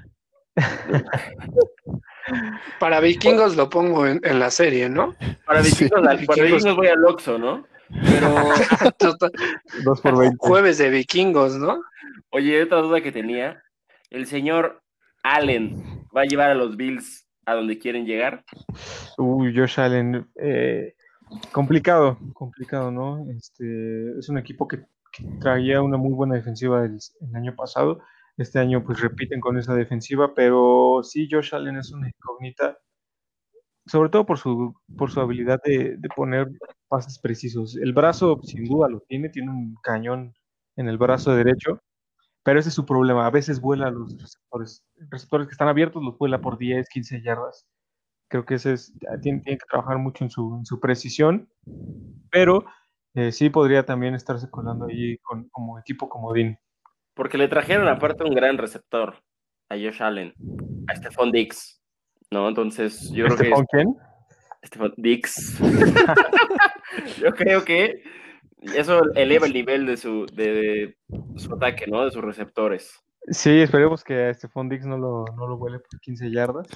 Para 2.78 3.00
vikingos 3.00 3.56
lo 3.56 3.68
pongo 3.68 4.06
en, 4.06 4.20
en 4.24 4.38
la 4.38 4.50
serie, 4.50 4.88
¿no? 4.88 5.14
Para 5.46 5.62
Sí. 5.62 5.70
vikingos, 5.84 6.00
para 6.02 6.14
Vikingos. 6.16 6.76
voy 6.76 6.86
al 6.86 7.04
Oxxo, 7.04 7.38
¿no? 7.38 7.66
Pero, 8.02 8.34
Total- 8.98 9.32
Dos 9.84 10.00
por 10.00 10.18
20. 10.18 10.36
Jueves 10.38 10.78
de 10.78 10.90
vikingos, 10.90 11.56
¿no? 11.56 11.82
oye, 12.30 12.62
otra 12.62 12.78
duda 12.78 13.00
que 13.00 13.12
tenía. 13.12 13.62
¿El 14.10 14.26
señor 14.26 14.82
Allen 15.22 16.06
va 16.16 16.22
a 16.22 16.24
llevar 16.24 16.50
a 16.50 16.54
los 16.54 16.76
Bills 16.76 17.23
a 17.46 17.54
donde 17.54 17.78
quieren 17.78 18.06
llegar? 18.06 18.44
Uy, 19.18 19.56
Josh 19.56 19.80
Allen, 19.80 20.28
eh, 20.36 20.94
complicado, 21.52 22.18
complicado, 22.32 22.90
¿no? 22.90 23.26
Este, 23.30 24.18
es 24.18 24.28
un 24.28 24.38
equipo 24.38 24.68
que, 24.68 24.84
traía 25.40 25.80
una 25.80 25.96
muy 25.96 26.12
buena 26.12 26.34
defensiva 26.34 26.84
el, 26.84 26.98
el 27.20 27.36
año 27.36 27.54
pasado. 27.54 28.00
Este 28.36 28.58
año 28.58 28.82
pues 28.84 29.00
repiten 29.00 29.40
con 29.40 29.56
esa 29.58 29.74
defensiva, 29.74 30.34
pero 30.34 31.02
sí, 31.04 31.28
Josh 31.30 31.54
Allen 31.54 31.76
es 31.76 31.92
una 31.92 32.08
incógnita, 32.08 32.78
sobre 33.86 34.08
todo 34.08 34.26
por 34.26 34.38
su, 34.38 34.74
por 34.98 35.12
su 35.12 35.20
habilidad 35.20 35.60
de, 35.64 35.96
de 35.98 36.08
poner 36.08 36.48
pases 36.88 37.18
precisos. 37.20 37.76
El 37.76 37.92
brazo 37.92 38.40
sin 38.42 38.64
duda 38.64 38.88
lo 38.88 39.00
tiene, 39.00 39.28
tiene 39.28 39.50
un 39.50 39.76
cañón 39.82 40.34
en 40.76 40.88
el 40.88 40.98
brazo 40.98 41.34
derecho, 41.36 41.80
pero 42.44 42.60
ese 42.60 42.68
es 42.68 42.74
su 42.74 42.84
problema. 42.86 43.26
A 43.26 43.30
veces 43.30 43.60
vuela 43.60 43.90
los 43.90 44.20
receptores. 44.20 44.84
Receptores 45.10 45.48
que 45.48 45.52
están 45.52 45.68
abiertos 45.68 46.02
los 46.02 46.16
vuela 46.18 46.40
por 46.40 46.58
10, 46.58 46.88
15 46.88 47.22
yardas. 47.22 47.66
Creo 48.28 48.44
que 48.44 48.54
ese 48.54 48.74
es, 48.74 48.92
tiene, 49.22 49.40
tiene 49.40 49.58
que 49.58 49.66
trabajar 49.68 49.98
mucho 49.98 50.24
en 50.24 50.30
su, 50.30 50.56
en 50.58 50.66
su 50.66 50.78
precisión, 50.78 51.48
pero 52.30 52.64
eh, 53.14 53.32
sí 53.32 53.48
podría 53.48 53.86
también 53.86 54.14
estarse 54.14 54.50
colando 54.50 54.86
ahí 54.86 55.18
con, 55.18 55.48
como 55.50 55.78
equipo 55.78 56.08
comodín. 56.08 56.58
Porque 57.14 57.38
le 57.38 57.48
trajeron 57.48 57.88
aparte 57.88 58.24
un 58.24 58.34
gran 58.34 58.58
receptor 58.58 59.16
a 59.70 59.74
Josh 59.76 60.02
Allen, 60.02 60.34
a 60.88 60.96
Stephon 60.96 61.32
Dix, 61.32 61.80
¿no? 62.30 62.48
Entonces, 62.48 63.10
yo 63.10 63.24
creo 63.26 63.36
¿Este 63.36 63.44
que 63.44 63.50
con 63.50 63.64
quién? 63.66 63.96
Stephon 64.64 64.94
Dix. 64.96 65.58
yo 67.20 67.30
creo 67.32 67.64
que 67.64 68.02
eso 68.76 69.02
eleva 69.14 69.46
el 69.46 69.52
nivel 69.52 69.86
de 69.86 69.96
su, 69.96 70.26
de, 70.26 70.96
de 71.08 71.38
su 71.38 71.54
ataque, 71.54 71.86
¿no? 71.86 72.04
De 72.04 72.10
sus 72.10 72.22
receptores. 72.22 72.98
Sí, 73.28 73.60
esperemos 73.60 74.04
que 74.04 74.26
a 74.26 74.34
Stephon 74.34 74.68
Dix 74.68 74.84
no 74.84 74.98
lo, 74.98 75.24
no 75.36 75.46
lo 75.46 75.56
vuele 75.56 75.78
por 75.78 75.98
15 76.00 76.30
yardas, 76.30 76.68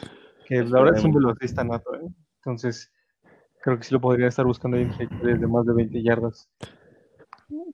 que 0.47 0.57
la 0.64 0.80
verdad 0.80 0.99
es 0.99 1.05
un 1.05 1.12
velocista 1.12 1.62
nato, 1.62 1.95
¿eh? 1.95 2.09
Entonces, 2.36 2.91
creo 3.62 3.76
que 3.78 3.84
sí 3.84 3.93
lo 3.93 4.01
podría 4.01 4.28
estar 4.28 4.47
buscando 4.47 4.76
ahí 4.76 4.84
en 4.84 4.91
trayectorias 4.91 5.41
de 5.41 5.47
más 5.47 5.66
de 5.66 5.74
20 5.74 6.03
yardas. 6.03 6.49
Creo 6.59 7.64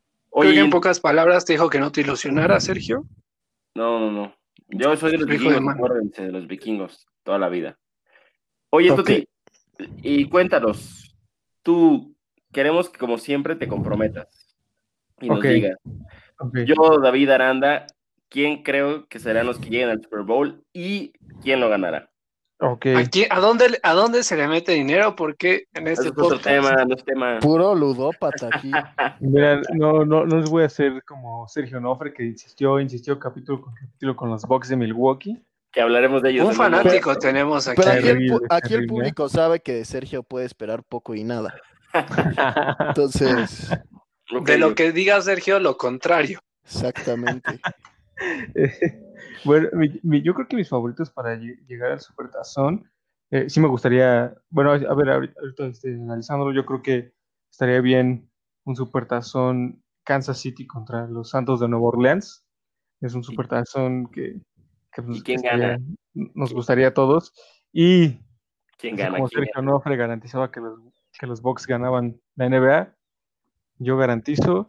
que 0.42 0.48
Oye, 0.48 0.60
en 0.60 0.70
pocas 0.70 0.98
palabras 0.98 1.44
te 1.44 1.52
dijo 1.52 1.70
que 1.70 1.78
no 1.78 1.92
te 1.92 2.00
ilusionara, 2.00 2.58
Sergio. 2.58 3.04
no, 3.76 4.00
no, 4.00 4.10
no. 4.10 4.34
Yo 4.68 4.96
soy 4.96 5.12
de 5.12 5.18
los 5.18 5.28
Hijo 5.28 5.44
de 5.44 5.56
vikingos, 5.56 5.74
acuérdense, 5.74 6.22
de 6.22 6.32
los 6.32 6.46
vikingos, 6.48 7.06
toda 7.22 7.38
la 7.38 7.48
vida. 7.48 7.78
Oye, 8.70 8.90
Ok. 8.90 8.96
Tuti, 8.98 9.28
y 10.02 10.28
cuéntanos, 10.28 11.16
tú 11.62 12.13
queremos 12.54 12.88
que 12.88 12.98
como 12.98 13.18
siempre 13.18 13.54
te 13.56 13.68
comprometas 13.68 14.56
y 15.20 15.28
nos 15.28 15.38
Ok. 15.40 15.44
digas, 15.44 15.76
Ok. 16.38 16.58
yo, 16.64 16.98
David 17.00 17.28
Aranda, 17.30 17.86
¿quién 18.30 18.62
creo 18.62 19.06
que 19.08 19.18
serán 19.18 19.46
los 19.46 19.58
que 19.58 19.68
lleguen 19.68 19.90
al 19.90 20.02
Super 20.02 20.22
Bowl 20.22 20.64
y 20.72 21.12
quién 21.42 21.60
lo 21.60 21.68
ganará? 21.68 22.10
Ok. 22.60 22.86
¿A, 22.96 23.04
quién- 23.04 23.26
a 23.30 23.40
dónde, 23.40 23.78
¿A 23.82 23.92
dónde 23.92 24.22
se 24.22 24.36
le 24.36 24.46
mete 24.48 24.72
dinero? 24.72 25.14
Porque 25.16 25.64
en 25.74 25.88
este 25.88 26.06
es 26.06 26.12
otro 26.16 26.38
tema, 26.38 26.72
no 26.86 26.94
es 26.94 27.04
tema. 27.04 27.38
Puro 27.40 27.74
ludópata 27.74 28.48
aquí. 28.52 28.70
Mira, 29.20 29.60
no, 29.74 30.04
no, 30.04 30.24
no 30.24 30.36
les 30.38 30.48
voy 30.48 30.62
a 30.62 30.66
hacer 30.66 31.02
como 31.04 31.46
Sergio 31.48 31.80
Nofre, 31.80 32.14
que 32.14 32.24
insistió, 32.24 32.78
insistió 32.80 33.18
capítulo 33.18 33.60
con 33.60 33.74
capítulo 33.74 34.16
con 34.16 34.30
los 34.30 34.42
Bucks 34.44 34.68
de 34.68 34.76
Milwaukee. 34.76 35.44
Que 35.72 35.80
hablaremos 35.80 36.22
de 36.22 36.30
ellos. 36.30 36.46
un 36.46 36.54
fanático 36.54 37.08
momento. 37.08 37.18
tenemos 37.18 37.66
aquí. 37.66 37.82
Pero 37.84 37.90
aquí 37.98 38.08
el, 38.08 38.40
aquí 38.48 38.74
el 38.74 38.86
público 38.86 39.28
sabe 39.28 39.58
que 39.60 39.72
de 39.72 39.84
Sergio 39.84 40.22
puede 40.22 40.46
esperar 40.46 40.84
poco 40.84 41.16
y 41.16 41.24
nada. 41.24 41.52
Entonces, 42.88 43.70
De 44.44 44.58
lo 44.58 44.74
que 44.74 44.92
diga 44.92 45.20
Sergio, 45.20 45.58
lo 45.60 45.76
contrario. 45.76 46.40
exactamente. 46.64 47.60
Eh, 48.54 48.70
bueno, 49.44 49.68
mi- 49.72 50.00
mi- 50.02 50.22
yo 50.22 50.34
creo 50.34 50.48
que 50.48 50.56
mis 50.56 50.68
favoritos 50.68 51.10
para 51.10 51.36
lle- 51.36 51.58
llegar 51.66 51.92
al 51.92 52.00
Supertazón, 52.00 52.90
eh, 53.30 53.48
sí 53.50 53.60
me 53.60 53.68
gustaría, 53.68 54.34
bueno, 54.50 54.70
a 54.72 54.94
ver, 54.94 55.10
ahorita, 55.10 55.40
ahorita, 55.40 55.66
este, 55.66 55.88
analizándolo, 55.94 56.52
yo 56.52 56.64
creo 56.64 56.82
que 56.82 57.12
estaría 57.50 57.80
bien 57.80 58.30
un 58.64 58.76
Supertazón 58.76 59.82
Kansas 60.04 60.38
City 60.38 60.66
contra 60.66 61.06
los 61.06 61.30
Santos 61.30 61.60
de 61.60 61.68
Nueva 61.68 61.86
Orleans. 61.88 62.46
Es 63.00 63.14
un 63.14 63.24
Supertazón 63.24 64.06
que, 64.10 64.40
que, 64.92 65.02
¿Y 65.02 65.22
quién 65.22 65.40
que 65.42 65.46
estaría- 65.48 65.68
gana? 65.68 65.84
nos 66.14 66.52
gustaría 66.54 66.88
a 66.88 66.94
todos. 66.94 67.32
Y 67.72 68.20
¿Quién 68.78 68.96
gana? 68.96 69.16
como 69.16 69.28
¿Quién 69.28 69.44
Sergio 69.44 69.62
Nofre 69.62 69.96
garantizaba 69.96 70.50
que 70.50 70.60
los, 70.60 70.78
que 71.18 71.26
los 71.26 71.42
Bucks 71.42 71.66
ganaban 71.66 72.20
la 72.36 72.48
NBA, 72.48 72.94
yo 73.78 73.96
garantizo 73.96 74.66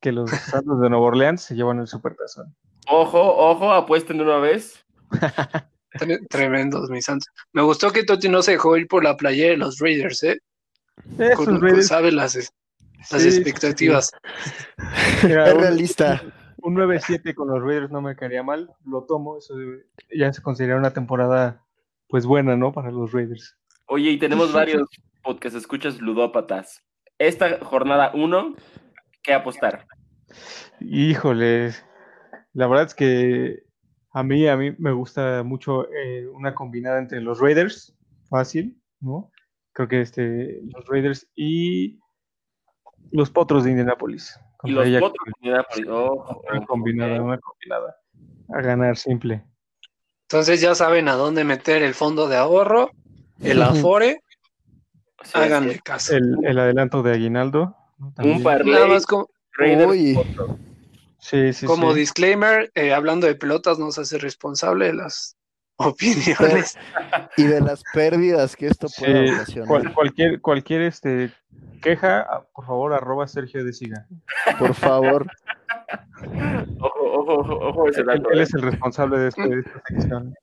que 0.00 0.12
los 0.12 0.30
Santos 0.64 0.80
de 0.80 0.90
Nueva 0.90 1.06
Orleans 1.06 1.42
se 1.42 1.54
llevan 1.54 1.80
el 1.80 1.86
Supertazón. 1.86 2.54
Ojo, 2.88 3.20
ojo, 3.20 3.72
apuesten 3.72 4.18
de 4.18 4.24
una 4.24 4.38
vez. 4.38 4.84
Tre- 5.92 6.26
Tremendos, 6.28 6.90
mis 6.90 7.04
santos. 7.04 7.28
Me 7.52 7.62
gustó 7.62 7.90
que 7.90 8.04
Toti 8.04 8.28
no 8.28 8.42
se 8.42 8.52
dejó 8.52 8.76
ir 8.76 8.86
por 8.86 9.02
la 9.02 9.16
playera 9.16 9.50
de 9.52 9.56
los 9.56 9.78
Raiders, 9.78 10.22
¿eh? 10.24 10.38
Esos 11.18 11.36
Con- 11.36 11.44
con- 11.46 11.62
Raiders, 11.62 11.88
sabe 11.88 12.12
las, 12.12 12.34
las 12.36 13.22
sí, 13.22 13.28
expectativas. 13.28 14.10
sí. 14.44 14.52
Mira, 15.26 15.48
Es 15.48 15.54
un- 15.54 15.60
realista. 15.60 16.22
Un 16.58 16.74
9-7 16.74 17.34
con 17.34 17.48
los 17.48 17.62
Raiders 17.62 17.90
no 17.92 18.00
me 18.02 18.16
caería 18.16 18.42
mal, 18.42 18.68
lo 18.84 19.04
tomo, 19.04 19.38
eso 19.38 19.54
ya 20.12 20.32
se 20.32 20.42
considera 20.42 20.76
una 20.76 20.90
temporada 20.92 21.64
pues 22.08 22.26
buena, 22.26 22.56
¿no? 22.56 22.72
Para 22.72 22.90
los 22.90 23.12
Raiders. 23.12 23.56
Oye, 23.86 24.10
y 24.10 24.18
tenemos 24.18 24.52
varios 24.52 24.88
podcast 25.26 25.56
escuchas 25.56 26.00
ludópatas. 26.00 26.84
Esta 27.18 27.58
jornada 27.64 28.12
1, 28.14 28.54
¿qué 29.24 29.34
apostar? 29.34 29.84
Híjole, 30.80 31.72
la 32.52 32.66
verdad 32.68 32.86
es 32.86 32.94
que 32.94 33.64
a 34.12 34.22
mí, 34.22 34.46
a 34.46 34.56
mí 34.56 34.72
me 34.78 34.92
gusta 34.92 35.42
mucho 35.42 35.88
eh, 35.92 36.28
una 36.28 36.54
combinada 36.54 37.00
entre 37.00 37.20
los 37.20 37.40
Raiders, 37.40 37.92
fácil, 38.30 38.80
¿no? 39.00 39.32
Creo 39.72 39.88
que 39.88 40.00
este, 40.00 40.60
los 40.72 40.86
Raiders 40.86 41.28
y 41.34 41.98
los 43.10 43.30
Potros 43.30 43.64
de 43.64 43.70
Indianapolis. 43.70 44.38
Y 44.62 44.70
los 44.70 44.86
ella- 44.86 44.98
otros 44.98 45.24
de 45.26 45.32
Indianapolis. 45.40 45.86
Una 45.88 46.66
combinada, 46.66 47.20
una 47.20 47.38
combinada. 47.38 47.96
A 48.54 48.60
ganar 48.62 48.96
simple. 48.96 49.44
Entonces 50.28 50.60
ya 50.60 50.74
saben 50.76 51.08
a 51.08 51.14
dónde 51.14 51.42
meter 51.42 51.82
el 51.82 51.94
fondo 51.94 52.28
de 52.28 52.36
ahorro, 52.36 52.90
el 53.40 53.60
afore, 53.90 54.20
Sí, 55.26 55.38
háganle 55.38 55.78
caso. 55.80 56.16
El, 56.16 56.36
el 56.44 56.58
adelanto 56.58 57.02
de 57.02 57.12
Aguinaldo. 57.12 57.76
¿no? 57.98 58.12
Un 58.24 58.42
parlay, 58.42 58.72
Nada 58.74 58.86
más 58.86 59.06
como. 59.06 59.28
Sí, 61.18 61.52
sí, 61.52 61.66
como 61.66 61.92
sí. 61.92 62.00
disclaimer, 62.00 62.70
eh, 62.74 62.92
hablando 62.92 63.26
de 63.26 63.34
pelotas, 63.34 63.78
nos 63.78 63.98
hace 63.98 64.18
responsable 64.18 64.86
de 64.86 64.94
las 64.94 65.36
opiniones. 65.76 66.76
Y 67.36 67.44
de 67.44 67.60
las 67.60 67.82
pérdidas 67.92 68.54
que 68.56 68.66
esto 68.68 68.86
puede 68.98 69.28
Sí, 69.28 69.34
ocasionar. 69.34 69.68
cual- 69.68 69.94
cualquier, 69.94 70.40
cualquier 70.40 70.82
este, 70.82 71.32
queja, 71.82 72.44
por 72.54 72.66
favor, 72.66 72.92
arroba 72.94 73.26
Sergio 73.26 73.64
de 73.64 73.72
Siga. 73.72 74.06
Por 74.58 74.74
favor. 74.74 75.26
Ojo, 76.80 77.00
ojo, 77.00 77.34
ojo, 77.34 77.54
ojo 77.68 77.88
ese 77.88 78.00
Él, 78.02 78.06
dato. 78.06 78.30
él 78.30 78.38
eh. 78.40 78.42
es 78.42 78.54
el 78.54 78.62
responsable 78.62 79.18
de, 79.18 79.28
este- 79.28 79.48
de 79.48 79.60
esta 79.60 79.82
sección. 79.88 80.34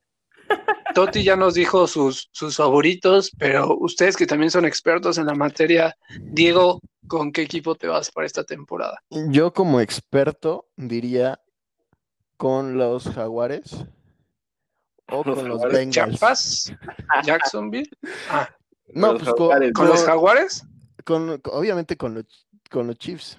Toti 0.94 1.24
ya 1.24 1.36
nos 1.36 1.54
dijo 1.54 1.86
sus, 1.86 2.28
sus 2.32 2.56
favoritos, 2.56 3.30
pero 3.38 3.76
ustedes 3.78 4.16
que 4.16 4.26
también 4.26 4.50
son 4.50 4.64
expertos 4.64 5.18
en 5.18 5.26
la 5.26 5.34
materia, 5.34 5.96
Diego, 6.20 6.80
¿con 7.08 7.32
qué 7.32 7.42
equipo 7.42 7.74
te 7.74 7.88
vas 7.88 8.10
para 8.10 8.26
esta 8.26 8.44
temporada? 8.44 9.02
Yo 9.10 9.52
como 9.52 9.80
experto 9.80 10.68
diría 10.76 11.40
con 12.36 12.78
los 12.78 13.04
jaguares 13.08 13.84
o 15.08 15.22
Los 15.24 15.36
con 15.36 15.48
los 15.48 15.58
Jaguares. 15.62 15.72
Bengals. 15.78 15.92
¿Chiapas? 16.18 16.72
¿Jacksonville? 17.24 17.90
Ah, 18.30 18.48
No, 18.88 19.12
pues 19.16 19.24
co- 19.24 19.48
Jaguares. 19.50 19.72
¿Con 19.72 19.88
los 19.88 20.04
Jaguares? 20.04 20.64
con, 21.04 21.40
obviamente 21.52 21.96
con 21.96 22.14
los, 22.14 22.24
con 22.70 22.86
los 22.86 22.96
Chiefs. 22.98 23.38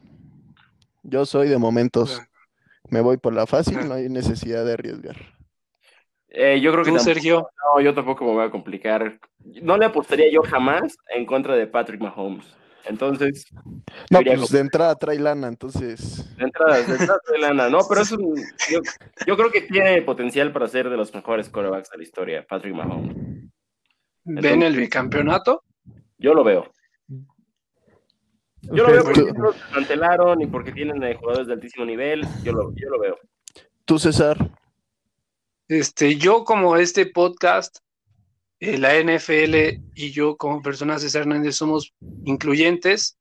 Yo 1.03 1.26
soy 1.26 1.47
de 1.49 1.58
momentos. 1.58 2.22
Me 2.89 3.01
voy 3.01 3.18
por 3.18 3.34
la 3.34 3.47
fácil, 3.47 3.88
no 3.88 3.95
hay 3.95 4.10
necesidad 4.10 4.64
de 4.66 4.74
arriesgar. 4.74 5.16
Eh, 6.38 6.60
yo 6.60 6.72
creo 6.74 6.84
que 6.84 6.90
¿Tú, 6.92 6.98
tampoco- 6.98 7.14
Sergio? 7.14 7.50
no, 7.76 7.82
yo 7.82 7.94
tampoco 7.94 8.26
me 8.26 8.32
voy 8.34 8.46
a 8.46 8.50
complicar. 8.52 9.20
No 9.62 9.78
le 9.78 9.86
apostaría 9.86 10.30
yo 10.30 10.42
jamás 10.42 10.98
en 11.10 11.26
contra 11.26 11.56
de 11.56 11.66
Patrick 11.66 12.02
Mahomes. 12.02 12.46
Entonces, 12.88 13.46
No, 14.12 14.20
pues 14.22 14.50
de 14.50 14.60
entrada 14.60 14.96
trae 14.96 15.18
lana, 15.18 15.48
entonces. 15.48 16.36
de 16.38 16.44
entrada, 16.44 16.76
de 16.78 16.92
entrada 16.92 17.20
trae 17.26 17.40
lana. 17.40 17.70
No, 17.70 17.80
pero 17.90 18.02
es 18.02 18.12
un, 18.12 18.36
yo, 18.70 18.80
yo 19.26 19.38
creo 19.38 19.50
que 19.50 19.62
tiene 19.62 20.02
potencial 20.02 20.52
para 20.52 20.68
ser 20.68 20.90
de 20.90 20.98
los 20.98 21.14
mejores 21.14 21.50
quarterbacks 21.50 21.90
de 21.90 21.98
la 21.98 22.04
historia, 22.04 22.46
Patrick 22.48 22.76
Mahomes. 22.76 23.16
¿Ven 24.26 24.62
el 24.62 24.76
bicampeonato? 24.76 25.64
Yo 26.18 26.34
lo 26.34 26.44
veo. 26.44 26.72
Yo 28.62 28.84
lo 28.84 28.92
veo 28.92 29.04
porque 29.04 29.22
no 29.22 29.54
se 29.54 30.44
y 30.44 30.48
porque 30.48 30.72
tienen 30.72 31.02
eh, 31.04 31.16
jugadores 31.16 31.48
de 31.48 31.54
altísimo 31.54 31.86
nivel. 31.86 32.26
Yo 32.44 32.52
lo, 32.52 32.72
yo 32.76 32.90
lo 32.90 33.00
veo. 33.00 33.18
Tú, 33.86 34.00
César. 34.00 34.38
Este, 35.68 36.18
yo 36.18 36.43
como 36.43 36.78
este 36.78 37.07
podcast, 37.07 37.80
eh, 38.59 38.78
la 38.78 38.93
NFL 38.99 39.82
y 39.95 40.11
yo 40.11 40.38
como 40.38 40.61
persona 40.61 40.99
César 40.99 41.22
Hernández 41.22 41.55
somos 41.55 41.93
incluyentes, 42.24 43.18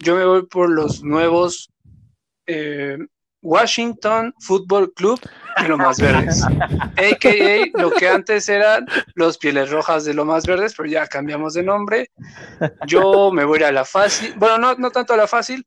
yo 0.00 0.16
me 0.16 0.24
voy 0.24 0.46
por 0.46 0.70
los 0.70 1.04
nuevos 1.04 1.70
eh, 2.46 2.98
Washington 3.42 4.34
Football 4.40 4.92
Club 4.94 5.20
y 5.62 5.68
Lomas 5.68 6.00
Verdes, 6.00 6.42
a.k.a. 6.42 7.80
lo 7.80 7.90
que 7.92 8.08
antes 8.08 8.48
eran 8.48 8.86
los 9.14 9.38
Pieles 9.38 9.70
Rojas 9.70 10.04
de 10.04 10.14
Lomas 10.14 10.46
Verdes, 10.46 10.74
pero 10.76 10.88
ya 10.88 11.06
cambiamos 11.06 11.54
de 11.54 11.62
nombre. 11.62 12.10
Yo 12.86 13.30
me 13.30 13.44
voy 13.44 13.62
a 13.62 13.70
la 13.70 13.84
fácil, 13.84 14.34
bueno, 14.36 14.58
no, 14.58 14.74
no 14.74 14.90
tanto 14.90 15.12
a 15.12 15.16
la 15.16 15.28
fácil, 15.28 15.64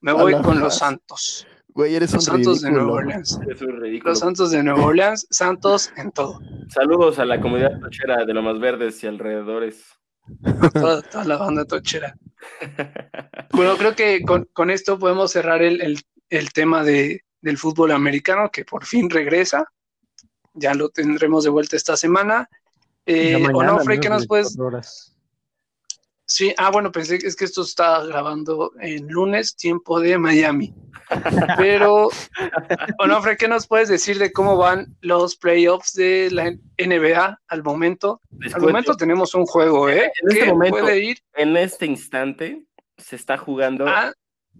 me 0.00 0.12
voy 0.12 0.40
con 0.40 0.60
los. 0.60 0.78
Santos, 0.78 1.46
Güey, 1.76 1.94
eres 1.94 2.12
los 2.14 2.26
un 2.26 2.32
Santos 2.32 2.62
de 2.62 2.70
Nueva. 2.70 2.90
Orleans. 2.92 3.38
Es 3.50 3.60
un 3.60 3.80
ridículo. 3.80 4.10
Los 4.12 4.18
Santos 4.20 4.50
de 4.50 4.62
Nueva 4.62 4.82
Orleans, 4.86 5.26
Santos 5.30 5.92
en 5.98 6.10
todo. 6.10 6.40
Saludos 6.70 7.18
a 7.18 7.26
la 7.26 7.38
comunidad 7.40 7.78
tochera 7.80 8.24
de 8.24 8.32
Lomas 8.32 8.58
Verdes 8.58 9.04
y 9.04 9.06
alrededores. 9.06 9.84
toda, 10.72 11.02
toda 11.02 11.24
la 11.24 11.36
banda 11.36 11.66
tochera. 11.66 12.16
Bueno, 13.52 13.76
creo 13.76 13.94
que 13.94 14.22
con, 14.22 14.48
con 14.54 14.70
esto 14.70 14.98
podemos 14.98 15.30
cerrar 15.32 15.62
el, 15.62 15.80
el- 15.82 16.00
el 16.28 16.52
tema 16.52 16.82
de, 16.82 17.22
del 17.40 17.56
fútbol 17.58 17.92
americano, 17.92 18.50
que 18.50 18.64
por 18.64 18.84
fin 18.84 19.08
regresa. 19.10 19.70
Ya 20.54 20.74
lo 20.74 20.88
tendremos 20.88 21.44
de 21.44 21.50
vuelta 21.50 21.76
esta 21.76 21.96
semana. 21.96 22.48
Eh, 23.04 23.34
mañana, 23.38 23.74
Onofre, 23.74 24.00
¿qué 24.00 24.08
nos 24.08 24.26
puedes...? 24.26 24.56
24 24.56 24.66
horas. 24.66 25.15
Sí, 26.28 26.52
ah, 26.58 26.70
bueno, 26.72 26.90
pensé 26.90 27.18
que 27.18 27.26
es 27.28 27.36
que 27.36 27.44
esto 27.44 27.62
está 27.62 28.04
grabando 28.04 28.72
en 28.80 29.06
lunes, 29.08 29.54
tiempo 29.54 30.00
de 30.00 30.18
Miami. 30.18 30.74
Pero, 31.56 32.08
Onofre, 32.98 33.36
¿qué 33.36 33.46
nos 33.46 33.68
puedes 33.68 33.88
decir 33.88 34.18
de 34.18 34.32
cómo 34.32 34.56
van 34.56 34.96
los 35.00 35.36
playoffs 35.36 35.92
de 35.94 36.28
la 36.32 36.50
NBA 36.78 37.40
al 37.46 37.62
momento? 37.62 38.20
Les 38.40 38.52
Al 38.54 38.60
cuento, 38.60 38.72
momento 38.72 38.96
tenemos 38.96 39.34
un 39.34 39.46
juego, 39.46 39.88
¿eh? 39.88 40.10
En 40.22 40.28
este 40.30 40.40
que 40.44 40.50
momento- 40.50 40.78
puede 40.78 40.98
ir 40.98 41.18
en 41.34 41.56
este 41.56 41.86
instante 41.86 42.64
se 42.98 43.14
está 43.14 43.36
jugando 43.38 43.86
a 43.86 44.12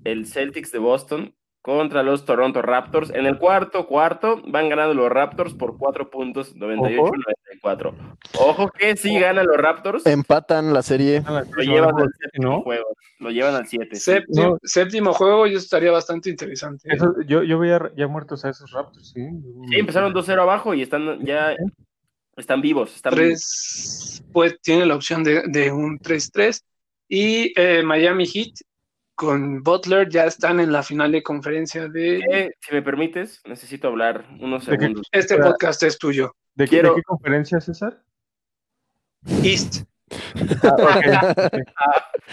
el 0.04 0.26
Celtics 0.26 0.70
de 0.70 0.78
Boston 0.78 1.34
contra 1.66 2.04
los 2.04 2.24
Toronto 2.24 2.62
Raptors. 2.62 3.10
En 3.10 3.26
el 3.26 3.38
cuarto 3.38 3.88
cuarto 3.88 4.40
van 4.46 4.68
ganando 4.68 4.94
los 4.94 5.10
Raptors 5.10 5.52
por 5.52 5.76
4 5.76 6.08
puntos, 6.10 6.54
98-94. 6.54 7.92
Ojo 8.38 8.70
que 8.70 8.96
si 8.96 9.18
ganan 9.18 9.46
los 9.46 9.56
Raptors, 9.56 10.06
Empatan 10.06 10.72
la 10.72 10.82
serie. 10.82 11.24
Lo 11.26 11.62
llevan 11.62 11.96
al 11.96 12.04
¿no? 12.04 12.10
séptimo 12.20 12.62
juego. 12.62 12.86
Lo 13.18 13.30
llevan 13.32 13.56
al 13.56 13.66
7. 13.66 13.96
Séptimo, 13.96 14.46
No. 14.50 14.58
séptimo 14.62 15.12
juego, 15.12 15.48
yo 15.48 15.58
estaría 15.58 15.90
bastante 15.90 16.30
interesante. 16.30 16.88
Eso- 16.94 17.16
yo, 17.26 17.42
yo 17.42 17.58
veía 17.58 17.90
ya 17.96 18.06
muertos 18.06 18.44
a 18.44 18.50
esos 18.50 18.70
Raptors, 18.70 19.10
sí. 19.10 19.26
Sí, 19.68 19.76
empezaron 19.76 20.12
2-0 20.12 20.40
abajo 20.42 20.72
y 20.72 20.82
están 20.82 21.18
ya 21.26 21.56
están 22.36 22.60
vivos. 22.60 22.94
Están 22.94 23.12
vivos. 23.12 23.26
Tres, 23.40 24.24
pues 24.32 24.60
tiene 24.62 24.86
la 24.86 24.94
opción 24.94 25.24
de, 25.24 25.42
de 25.48 25.72
un 25.72 25.98
3-3. 25.98 26.62
Y 27.08 27.52
eh, 27.60 27.82
Miami 27.84 28.24
Heat 28.24 28.52
con 29.16 29.62
Butler 29.62 30.08
ya 30.08 30.26
están 30.26 30.60
en 30.60 30.70
la 30.70 30.82
final 30.84 31.10
de 31.10 31.22
conferencia 31.22 31.88
de... 31.88 32.18
Eh, 32.18 32.50
si 32.60 32.72
me 32.74 32.82
permites, 32.82 33.40
necesito 33.46 33.88
hablar 33.88 34.24
unos 34.40 34.64
segundos. 34.64 35.08
Este 35.10 35.36
podcast 35.38 35.82
es 35.82 35.98
tuyo. 35.98 36.36
¿De, 36.54 36.64
qué- 36.66 36.70
quiero- 36.70 36.90
de 36.90 36.96
qué 36.96 37.02
conferencia, 37.02 37.60
César? 37.60 38.02
East. 39.42 39.84
Ah, 40.62 40.76
ok, 40.78 41.06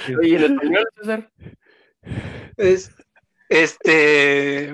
ok. 0.10 0.20
Oye, 0.20 0.36
¿en 0.46 0.54
español, 0.54 0.88
César? 0.98 1.32
Es, 2.58 2.92
este... 3.50 4.74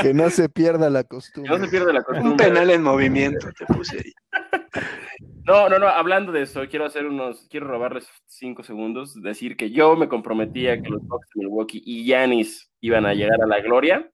Que 0.00 0.14
no 0.14 0.30
se 0.30 0.48
pierda 0.48 0.90
la 0.90 1.04
Que 1.04 1.14
no 1.14 1.20
se 1.20 1.30
costumbre. 1.32 1.68
pierde 1.68 1.92
la 1.92 1.98
un 2.00 2.04
costumbre. 2.04 2.46
penal 2.46 2.70
en 2.70 2.82
movimiento, 2.82 3.48
te 3.56 3.66
puse 3.66 3.98
ahí. 3.98 4.12
No, 5.44 5.68
no, 5.68 5.78
no, 5.78 5.88
hablando 5.88 6.30
de 6.30 6.42
eso, 6.42 6.62
quiero 6.68 6.84
hacer 6.84 7.06
unos, 7.06 7.48
quiero 7.50 7.66
robarles 7.66 8.08
cinco 8.26 8.62
segundos, 8.62 9.20
decir 9.20 9.56
que 9.56 9.70
yo 9.70 9.96
me 9.96 10.08
comprometía 10.08 10.80
que 10.80 10.88
los 10.88 11.02
Bucks 11.02 11.28
de 11.34 11.40
Milwaukee 11.40 11.82
y 11.84 12.04
Giannis 12.04 12.70
iban 12.80 13.06
a 13.06 13.14
llegar 13.14 13.42
a 13.42 13.46
la 13.46 13.60
gloria, 13.60 14.08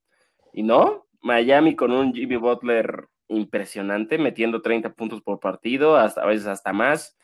y 0.54 0.62
no, 0.62 1.06
Miami 1.20 1.76
con 1.76 1.92
un 1.92 2.14
Jimmy 2.14 2.36
Butler 2.36 3.08
impresionante, 3.28 4.16
metiendo 4.16 4.62
30 4.62 4.94
puntos 4.94 5.20
por 5.20 5.38
partido, 5.38 5.96
hasta, 5.96 6.22
a 6.22 6.26
veces 6.26 6.46
hasta 6.46 6.72
más, 6.72 7.18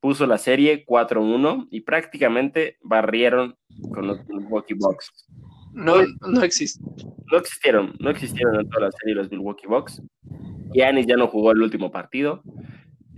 puso 0.00 0.26
la 0.26 0.38
serie 0.38 0.86
4-1 0.86 1.68
y 1.70 1.82
prácticamente 1.82 2.78
barrieron 2.80 3.56
con 3.92 4.06
los 4.06 4.26
Milwaukee 4.26 4.74
Bucks. 4.74 5.26
No, 5.72 5.96
no 6.26 6.42
existe. 6.42 6.82
No 7.30 7.38
existieron, 7.38 7.94
no 8.00 8.10
existieron 8.10 8.58
en 8.58 8.68
toda 8.68 8.86
la 8.86 8.92
serie 8.92 9.14
los 9.14 9.30
Milwaukee 9.30 9.66
Bucks. 9.66 10.02
Giannis 10.72 11.06
ya 11.06 11.16
no 11.16 11.28
jugó 11.28 11.52
el 11.52 11.62
último 11.62 11.90
partido. 11.90 12.42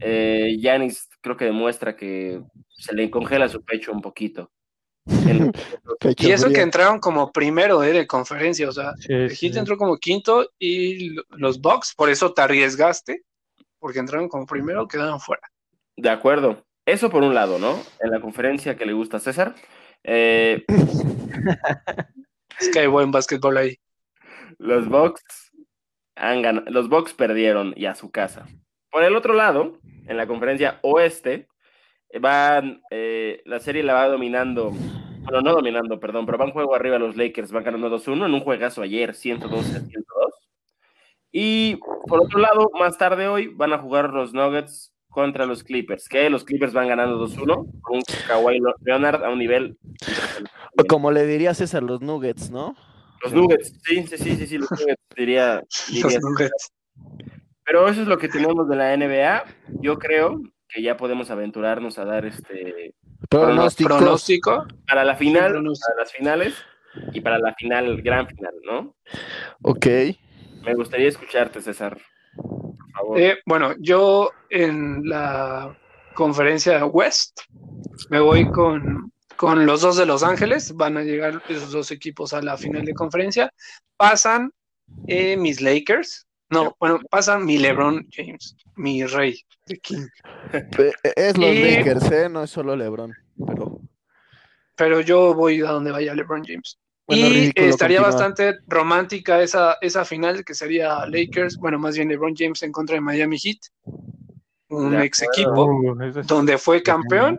Eh, 0.04 0.56
Giannis 0.58 1.08
creo 1.20 1.36
que 1.36 1.44
demuestra 1.46 1.94
que 1.96 2.40
se 2.68 2.94
le 2.94 3.10
congela 3.10 3.48
su 3.48 3.62
pecho 3.64 3.92
un 3.92 4.00
poquito. 4.02 4.50
Y 6.18 6.30
eso 6.30 6.44
frío. 6.46 6.54
que 6.56 6.60
entraron 6.62 6.98
como 6.98 7.32
primero 7.32 7.82
eh, 7.82 7.92
de 7.92 8.06
conferencia, 8.06 8.68
o 8.68 8.72
sea, 8.72 8.92
Sí, 8.98 9.12
el 9.12 9.30
sí. 9.30 9.46
Heat 9.48 9.56
entró 9.58 9.76
como 9.76 9.96
quinto 9.96 10.50
y 10.58 11.10
lo- 11.10 11.22
los 11.30 11.60
Bucks, 11.60 11.94
por 11.94 12.08
eso 12.10 12.32
te 12.32 12.42
arriesgaste, 12.42 13.22
porque 13.78 13.98
entraron 14.00 14.28
como 14.28 14.46
primero, 14.46 14.86
quedaron 14.88 15.20
fuera. 15.20 15.42
de 15.96 16.10
acuerdo. 16.10 16.64
Eso 16.86 17.10
por 17.10 17.22
un 17.22 17.34
lado, 17.34 17.58
¿no? 17.60 17.80
En 18.00 18.10
la 18.10 18.20
conferencia 18.20 18.76
que 18.76 18.86
le 18.86 18.92
gusta 18.92 19.18
a 19.18 19.20
César. 19.20 19.54
Eh, 20.04 20.64
Es 22.60 22.68
que 22.72 22.80
hay 22.80 22.86
buen 22.86 23.10
básquetbol 23.10 23.56
ahí. 23.56 23.76
los 24.58 24.88
Bucks 24.88 25.50
han 26.16 26.42
ganado, 26.42 26.70
los 26.70 26.88
Bucks 26.88 27.12
perdieron 27.14 27.72
y 27.76 27.86
a 27.86 27.94
su 27.94 28.10
casa. 28.10 28.46
Por 28.92 29.04
el 29.04 29.16
otro 29.16 29.32
lado, 29.32 29.78
en 30.06 30.16
la 30.18 30.26
conferencia 30.26 30.78
oeste, 30.82 31.48
van, 32.20 32.82
eh, 32.90 33.40
la 33.46 33.58
serie 33.58 33.82
la 33.82 33.94
va 33.94 34.06
dominando, 34.06 34.70
bueno, 35.22 35.40
no 35.40 35.54
dominando, 35.54 35.98
perdón, 35.98 36.26
pero 36.26 36.36
van 36.36 36.50
juego 36.52 36.74
arriba 36.74 36.98
los 36.98 37.16
Lakers, 37.16 37.52
van 37.52 37.64
ganando 37.64 37.88
2-1 37.88 38.26
en 38.26 38.34
un 38.34 38.40
juegazo 38.40 38.82
ayer, 38.82 39.14
112 39.14 39.76
a 39.76 39.80
102. 39.80 40.34
Y 41.32 41.76
por 42.06 42.20
otro 42.20 42.38
lado, 42.38 42.70
más 42.78 42.98
tarde 42.98 43.28
hoy 43.28 43.48
van 43.48 43.72
a 43.72 43.78
jugar 43.78 44.10
los 44.10 44.34
Nuggets 44.34 44.92
contra 45.08 45.46
los 45.46 45.64
Clippers, 45.64 46.06
que 46.06 46.28
los 46.28 46.44
Clippers 46.44 46.74
van 46.74 46.88
ganando 46.88 47.18
2-1 47.26 47.80
con 47.80 47.96
un 47.96 48.02
Kawhi 48.28 48.60
Leonard 48.82 49.24
a 49.24 49.30
un 49.30 49.38
nivel. 49.38 49.78
Como 50.86 51.10
le 51.10 51.26
diría 51.26 51.54
César, 51.54 51.82
los 51.82 52.02
Nuggets, 52.02 52.50
¿no? 52.50 52.76
Los 53.22 53.32
Nuggets, 53.32 53.72
sí, 53.82 54.06
sí, 54.06 54.18
sí, 54.18 54.36
sí, 54.36 54.46
sí 54.46 54.58
los 54.58 54.70
Nuggets, 54.70 55.02
diría. 55.16 55.62
Los 55.88 56.02
diría 56.02 56.18
Nuggets. 56.20 56.72
Pero 57.64 57.88
eso 57.88 58.02
es 58.02 58.08
lo 58.08 58.18
que 58.18 58.28
tenemos 58.28 58.68
de 58.68 58.76
la 58.76 58.96
NBA. 58.96 59.44
Yo 59.80 59.98
creo 59.98 60.40
que 60.68 60.82
ya 60.82 60.96
podemos 60.96 61.30
aventurarnos 61.30 61.98
a 61.98 62.04
dar 62.04 62.24
este. 62.24 62.94
Pronóstico. 63.28 63.88
para 64.86 65.04
la 65.04 65.14
final, 65.16 65.52
pronóstico. 65.52 65.86
para 65.86 66.00
las 66.00 66.12
finales 66.12 66.54
y 67.12 67.20
para 67.20 67.38
la 67.38 67.54
final, 67.54 68.02
gran 68.02 68.26
final, 68.26 68.54
¿no? 68.64 68.96
Ok. 69.62 69.86
Me 70.64 70.74
gustaría 70.74 71.08
escucharte, 71.08 71.60
César. 71.60 71.98
Por 72.36 72.90
favor. 72.92 73.20
Eh, 73.20 73.38
bueno, 73.46 73.74
yo 73.78 74.30
en 74.50 75.08
la 75.08 75.76
conferencia 76.14 76.84
West 76.84 77.40
me 78.10 78.20
voy 78.20 78.50
con, 78.50 79.12
con 79.36 79.66
los 79.66 79.80
dos 79.80 79.96
de 79.96 80.06
Los 80.06 80.22
Ángeles. 80.22 80.74
Van 80.74 80.96
a 80.96 81.02
llegar 81.02 81.42
esos 81.48 81.72
dos 81.72 81.90
equipos 81.90 82.32
a 82.32 82.42
la 82.42 82.56
final 82.56 82.84
de 82.84 82.94
conferencia. 82.94 83.52
Pasan 83.96 84.52
eh, 85.06 85.36
mis 85.36 85.60
Lakers. 85.60 86.26
No, 86.52 86.76
bueno, 86.78 87.00
pasan 87.10 87.44
mi 87.44 87.58
LeBron 87.58 88.06
James, 88.12 88.54
mi 88.76 89.04
rey, 89.04 89.40
King. 89.82 90.06
Pe- 90.76 90.92
Es 91.16 91.36
los 91.38 91.50
Y- 91.50 91.62
Lakers, 91.76 92.10
¿eh? 92.12 92.28
No 92.28 92.42
es 92.44 92.50
solo 92.50 92.76
LeBron. 92.76 93.12
Pero 93.46 93.80
Pero 94.76 95.00
yo 95.00 95.34
voy 95.34 95.60
a 95.62 95.70
donde 95.70 95.90
vaya 95.90 96.14
LeBron 96.14 96.44
James. 96.44 96.78
Bueno, 97.06 97.26
y 97.26 97.30
ridículo, 97.32 97.66
estaría 97.68 98.00
bastante 98.00 98.58
romántica 98.68 99.42
esa, 99.42 99.76
esa 99.80 100.04
final 100.04 100.44
que 100.44 100.54
sería 100.54 101.04
Lakers, 101.06 101.56
bueno, 101.56 101.78
más 101.78 101.96
bien 101.96 102.08
LeBron 102.08 102.34
James 102.36 102.62
en 102.62 102.70
contra 102.72 102.94
de 102.94 103.00
Miami 103.00 103.38
Heat, 103.38 103.58
un 104.68 104.94
ex 105.00 105.22
equipo 105.22 105.64
Uh, 105.66 106.02
es- 106.02 106.26
donde 106.26 106.58
fue 106.58 106.82
campeón 106.82 107.38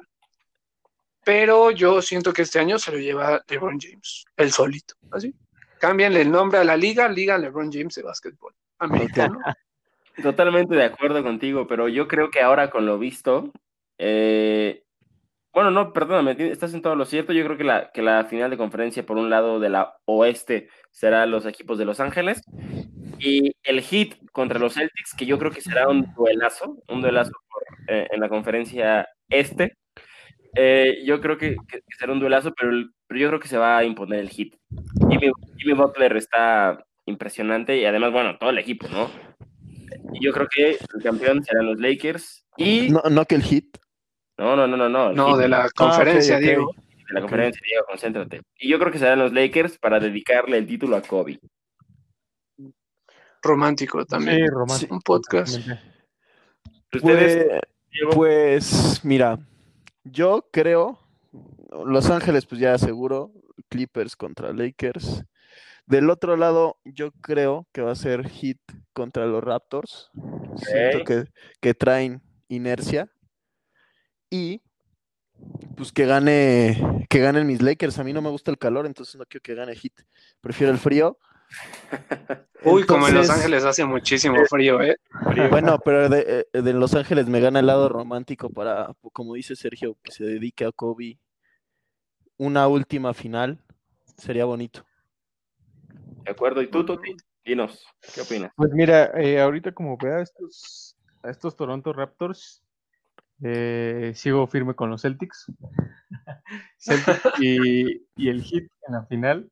pero 1.26 1.72
yo 1.72 2.02
siento 2.02 2.34
que 2.34 2.42
este 2.42 2.60
año 2.60 2.78
se 2.78 2.92
lo 2.92 2.98
lleva 2.98 3.42
LeBron 3.48 3.80
James, 3.80 4.26
el 4.36 4.52
solito, 4.52 4.96
así. 5.12 5.34
Cámbienle 5.80 6.22
el 6.22 6.30
nombre 6.32 6.60
a 6.60 6.64
la 6.66 6.76
liga, 6.76 7.08
Liga 7.08 7.38
LeBron 7.38 7.72
James 7.72 7.96
de 7.96 8.04
básquetbol 8.04 8.54
americano. 8.84 9.40
Totalmente 10.22 10.76
de 10.76 10.84
acuerdo 10.84 11.24
contigo, 11.24 11.66
pero 11.68 11.88
yo 11.88 12.08
creo 12.08 12.30
que 12.30 12.42
ahora 12.42 12.70
con 12.70 12.86
lo 12.86 13.00
visto, 13.00 13.52
eh, 13.98 14.84
bueno, 15.54 15.70
no, 15.70 15.94
perdóname, 15.94 16.36
estás 16.52 16.74
en 16.74 16.82
todo 16.82 16.96
lo 16.96 17.06
cierto. 17.06 17.32
Yo 17.32 17.44
creo 17.46 17.58
que 17.58 17.64
la, 17.64 17.92
que 17.92 18.02
la 18.02 18.26
final 18.26 18.50
de 18.50 18.58
conferencia 18.58 19.06
por 19.06 19.18
un 19.18 19.30
lado 19.30 19.60
de 19.60 19.70
la 19.70 19.98
oeste 20.06 20.70
será 20.92 21.28
los 21.28 21.46
equipos 21.46 21.78
de 21.78 21.86
Los 21.86 22.00
Ángeles 22.00 22.42
y 23.20 23.56
el 23.64 23.82
hit 23.82 24.16
contra 24.32 24.58
los 24.60 24.74
Celtics, 24.74 25.14
que 25.16 25.28
yo 25.28 25.38
creo 25.38 25.52
que 25.52 25.62
será 25.62 25.88
un 25.88 26.12
duelazo, 26.16 26.78
un 26.90 27.02
duelazo 27.02 27.32
eh, 27.88 28.08
en 28.12 28.20
la 28.20 28.30
conferencia 28.30 29.08
este. 29.30 29.78
Eh, 30.56 31.04
yo 31.06 31.22
creo 31.22 31.38
que, 31.38 31.56
será 32.00 32.14
un 32.14 32.20
duelazo, 32.20 32.52
pero, 32.60 32.72
pero, 33.08 33.20
yo 33.20 33.28
creo 33.30 33.40
que 33.40 33.48
se 33.48 33.58
va 33.58 33.78
a 33.78 33.84
imponer 33.84 34.20
el 34.20 34.30
hit. 34.30 34.56
Jimmy, 35.10 35.32
Jimmy 35.58 35.74
Butler 35.74 36.18
está 36.18 36.84
impresionante 37.06 37.78
y 37.78 37.86
además, 37.86 38.12
bueno, 38.12 38.38
todo 38.38 38.50
el 38.50 38.58
equipo, 38.60 38.88
¿no? 38.88 39.10
yo 40.20 40.32
creo 40.32 40.48
que 40.48 40.72
el 40.72 41.04
campeón 41.04 41.44
serán 41.44 41.68
los 41.68 41.80
Lakers. 41.80 42.46
Y... 42.58 42.90
No, 42.90 43.02
no 43.10 43.26
que 43.26 43.36
el 43.36 43.44
hit. 43.44 43.78
No, 44.38 44.56
no, 44.56 44.68
no, 44.68 44.78
no. 44.78 44.90
No, 44.90 45.12
no 45.14 45.38
de 45.38 45.48
la 45.48 45.70
conferencia, 45.76 46.38
ah, 46.38 46.40
Diego. 46.40 46.74
De 47.08 47.14
la 47.14 47.22
conferencia, 47.22 47.62
Diego, 47.66 47.86
concéntrate. 47.88 48.42
Y 48.58 48.70
yo 48.70 48.80
creo 48.80 48.92
que 48.92 49.00
serán 49.00 49.20
los 49.20 49.34
Lakers 49.34 49.78
para 49.78 50.00
dedicarle 50.00 50.58
el 50.58 50.68
título 50.68 50.96
a 50.96 51.02
Kobe. 51.02 51.40
Romántico 53.42 54.06
también. 54.06 54.38
Sí, 54.38 54.48
romántico. 54.48 54.96
Un 54.96 55.02
podcast. 55.02 55.60
Pues, 56.90 57.46
pues, 58.14 59.02
mira, 59.04 59.40
yo 60.04 60.48
creo, 60.52 61.00
Los 61.86 62.10
Ángeles, 62.10 62.46
pues 62.46 62.62
ya 62.62 62.78
seguro, 62.78 63.32
Clippers 63.70 64.16
contra 64.16 64.54
Lakers. 64.54 65.24
Del 65.86 66.10
otro 66.10 66.38
lado, 66.38 66.78
yo 66.86 67.12
creo 67.12 67.68
que 67.74 67.82
va 67.82 67.92
a 67.92 67.96
ser 67.96 68.30
hit 68.30 68.60
contra 68.94 69.26
los 69.26 69.44
Raptors. 69.44 70.12
Siento 70.56 71.04
que, 71.04 71.26
que, 71.60 71.74
traen 71.74 72.22
inercia. 72.48 73.12
Y 74.30 74.62
pues 75.76 75.92
que 75.92 76.06
gane, 76.06 77.06
que 77.10 77.20
ganen 77.20 77.48
mis 77.48 77.62
Lakers. 77.62 78.00
A 78.00 78.04
mí 78.04 78.14
no 78.14 78.22
me 78.22 78.30
gusta 78.30 78.52
el 78.52 78.58
calor, 78.58 78.86
entonces 78.86 79.16
no 79.16 79.26
quiero 79.26 79.44
que 79.44 79.56
gane 79.56 79.76
hit. 79.76 79.94
Prefiero 80.42 80.72
el 80.72 80.80
frío. 80.80 81.18
Uy, 82.64 82.86
como 82.86 83.08
en 83.08 83.16
Los 83.16 83.30
Ángeles 83.30 83.66
hace 83.66 83.86
muchísimo 83.86 84.38
frío, 84.50 84.82
¿eh? 84.82 84.98
Bueno, 85.50 85.78
pero 85.84 86.10
de, 86.10 86.48
eh, 86.54 86.62
de, 86.62 86.74
Los 86.74 86.96
Ángeles 86.96 87.28
me 87.28 87.40
gana 87.40 87.60
el 87.60 87.68
lado 87.68 87.90
romántico 87.90 88.50
para, 88.50 88.90
como 89.12 89.34
dice 89.34 89.56
Sergio, 89.56 89.98
que 90.02 90.12
se 90.12 90.24
dedique 90.24 90.66
a 90.66 90.72
Kobe. 90.72 91.20
Una 92.38 92.68
última 92.68 93.14
final 93.14 93.60
sería 94.18 94.46
bonito. 94.46 94.86
De 96.24 96.32
acuerdo, 96.32 96.62
¿y 96.62 96.68
tú, 96.68 96.86
Toti? 96.86 97.16
Dinos, 97.44 97.86
¿qué 98.16 98.22
opinas? 98.22 98.52
Pues 98.56 98.72
mira, 98.72 99.12
eh, 99.20 99.42
ahorita 99.42 99.74
como 99.74 99.98
vea 99.98 100.22
estos, 100.22 100.96
a 101.22 101.30
estos 101.30 101.58
Toronto 101.58 101.92
Raptors, 101.92 102.64
eh, 103.44 104.14
sigo 104.16 104.48
firme 104.48 104.74
con 104.74 104.90
los 104.90 105.02
Celtics. 105.02 105.52
Celtics 106.78 107.40
y, 107.42 108.06
y, 108.16 108.30
el 108.30 108.42
hit 108.42 108.72
en 108.88 108.94
la 108.94 109.06
final. 109.06 109.52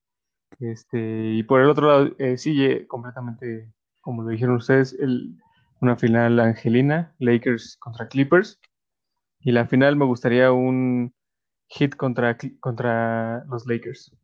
Este, 0.59 1.33
y 1.33 1.43
por 1.43 1.61
el 1.61 1.69
otro 1.69 1.87
lado, 1.87 2.15
eh, 2.17 2.37
sigue 2.37 2.87
completamente, 2.87 3.69
como 3.99 4.23
lo 4.23 4.29
dijeron 4.29 4.55
ustedes, 4.55 4.93
el, 4.93 5.35
una 5.81 5.97
final 5.97 6.39
angelina, 6.39 7.13
Lakers 7.19 7.75
contra 7.77 8.07
Clippers. 8.07 8.59
Y 9.41 9.51
la 9.51 9.67
final 9.67 9.97
me 9.97 10.05
gustaría 10.05 10.53
un 10.53 11.13
hit 11.67 11.95
contra, 11.95 12.37
contra 12.59 13.43
los 13.45 13.65
Lakers. 13.65 14.15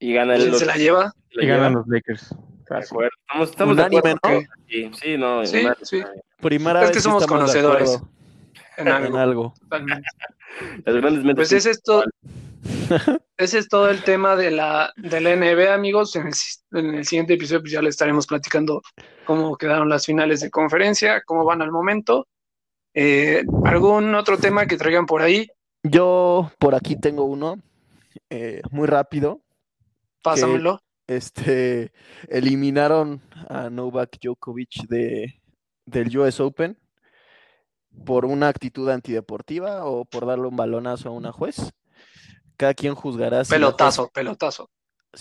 Y 0.00 0.14
gana 0.14 0.34
el, 0.34 0.54
se 0.54 0.66
la 0.66 0.76
lleva? 0.76 1.14
y 1.30 1.46
ganan 1.46 1.74
los 1.74 1.86
Lakers. 1.86 2.34
De 2.68 2.76
acuerdo. 2.76 3.10
Estamos, 3.26 3.50
estamos 3.50 3.76
de 3.76 3.82
acuerdo. 3.82 4.18
¿no? 4.22 4.40
Sí, 4.68 4.90
sí, 5.00 5.18
no. 5.18 5.46
Sí, 5.46 5.66
sí. 5.82 6.02
Primera 6.40 6.80
es 6.80 6.88
vez 6.88 6.96
que 6.96 7.02
somos 7.02 7.26
conocedores. 7.26 8.00
En 8.76 8.88
algo. 8.88 9.06
En 9.06 9.16
algo. 9.16 9.54
Las 10.84 10.96
grandes 10.96 11.24
mentes 11.24 11.34
pues 11.36 11.52
ese 11.52 11.70
es 11.70 11.82
todo. 11.82 12.04
Ese 13.36 13.58
es 13.58 13.68
todo 13.68 13.88
el 13.88 14.02
tema 14.02 14.36
de 14.36 14.50
la, 14.50 14.92
de 14.96 15.20
la 15.20 15.36
NBA, 15.36 15.72
amigos. 15.72 16.16
En 16.16 16.26
el, 16.26 16.34
en 16.72 16.94
el, 16.96 17.06
siguiente 17.06 17.34
episodio 17.34 17.60
pues 17.60 17.72
ya 17.72 17.82
les 17.82 17.94
estaremos 17.94 18.26
platicando 18.26 18.82
cómo 19.24 19.56
quedaron 19.56 19.88
las 19.88 20.06
finales 20.06 20.40
de 20.40 20.50
conferencia, 20.50 21.22
cómo 21.24 21.44
van 21.44 21.62
al 21.62 21.70
momento. 21.70 22.26
Eh, 22.94 23.44
¿Algún 23.64 24.14
otro 24.14 24.38
tema 24.38 24.66
que 24.66 24.76
traigan 24.76 25.06
por 25.06 25.22
ahí? 25.22 25.48
Yo 25.82 26.50
por 26.58 26.74
aquí 26.74 26.96
tengo 26.96 27.24
uno, 27.24 27.56
eh, 28.28 28.60
muy 28.70 28.86
rápido. 28.86 29.40
Pásamelo. 30.22 30.80
este, 31.06 31.92
eliminaron 32.28 33.20
a 33.48 33.70
Novak 33.70 34.18
Djokovic 34.20 34.86
de, 34.88 35.40
del 35.86 36.16
US 36.18 36.40
Open 36.40 36.78
por 38.04 38.24
una 38.24 38.48
actitud 38.48 38.88
antideportiva 38.88 39.84
o 39.84 40.04
por 40.04 40.26
darle 40.26 40.46
un 40.46 40.56
balonazo 40.56 41.08
a 41.08 41.12
una 41.12 41.32
juez. 41.32 41.72
Cada 42.56 42.74
quien 42.74 42.94
juzgará 42.94 43.44
si 43.44 43.52
pelotazo, 43.52 44.10
pelotazo. 44.10 44.70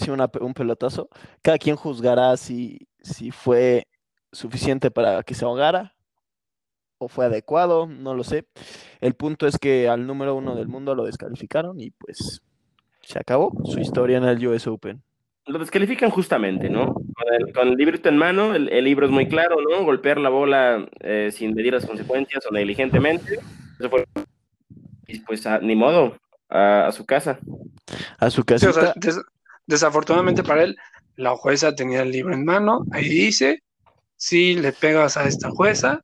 Una, 0.08 0.30
un 0.41 0.54
pelotazo. 0.54 1.10
Cada 1.41 1.58
quien 1.58 1.76
juzgará 1.76 2.38
si, 2.38 2.88
si 3.02 3.32
fue 3.32 3.88
suficiente 4.32 4.91
para 4.91 5.24
que 5.24 5.34
se 5.34 5.45
ahogara 5.45 5.95
o 7.00 7.08
fue 7.08 7.26
adecuado, 7.26 7.88
no 7.88 8.14
lo 8.14 8.24
sé. 8.24 8.47
El 9.00 9.16
punto 9.16 9.47
es 9.47 9.58
que 9.58 9.88
al 9.88 10.06
número 10.06 10.36
uno 10.36 10.56
del 10.56 10.68
mundo 10.68 10.93
lo 10.93 11.06
descalificaron 11.06 11.80
y 11.80 11.91
pues 11.91 12.41
se 13.10 13.18
acabó 13.18 13.51
su 13.66 13.80
historia 13.80 14.20
en 14.20 14.24
el 14.24 14.47
US 14.47 14.68
Open. 14.68 15.01
Lo 15.47 15.57
descalifican 15.57 16.12
justamente, 16.12 16.70
¿no? 16.70 16.93
Con 17.55 17.70
el, 17.70 17.76
librito 17.76 18.07
en 18.07 18.18
mano, 18.18 18.53
el, 18.53 18.84
libro 18.84 19.07
es 19.07 19.12
muy 19.12 19.28
claro, 19.28 19.55
¿no? 19.68 19.84
Golpear 19.84 20.20
la 20.20 20.30
bola 20.30 20.88
eh, 20.99 21.32
sin 21.34 21.55
medir 21.55 21.74
las 21.74 21.88
consecuencias 21.88 22.45
o 22.45 22.53
negligentemente. 22.53 23.39
Eso 23.80 23.89
fue. 23.89 24.05
Y 25.07 25.20
pues 25.22 25.43
ni 25.64 25.76
modo, 25.76 26.18
a, 26.49 26.91
su 26.91 27.03
casa. 27.07 27.39
A 28.20 28.30
su 28.30 28.43
casa. 28.43 28.93
desafortunadamente 29.66 30.43
para 30.43 30.64
él, 30.64 30.78
la 31.16 31.36
jueza 31.36 31.74
tenía 31.74 32.03
el 32.03 32.12
libro 32.12 32.36
en 32.36 32.45
mano, 32.45 32.86
ahí 32.91 33.10
dice, 33.10 33.64
si 34.18 34.53
le 34.53 34.72
pegas 34.72 35.18
a 35.18 35.28
esta 35.28 35.49
jueza 35.49 36.03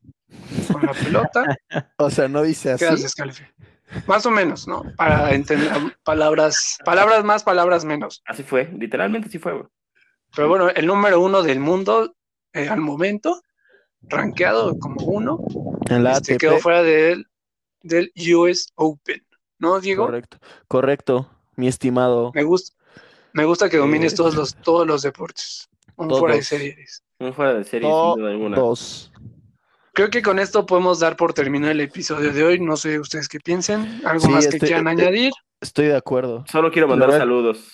con 0.72 0.82
la 0.82 0.94
pelota. 0.94 1.44
o 1.98 2.10
sea, 2.10 2.28
no 2.28 2.42
dice 2.42 2.72
así. 2.72 2.84
Quedas 2.84 3.04
descalificado. 3.04 3.75
Más 4.08 4.26
o 4.26 4.32
menos, 4.32 4.68
¿no? 4.68 4.84
Para 4.98 5.34
entender 5.34 5.72
palabras, 6.04 6.78
palabras 6.84 7.24
más, 7.24 7.44
palabras 7.44 7.86
menos. 7.86 8.22
Así 8.26 8.44
fue, 8.44 8.70
literalmente 8.78 9.28
así 9.28 9.40
fue. 9.40 9.66
Pero 10.36 10.50
bueno, 10.50 10.70
el 10.70 10.86
número 10.86 11.20
uno 11.22 11.44
del 11.44 11.60
mundo 11.60 12.16
eh, 12.54 12.68
al 12.68 12.82
momento, 12.82 13.42
rankeado 14.02 14.78
como 14.80 15.06
uno, 15.06 15.40
en 15.90 16.04
la 16.04 16.14
este, 16.14 16.38
quedó 16.38 16.60
fuera 16.60 16.84
del, 16.84 17.28
del 17.82 18.12
US 18.36 18.68
Open, 18.76 19.26
¿no, 19.60 19.80
Diego? 19.80 20.06
Correcto, 20.06 20.38
correcto, 20.68 21.30
mi 21.56 21.68
estimado. 21.68 22.32
Me 22.34 22.44
gusta, 22.44 22.76
me 23.34 23.46
gusta 23.46 23.70
que 23.70 23.78
domines 23.78 24.14
eh, 24.14 24.16
todos 24.18 24.36
los, 24.36 24.56
todos 24.56 24.86
los 24.86 25.02
deportes. 25.04 25.70
Un 25.96 26.10
fuera 26.10 26.36
de 26.36 26.44
series. 26.44 27.04
Un 27.20 27.34
fuera 27.34 27.54
de 27.54 27.64
series, 27.64 27.92
sin 27.92 28.22
duda 28.22 28.32
alguna. 28.32 28.58
Dos 28.58 29.12
creo 29.96 30.10
que 30.12 30.22
con 30.22 30.38
esto 30.38 30.66
podemos 30.68 31.00
dar 31.00 31.16
por 31.16 31.34
terminado 31.34 31.72
el 31.72 31.82
episodio 31.82 32.32
de 32.32 32.44
hoy. 32.44 32.60
No 32.60 32.78
sé 32.78 33.00
ustedes 33.00 33.28
qué 33.28 33.40
piensen. 33.40 34.02
¿Algo 34.06 34.30
más 34.30 34.48
que 34.48 34.60
quieran 34.60 34.88
añadir? 34.88 35.32
Estoy 35.60 35.88
de 35.88 35.96
acuerdo. 35.96 36.44
Solo 36.52 36.70
quiero 36.70 36.88
mandar 36.88 37.12
saludos. 37.14 37.72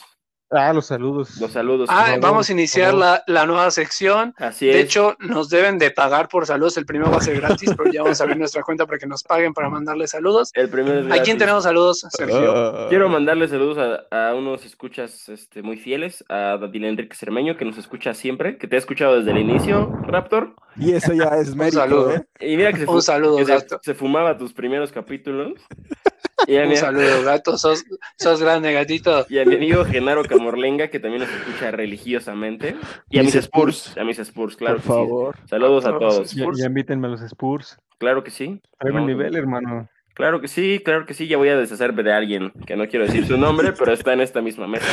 Ah, 0.52 0.74
los 0.74 0.88
saludos. 0.88 1.40
Los 1.40 1.54
saludos. 1.54 1.88
Ah, 1.90 2.18
vamos 2.20 2.50
a 2.50 2.52
iniciar 2.52 2.94
la, 2.94 3.24
la, 3.26 3.46
nueva 3.46 3.72
sección. 3.72 4.34
Así 4.38 4.68
es. 4.68 4.76
De 4.76 4.82
hecho, 4.82 5.16
nos 5.20 5.50
deben 5.50 5.78
de 5.78 5.92
pagar 5.92 6.28
por 6.28 6.46
saludos. 6.46 6.76
El 6.76 6.86
primero 6.86 7.10
va 7.10 7.18
a 7.18 7.22
ser 7.22 7.40
gratis, 7.40 7.74
pero 7.78 7.90
ya 7.90 8.04
vamos 8.04 8.20
a 8.20 8.24
abrir 8.26 8.38
nuestra 8.38 8.62
cuenta 8.62 8.86
para 8.86 9.00
que 9.00 9.08
nos 9.08 9.24
paguen 9.24 9.54
para 9.54 9.70
mandarle 9.70 10.08
saludos. 10.08 10.52
El 10.54 10.68
primero 10.68 11.00
es 11.00 11.20
¿A 11.20 11.24
quién 11.24 11.38
tenemos 11.38 11.64
saludos, 11.64 12.06
Sergio? 12.10 12.54
Ah. 12.54 12.88
Quiero 12.90 13.08
mandarle 13.08 13.48
saludos 13.48 13.78
a, 14.12 14.30
a, 14.30 14.36
unos 14.36 14.66
escuchas 14.66 15.30
este, 15.30 15.62
muy 15.62 15.78
fieles, 15.78 16.26
a 16.28 16.58
Daniel 16.60 16.86
Enrique 16.86 17.16
Cermeño, 17.16 17.56
que 17.56 17.64
nos 17.64 17.78
escucha 17.78 18.14
siempre, 18.14 18.58
que 18.58 18.68
te 18.68 18.76
ha 18.76 18.80
escuchado 18.80 19.18
desde 19.18 19.32
el 19.32 19.38
inicio, 19.38 19.90
Raptor. 20.04 20.56
Y 20.76 20.92
eso 20.92 21.14
ya 21.14 21.30
es 21.38 21.56
mérito, 21.56 21.78
Un 21.78 21.84
saludo. 21.84 22.12
¿eh? 22.16 22.26
Y 22.42 22.58
mira 22.58 22.74
que 22.74 22.80
se, 22.80 22.88
Un 22.88 23.02
saludo, 23.02 23.38
que 23.38 23.58
se 23.82 23.94
fumaba 23.94 24.38
tus 24.38 24.52
primeros 24.52 24.92
capítulos. 24.92 25.54
Y 26.48 26.58
Un 26.58 26.76
saludo, 26.76 27.24
gato. 27.24 27.58
Sos, 27.58 27.86
sos 28.18 28.42
grande, 28.42 28.74
gatito. 28.74 29.26
Y 29.30 29.40
a 29.40 29.46
mi 29.46 29.56
amigo 29.56 29.86
Genaro 29.86 30.24
Camorlenga, 30.24 30.90
que 30.90 31.00
también 31.00 31.24
nos 31.24 31.32
escucha 31.32 31.72
religiosamente. 31.72 32.76
Y 33.10 33.20
a 33.20 33.24
mis, 33.24 33.36
mis 33.36 33.44
Spurs, 33.44 33.78
Spurs, 33.78 33.98
A 33.98 34.04
mis 34.04 34.20
Spurs, 34.20 34.56
claro. 34.56 34.78
Por 34.78 34.84
favor. 34.84 35.36
Sí. 35.38 35.50
Saludos 35.50 35.86
a 35.86 35.98
todos. 35.98 36.32
Ya, 36.32 36.46
ya 36.56 36.66
invítenme 36.66 37.08
a 37.08 37.12
los 37.12 37.22
Spurs. 37.22 37.78
Claro 38.00 38.24
que 38.24 38.32
sí. 38.32 38.62
Traigo 38.80 39.00
no, 39.00 39.06
nivel, 39.06 39.36
hermano. 39.36 39.88
Claro 40.14 40.42
que 40.42 40.48
sí, 40.48 40.82
claro 40.84 41.06
que 41.06 41.14
sí. 41.14 41.28
Ya 41.28 41.38
voy 41.38 41.50
a 41.50 41.58
deshacerme 41.58 42.04
de 42.04 42.14
alguien 42.14 42.52
que 42.66 42.76
no 42.76 42.88
quiero 42.88 43.06
decir 43.06 43.26
su 43.26 43.38
nombre, 43.38 43.74
pero 43.78 43.94
está 43.94 44.14
en 44.14 44.22
esta 44.22 44.42
misma 44.42 44.68
mesa. 44.68 44.88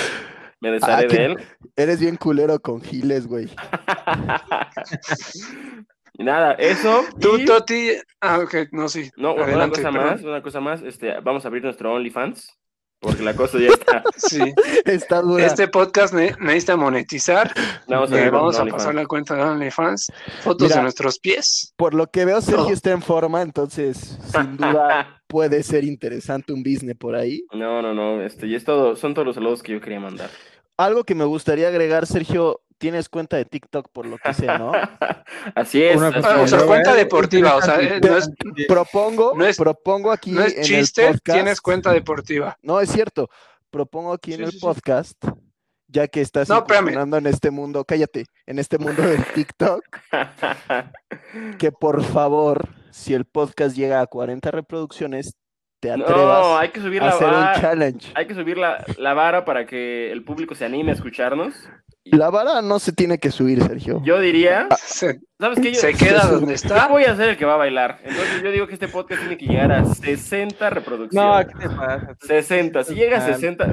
Me 0.61 0.73
desharé 0.73 1.07
ah, 1.07 1.09
de 1.09 1.25
él. 1.25 1.39
Eres 1.77 2.01
bien 2.01 2.17
culero 2.17 2.61
con 2.61 2.83
Giles, 2.83 3.27
güey. 3.27 3.49
Y 6.19 6.25
nada, 6.25 6.53
eso. 6.55 7.05
Tú, 7.21 7.39
y- 7.39 7.45
Toti. 7.45 7.93
Ah, 8.21 8.41
ok, 8.41 8.55
no, 8.73 8.89
sí. 8.89 9.09
No, 9.17 9.35
una 9.35 9.45
Adelante, 9.45 9.77
cosa 9.83 9.93
perdón. 9.93 10.11
más, 10.11 10.23
una 10.23 10.43
cosa 10.43 10.61
más, 10.61 10.83
este, 10.83 11.21
vamos 11.21 11.45
a 11.45 11.49
abrir 11.49 11.63
nuestro 11.63 11.95
OnlyFans, 11.95 12.59
porque 13.01 13.23
la 13.23 13.35
cosa 13.37 13.59
ya 13.59 13.69
está. 13.69 14.03
Sí. 14.17 14.41
Está 14.85 15.21
dura. 15.23 15.47
Este 15.47 15.69
podcast 15.69 16.13
ne- 16.13 16.35
necesita 16.41 16.77
monetizar. 16.77 17.53
Vamos 17.87 18.11
a, 18.13 18.21
Eh, 18.21 18.31
vamos 18.31 18.59
pasar 18.71 18.95
la 18.97 19.07
cuenta 19.07 19.37
de 19.37 19.43
OnlyFans. 19.43 20.11
Fotos 20.43 20.65
Mira. 20.69 20.77
de 20.77 20.83
nuestros 20.83 21.19
pies. 21.21 21.73
Por 21.77 21.95
lo 21.95 22.09
que 22.11 22.25
veo, 22.25 22.41
Sergio 22.41 22.71
está 22.75 22.91
en 22.91 23.01
forma, 23.03 23.41
entonces 23.43 24.19
sin 24.33 24.57
duda 24.57 25.21
puede 25.29 25.63
ser 25.63 25.85
interesante 25.85 26.53
un 26.53 26.63
business 26.65 26.97
por 26.97 27.15
ahí. 27.15 27.45
No, 27.53 27.81
no, 27.81 27.95
no, 27.95 28.21
este, 28.23 28.49
y 28.49 28.57
es 28.57 28.65
todo, 28.65 28.97
son 28.97 29.15
todos 29.15 29.27
los 29.27 29.35
saludos 29.37 29.63
que 29.63 29.73
yo 29.73 29.81
quería 29.81 30.01
mandar. 30.01 30.31
Algo 30.79 31.05
que 31.05 31.15
me 31.15 31.25
gustaría 31.25 31.69
agregar, 31.69 32.07
Sergio, 32.07 32.61
tienes 32.79 33.09
cuenta 33.09 33.37
de 33.37 33.45
TikTok 33.45 33.89
por 33.93 34.07
lo 34.07 34.17
que 34.19 34.33
sé, 34.33 34.47
¿no? 34.47 34.73
Así 35.55 35.83
es. 35.83 35.97
Una 35.97 36.09
o 36.11 36.47
sea, 36.47 36.65
cuenta 36.65 36.95
deportiva. 36.95 37.57
O 37.57 37.63
sea, 37.63 37.81
eh, 37.81 38.01
no 38.01 38.17
es, 38.17 38.31
Propongo, 38.69 39.33
No 39.37 39.45
es- 39.45 39.57
propongo 39.57 40.13
aquí 40.13 40.31
no 40.31 40.43
es 40.43 40.57
en 40.57 40.63
chiste, 40.63 41.03
el 41.07 41.15
podcast. 41.15 41.37
tienes 41.37 41.61
cuenta 41.61 41.93
deportiva. 41.93 42.57
No, 42.63 42.81
es 42.81 42.91
cierto. 42.91 43.29
Propongo 43.71 44.13
aquí 44.13 44.35
en 44.35 44.43
el 44.45 44.53
sí, 44.53 44.59
sí. 44.59 44.61
podcast, 44.65 45.23
ya 45.89 46.07
que 46.09 46.21
estás 46.21 46.49
No, 46.49 46.65
en 46.69 47.27
este 47.27 47.51
mundo, 47.51 47.85
cállate, 47.85 48.27
en 48.47 48.59
este 48.59 48.79
mundo 48.79 49.03
del 49.03 49.25
TikTok, 49.35 49.85
que 51.59 51.73
por 51.73 52.03
favor, 52.05 52.69
si 52.91 53.13
el 53.15 53.25
podcast 53.27 53.77
llega 53.77 54.01
a 54.01 54.07
40 54.07 54.51
reproducciones, 54.51 55.37
te 55.81 55.91
atrevas 55.91 56.15
No, 56.17 56.59
hay 56.59 56.69
que 56.71 56.81
subir 56.81 57.03
a 57.03 57.07
la 57.07 57.11
hacer 57.13 57.27
un 57.29 57.33
vara. 57.35 57.61
challenge. 57.61 58.13
Hay 58.15 58.27
que 58.27 58.35
subir 58.35 58.59
la, 58.59 58.85
la 58.99 59.15
vara 59.15 59.45
para 59.45 59.67
que 59.67 60.11
el 60.13 60.25
público 60.25 60.55
se 60.55 60.65
anime 60.65 60.91
a 60.91 60.95
escucharnos. 60.95 61.55
La 62.05 62.31
vara 62.31 62.63
no 62.63 62.79
se 62.79 62.93
tiene 62.93 63.19
que 63.19 63.31
subir, 63.31 63.63
Sergio. 63.63 64.01
Yo 64.03 64.19
diría, 64.19 64.67
Se, 64.79 65.21
¿sabes 65.39 65.61
qué? 65.61 65.73
Yo, 65.73 65.81
se 65.81 65.93
queda 65.93 66.23
se- 66.23 66.29
donde 66.33 66.47
yo 66.49 66.55
está. 66.55 66.89
voy 66.89 67.05
a 67.05 67.15
ser 67.15 67.29
el 67.31 67.37
que 67.37 67.45
va 67.45 67.55
a 67.55 67.59
bailar. 67.59 67.99
Entonces 68.03 68.43
yo 68.43 68.51
digo 68.51 68.67
que 68.67 68.75
este 68.75 68.89
podcast 68.89 69.21
tiene 69.21 69.37
que 69.37 69.45
llegar 69.47 69.71
a 69.73 69.85
60 69.85 70.65
No, 70.71 70.75
reproducciones. 70.75 71.47
¿qué 71.49 71.69
te 71.69 71.69
pasa? 71.69 72.17
60, 72.27 72.85
si 72.85 72.95
llega 72.95 73.19
a 73.19 73.21
60, 73.21 73.67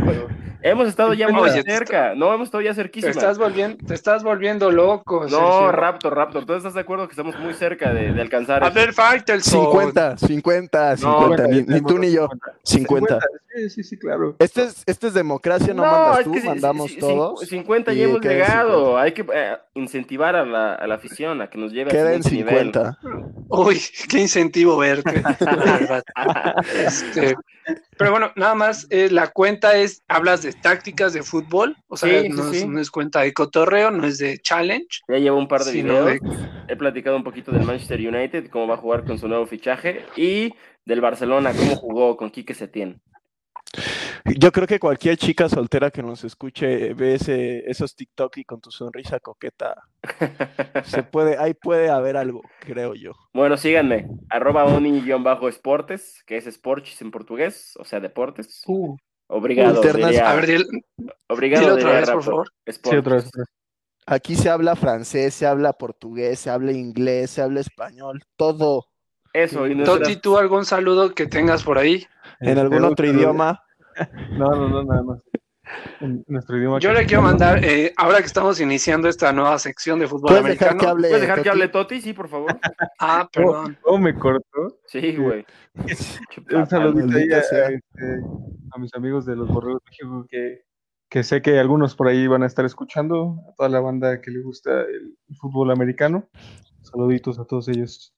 hemos 0.70 0.88
estado 0.88 1.13
ya 1.13 1.30
muy 1.30 1.49
Oye, 1.49 1.63
te 1.63 1.72
cerca, 1.72 2.13
no, 2.16 2.34
hemos 2.34 2.47
estado 2.47 2.61
ya 2.61 2.72
Te 2.72 2.76
cerquísima. 2.76 3.11
estás 3.11 3.38
volviendo, 3.38 3.86
te 3.86 3.93
estás 3.93 4.24
volviendo 4.24 4.72
loco. 4.72 5.24
No, 5.24 5.30
Sergio. 5.30 5.72
Raptor, 5.72 6.16
Raptor, 6.16 6.45
¿tú 6.45 6.53
estás 6.53 6.74
de 6.74 6.82
acuerdo 6.82 7.07
que 7.07 7.11
estamos 7.11 7.38
muy 7.39 7.53
cerca 7.53 7.93
de, 7.93 8.11
de 8.13 8.22
alcanzar 8.22 8.63
A 8.63 8.70
ver, 8.70 8.93
Faitelson. 8.93 9.66
50, 9.66 10.18
50, 10.18 10.97
50, 10.97 11.47
ni, 11.47 11.61
ni 11.63 11.82
tú 11.82 11.97
ni 11.97 12.11
yo. 12.11 12.30
50. 12.63 13.20
Sí, 13.55 13.70
sí, 13.70 13.84
sí, 13.84 13.97
claro. 13.97 14.36
Este 14.39 14.63
es, 14.63 14.84
este 14.86 15.07
es 15.07 15.13
democracia, 15.13 15.74
no, 15.74 15.84
mandas 15.84 16.24
tú, 16.26 16.36
mandamos 16.43 16.97
todos. 16.97 17.39
50 17.41 17.93
y 17.93 17.97
ya 17.97 18.03
hemos 18.03 18.22
llegado. 18.22 18.97
Hay 18.97 19.13
que 19.13 19.26
eh, 19.34 19.57
incentivar 19.76 20.36
a 20.36 20.45
la, 20.45 20.74
a 20.74 20.88
la 20.88 20.95
afición 20.95 21.41
a 21.41 21.49
que 21.49 21.57
nos 21.57 21.72
lleve 21.72 21.91
Queda 21.91 22.09
al 22.09 22.16
en 22.16 22.24
siguiente 22.24 22.51
nivel. 22.51 22.74
50. 22.74 22.99
Uy, 23.49 23.82
qué 24.09 24.20
incentivo 24.20 24.78
verte. 24.78 25.24
Este, 26.86 27.36
pero 27.97 28.11
bueno, 28.11 28.32
nada 28.36 28.55
más, 28.55 28.88
eh, 28.89 29.09
la 29.09 29.28
cuenta 29.28 29.76
es, 29.78 30.03
hablas 30.07 30.41
de 30.43 30.53
tácticas 30.53 31.13
de 31.13 31.24
fútbol, 31.24 31.76
o 31.88 31.97
sea, 31.97 32.22
Sí, 32.22 32.28
sí, 32.28 32.30
no, 32.30 32.51
es, 32.51 32.59
sí. 32.59 32.68
no 32.68 32.80
es 32.80 32.91
cuenta 32.91 33.22
de 33.22 33.34
cotorreo, 33.34 33.91
no 33.91 34.05
es 34.05 34.18
de 34.18 34.38
challenge, 34.39 35.01
Ya 35.07 35.18
llevo 35.18 35.38
un 35.38 35.47
par 35.47 35.63
de 35.63 35.72
videos. 35.72 36.05
de 36.05 36.20
He 36.68 36.76
platicado 36.76 37.16
un 37.18 37.24
poquito 37.24 37.51
del 37.51 37.63
Manchester 37.63 37.99
United, 37.99 38.49
cómo 38.49 38.68
va 38.68 38.76
a 38.76 38.78
jugar 38.78 39.03
con 39.05 39.18
su 39.18 39.28
nuevo 39.28 39.45
fichaje, 39.45 40.05
y 40.16 40.53
del 40.86 41.01
Barcelona, 41.01 41.53
cómo 41.53 41.76
jugó 41.76 42.18
con 42.18 42.30
Quique 42.30 42.53
Setién. 42.53 43.01
Yo 44.26 44.51
creo 44.51 44.65
que 44.65 44.80
cualquier 44.80 45.17
chica 45.17 45.47
soltera 45.47 45.91
que 45.91 46.01
nos 46.01 46.23
escuche 46.23 46.93
ve 46.95 47.13
ese, 47.15 47.69
esos 47.69 47.95
TikTok 47.95 48.38
y 48.38 48.43
con 48.43 48.59
tu 48.59 48.71
sonrisa 48.71 49.19
coqueta, 49.19 49.76
se 50.84 51.03
puede, 51.11 51.38
ahí 51.38 51.53
puede 51.53 51.89
haber 51.89 52.17
algo, 52.17 52.41
creo 52.59 52.95
yo. 52.95 53.11
Bueno, 53.34 53.55
síganme, 53.55 54.07
arroba 54.30 54.65
oni-esportes, 54.65 56.23
que 56.26 56.38
es 56.38 56.47
sports 56.47 57.01
en 57.01 57.11
portugués, 57.11 57.73
o 57.80 57.86
sea, 57.86 57.99
deportes. 57.99 58.63
Uh, 58.67 58.95
Obrigado, 59.28 59.82
diría- 59.82 60.30
a 60.30 60.36
ver, 60.36 60.63
obrigado, 61.28 61.63
dilo 61.63 61.76
otra 61.76 61.89
diría 61.89 61.99
vez, 62.01 62.09
por 62.11 62.23
favor. 62.23 62.47
Sports. 62.65 62.89
Sí, 62.93 62.97
otra 62.97 63.15
vez. 63.15 63.26
otra 63.28 63.39
vez. 63.41 63.47
Aquí 64.07 64.36
se 64.36 64.49
habla 64.51 64.76
francés, 64.76 65.34
se 65.34 65.47
habla 65.47 65.73
portugués, 65.73 66.39
se 66.39 66.49
habla 66.51 66.71
inglés, 66.71 67.32
se 67.32 67.41
habla 67.41 67.59
español, 67.59 68.23
todo. 68.36 68.86
Eso, 69.34 69.67
y 69.67 69.73
nuestras- 69.76 69.99
Toti, 69.99 70.15
¿tú 70.17 70.38
algún 70.38 70.63
saludo 70.65 71.13
que 71.15 71.26
tengas 71.26 71.63
por 71.63 71.78
ahí? 71.80 72.05
En 72.39 72.49
Este, 72.49 72.59
algún 72.61 72.78
un 72.80 72.86
otro 72.86 73.05
idioma. 73.07 73.61
No, 74.31 74.51
no, 74.51 74.69
no, 74.69 74.83
nada 74.83 75.03
más. 75.03 75.21
En 75.99 76.23
nuestro 76.27 76.57
idioma. 76.57 76.79
Yo 76.79 76.93
le 76.93 77.05
quiero 77.05 77.23
mandar, 77.23 77.63
eh, 77.63 77.93
ahora 77.97 78.19
que 78.19 78.25
estamos 78.25 78.59
iniciando 78.61 79.09
esta 79.09 79.33
nueva 79.33 79.57
sección 79.57 79.99
de 79.99 80.07
fútbol 80.07 80.27
¿Puedes 80.27 80.43
dejar 80.45 80.69
americano. 80.69 80.79
que 80.79 80.87
hable? 80.87 81.07
¿Puedes 81.09 81.21
dejar 81.21 81.41
que 81.41 81.49
hable 81.49 81.67
Toti? 81.69 82.01
Sí, 82.01 82.13
por 82.13 82.27
favor. 82.27 82.51
Ah, 82.99 83.27
perdón. 83.31 83.77
¿Cómo 83.81 83.97
me 83.99 84.15
cortó? 84.15 84.79
Sí, 84.87 85.15
güey. 85.15 85.45
Un 86.53 86.67
saludito 86.67 87.17
ahí 87.17 87.31
a, 87.31 87.39
este, 87.39 88.21
a 88.71 88.79
mis 88.79 88.93
amigos 88.95 89.25
de 89.25 89.35
los 89.35 89.47
Borregos 89.47 89.81
de 89.83 89.89
México 89.91 90.25
que, 90.29 90.61
que 91.09 91.23
sé 91.23 91.41
que 91.41 91.59
algunos 91.59 91.95
por 91.95 92.07
ahí 92.07 92.27
van 92.27 92.43
a 92.43 92.47
estar 92.47 92.63
escuchando, 92.65 93.41
a 93.49 93.55
toda 93.55 93.69
la 93.69 93.79
banda 93.79 94.21
que 94.21 94.31
le 94.31 94.41
gusta 94.41 94.81
el, 94.81 95.17
el 95.27 95.35
fútbol 95.37 95.71
americano. 95.71 96.29
Saluditos 96.83 97.39
a 97.39 97.45
todos 97.45 97.67
ellos. 97.67 98.15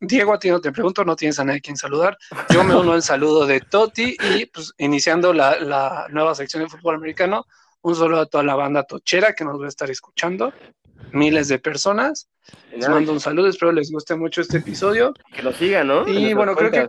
Diego, 0.00 0.32
a 0.32 0.38
ti 0.38 0.48
no 0.50 0.60
te 0.60 0.70
pregunto, 0.72 1.04
no 1.04 1.16
tienes 1.16 1.38
a 1.40 1.44
nadie 1.44 1.60
quien 1.60 1.76
saludar. 1.76 2.16
Yo 2.50 2.62
me 2.64 2.76
uno 2.76 2.92
al 2.92 3.02
saludo 3.02 3.46
de 3.46 3.60
Toti 3.60 4.16
y 4.36 4.46
pues 4.46 4.72
iniciando 4.78 5.32
la, 5.32 5.58
la 5.58 6.06
nueva 6.10 6.34
sección 6.34 6.62
de 6.62 6.68
fútbol 6.68 6.94
americano, 6.96 7.44
un 7.82 7.94
saludo 7.96 8.20
a 8.20 8.26
toda 8.26 8.44
la 8.44 8.54
banda 8.54 8.84
tochera 8.84 9.32
que 9.34 9.44
nos 9.44 9.60
va 9.60 9.66
a 9.66 9.68
estar 9.68 9.90
escuchando, 9.90 10.52
miles 11.12 11.48
de 11.48 11.58
personas. 11.58 12.28
Les 12.74 12.88
mando 12.88 13.12
un 13.12 13.20
saludo, 13.20 13.48
espero 13.48 13.72
les 13.72 13.90
guste 13.90 14.14
mucho 14.16 14.40
este 14.40 14.58
episodio. 14.58 15.12
que 15.34 15.42
lo 15.42 15.52
sigan, 15.52 15.88
¿no? 15.88 16.06
Y 16.08 16.32
bueno, 16.34 16.54
creo 16.54 16.70
que-. 16.70 16.88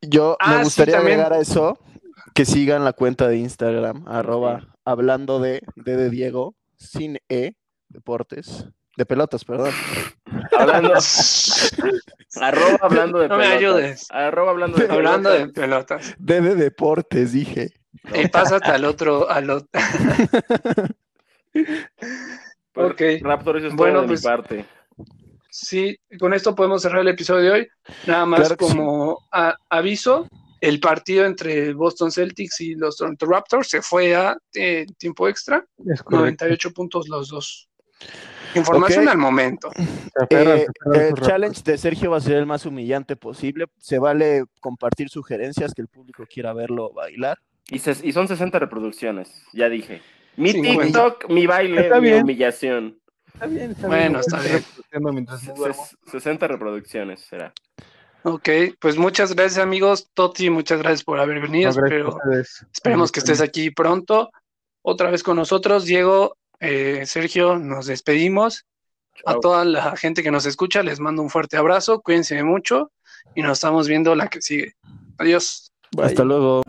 Yo 0.00 0.36
Ah, 0.40 0.50
sí, 0.50 0.56
me 0.58 0.64
gustaría 0.64 0.94
también. 0.96 1.20
agregar 1.20 1.38
a 1.38 1.42
eso 1.42 1.78
que 2.34 2.44
sigan 2.44 2.84
la 2.84 2.92
cuenta 2.92 3.28
de 3.28 3.36
Instagram, 3.36 4.04
arroba 4.08 4.74
hablando 4.84 5.38
de, 5.38 5.62
de, 5.76 5.96
de 5.96 6.10
Diego, 6.10 6.54
sin 6.76 7.18
E, 7.28 7.52
deportes, 7.88 8.66
de 8.96 9.06
pelotas, 9.06 9.44
perdón. 9.44 9.72
Hablando, 10.58 10.94
arroba 12.40 12.78
hablando 12.82 13.18
de 13.20 13.28
No 13.28 13.36
me 13.36 13.42
pelotas. 13.44 13.58
ayudes. 13.58 14.06
Arroba 14.10 14.50
hablando 14.50 14.78
de 14.78 14.84
Hablando 14.92 15.30
de 15.30 15.48
pelotas. 15.48 16.00
pelotas. 16.00 16.14
De, 16.18 16.40
de 16.40 16.54
deportes, 16.54 17.32
dije. 17.32 17.70
Y 18.14 18.28
pásate 18.28 18.70
al 18.70 18.84
otro, 18.84 19.28
al 19.30 19.50
otro. 19.50 19.68
Pues, 22.72 22.90
Ok. 22.92 23.02
Raptor, 23.20 23.58
eso 23.58 23.66
es 23.68 23.74
Bueno, 23.74 23.94
todo 23.96 24.02
de 24.02 24.08
pues- 24.08 24.20
mi 24.22 24.26
parte. 24.26 24.64
Sí, 25.50 25.98
con 26.18 26.32
esto 26.32 26.54
podemos 26.54 26.80
cerrar 26.80 27.02
el 27.02 27.08
episodio 27.08 27.42
de 27.44 27.50
hoy. 27.50 27.68
Nada 28.06 28.24
más 28.24 28.40
Claro 28.40 28.56
que 28.56 28.64
sí. 28.64 28.70
como 28.74 29.18
a- 29.30 29.54
aviso, 29.68 30.26
el 30.62 30.80
partido 30.80 31.26
entre 31.26 31.74
Boston 31.74 32.10
Celtics 32.10 32.58
y 32.62 32.74
los 32.74 32.96
Toronto 32.96 33.26
Raptors 33.26 33.68
se 33.68 33.82
fue 33.82 34.16
a 34.16 34.34
eh, 34.54 34.86
tiempo 34.96 35.28
extra, 35.28 35.58
Es 35.92 36.02
correcto. 36.02 36.10
98 36.46 36.70
puntos 36.72 37.06
los 37.10 37.28
dos. 37.28 37.68
Información 38.54 39.04
Ok. 39.04 39.12
al 39.12 39.18
momento. 39.18 39.70
Se 39.74 40.26
Eh, 40.30 40.66
se 40.92 41.08
el 41.08 41.14
challenge 41.14 41.62
de 41.64 41.78
Sergio 41.78 42.10
va 42.10 42.18
a 42.18 42.20
ser 42.20 42.36
el 42.36 42.44
más 42.46 42.66
humillante 42.66 43.16
posible. 43.16 43.66
Se 43.78 43.98
vale 43.98 44.44
compartir 44.60 45.08
sugerencias 45.08 45.72
que 45.74 45.80
el 45.82 45.88
público 45.88 46.24
quiera 46.28 46.52
verlo 46.52 46.92
bailar. 46.92 47.38
Y, 47.70 47.78
ses- 47.78 48.04
y 48.04 48.12
son 48.12 48.28
60 48.28 48.58
reproducciones, 48.58 49.30
ya 49.54 49.68
dije. 49.70 50.02
Mi 50.36 50.50
50. 50.52 50.82
TikTok, 50.84 51.30
mi 51.30 51.46
baile, 51.46 51.82
Está 51.82 52.00
mi 52.00 52.08
bien. 52.08 52.24
humillación. 52.24 52.98
Está 53.32 53.46
bien, 53.46 53.70
está 53.70 53.86
Bueno, 53.86 54.04
bien. 54.08 54.20
está 54.20 54.40
bien. 54.40 54.52
reproduciendo 54.54 55.12
Mientras 55.12 55.42
me 55.44 55.54
duermo. 55.54 55.82
Ses- 55.82 56.10
60 56.10 56.48
reproducciones 56.48 57.20
será. 57.20 57.54
Ok, 58.24 58.48
pues 58.78 58.98
muchas 58.98 59.34
gracias 59.34 59.58
amigos. 59.64 60.10
Toti, 60.14 60.50
muchas 60.50 60.78
gracias 60.80 61.02
por 61.04 61.18
haber 61.18 61.40
venido. 61.40 61.70
No, 61.72 61.86
Espero- 61.86 62.18
esperemos 62.70 63.10
que 63.10 63.20
estés 63.20 63.40
aquí 63.40 63.70
pronto. 63.70 64.30
Otra 64.82 65.10
vez 65.10 65.22
con 65.22 65.36
nosotros. 65.36 65.86
Diego, 65.86 66.36
eh, 66.62 67.04
Sergio, 67.06 67.58
nos 67.58 67.86
despedimos. 67.86 68.64
A 69.26 69.38
toda 69.38 69.64
la 69.64 69.96
gente 69.96 70.22
que 70.22 70.30
nos 70.30 70.46
escucha, 70.46 70.82
les 70.82 70.98
mando 70.98 71.22
un 71.22 71.30
fuerte 71.30 71.56
abrazo. 71.56 72.00
Cuídense 72.00 72.42
mucho 72.42 72.90
y 73.34 73.42
nos 73.42 73.52
estamos 73.52 73.86
viendo 73.88 74.14
la 74.14 74.28
que 74.28 74.40
sigue. 74.40 74.74
Adiós. 75.18 75.72
Hasta 75.98 76.24
luego. 76.24 76.62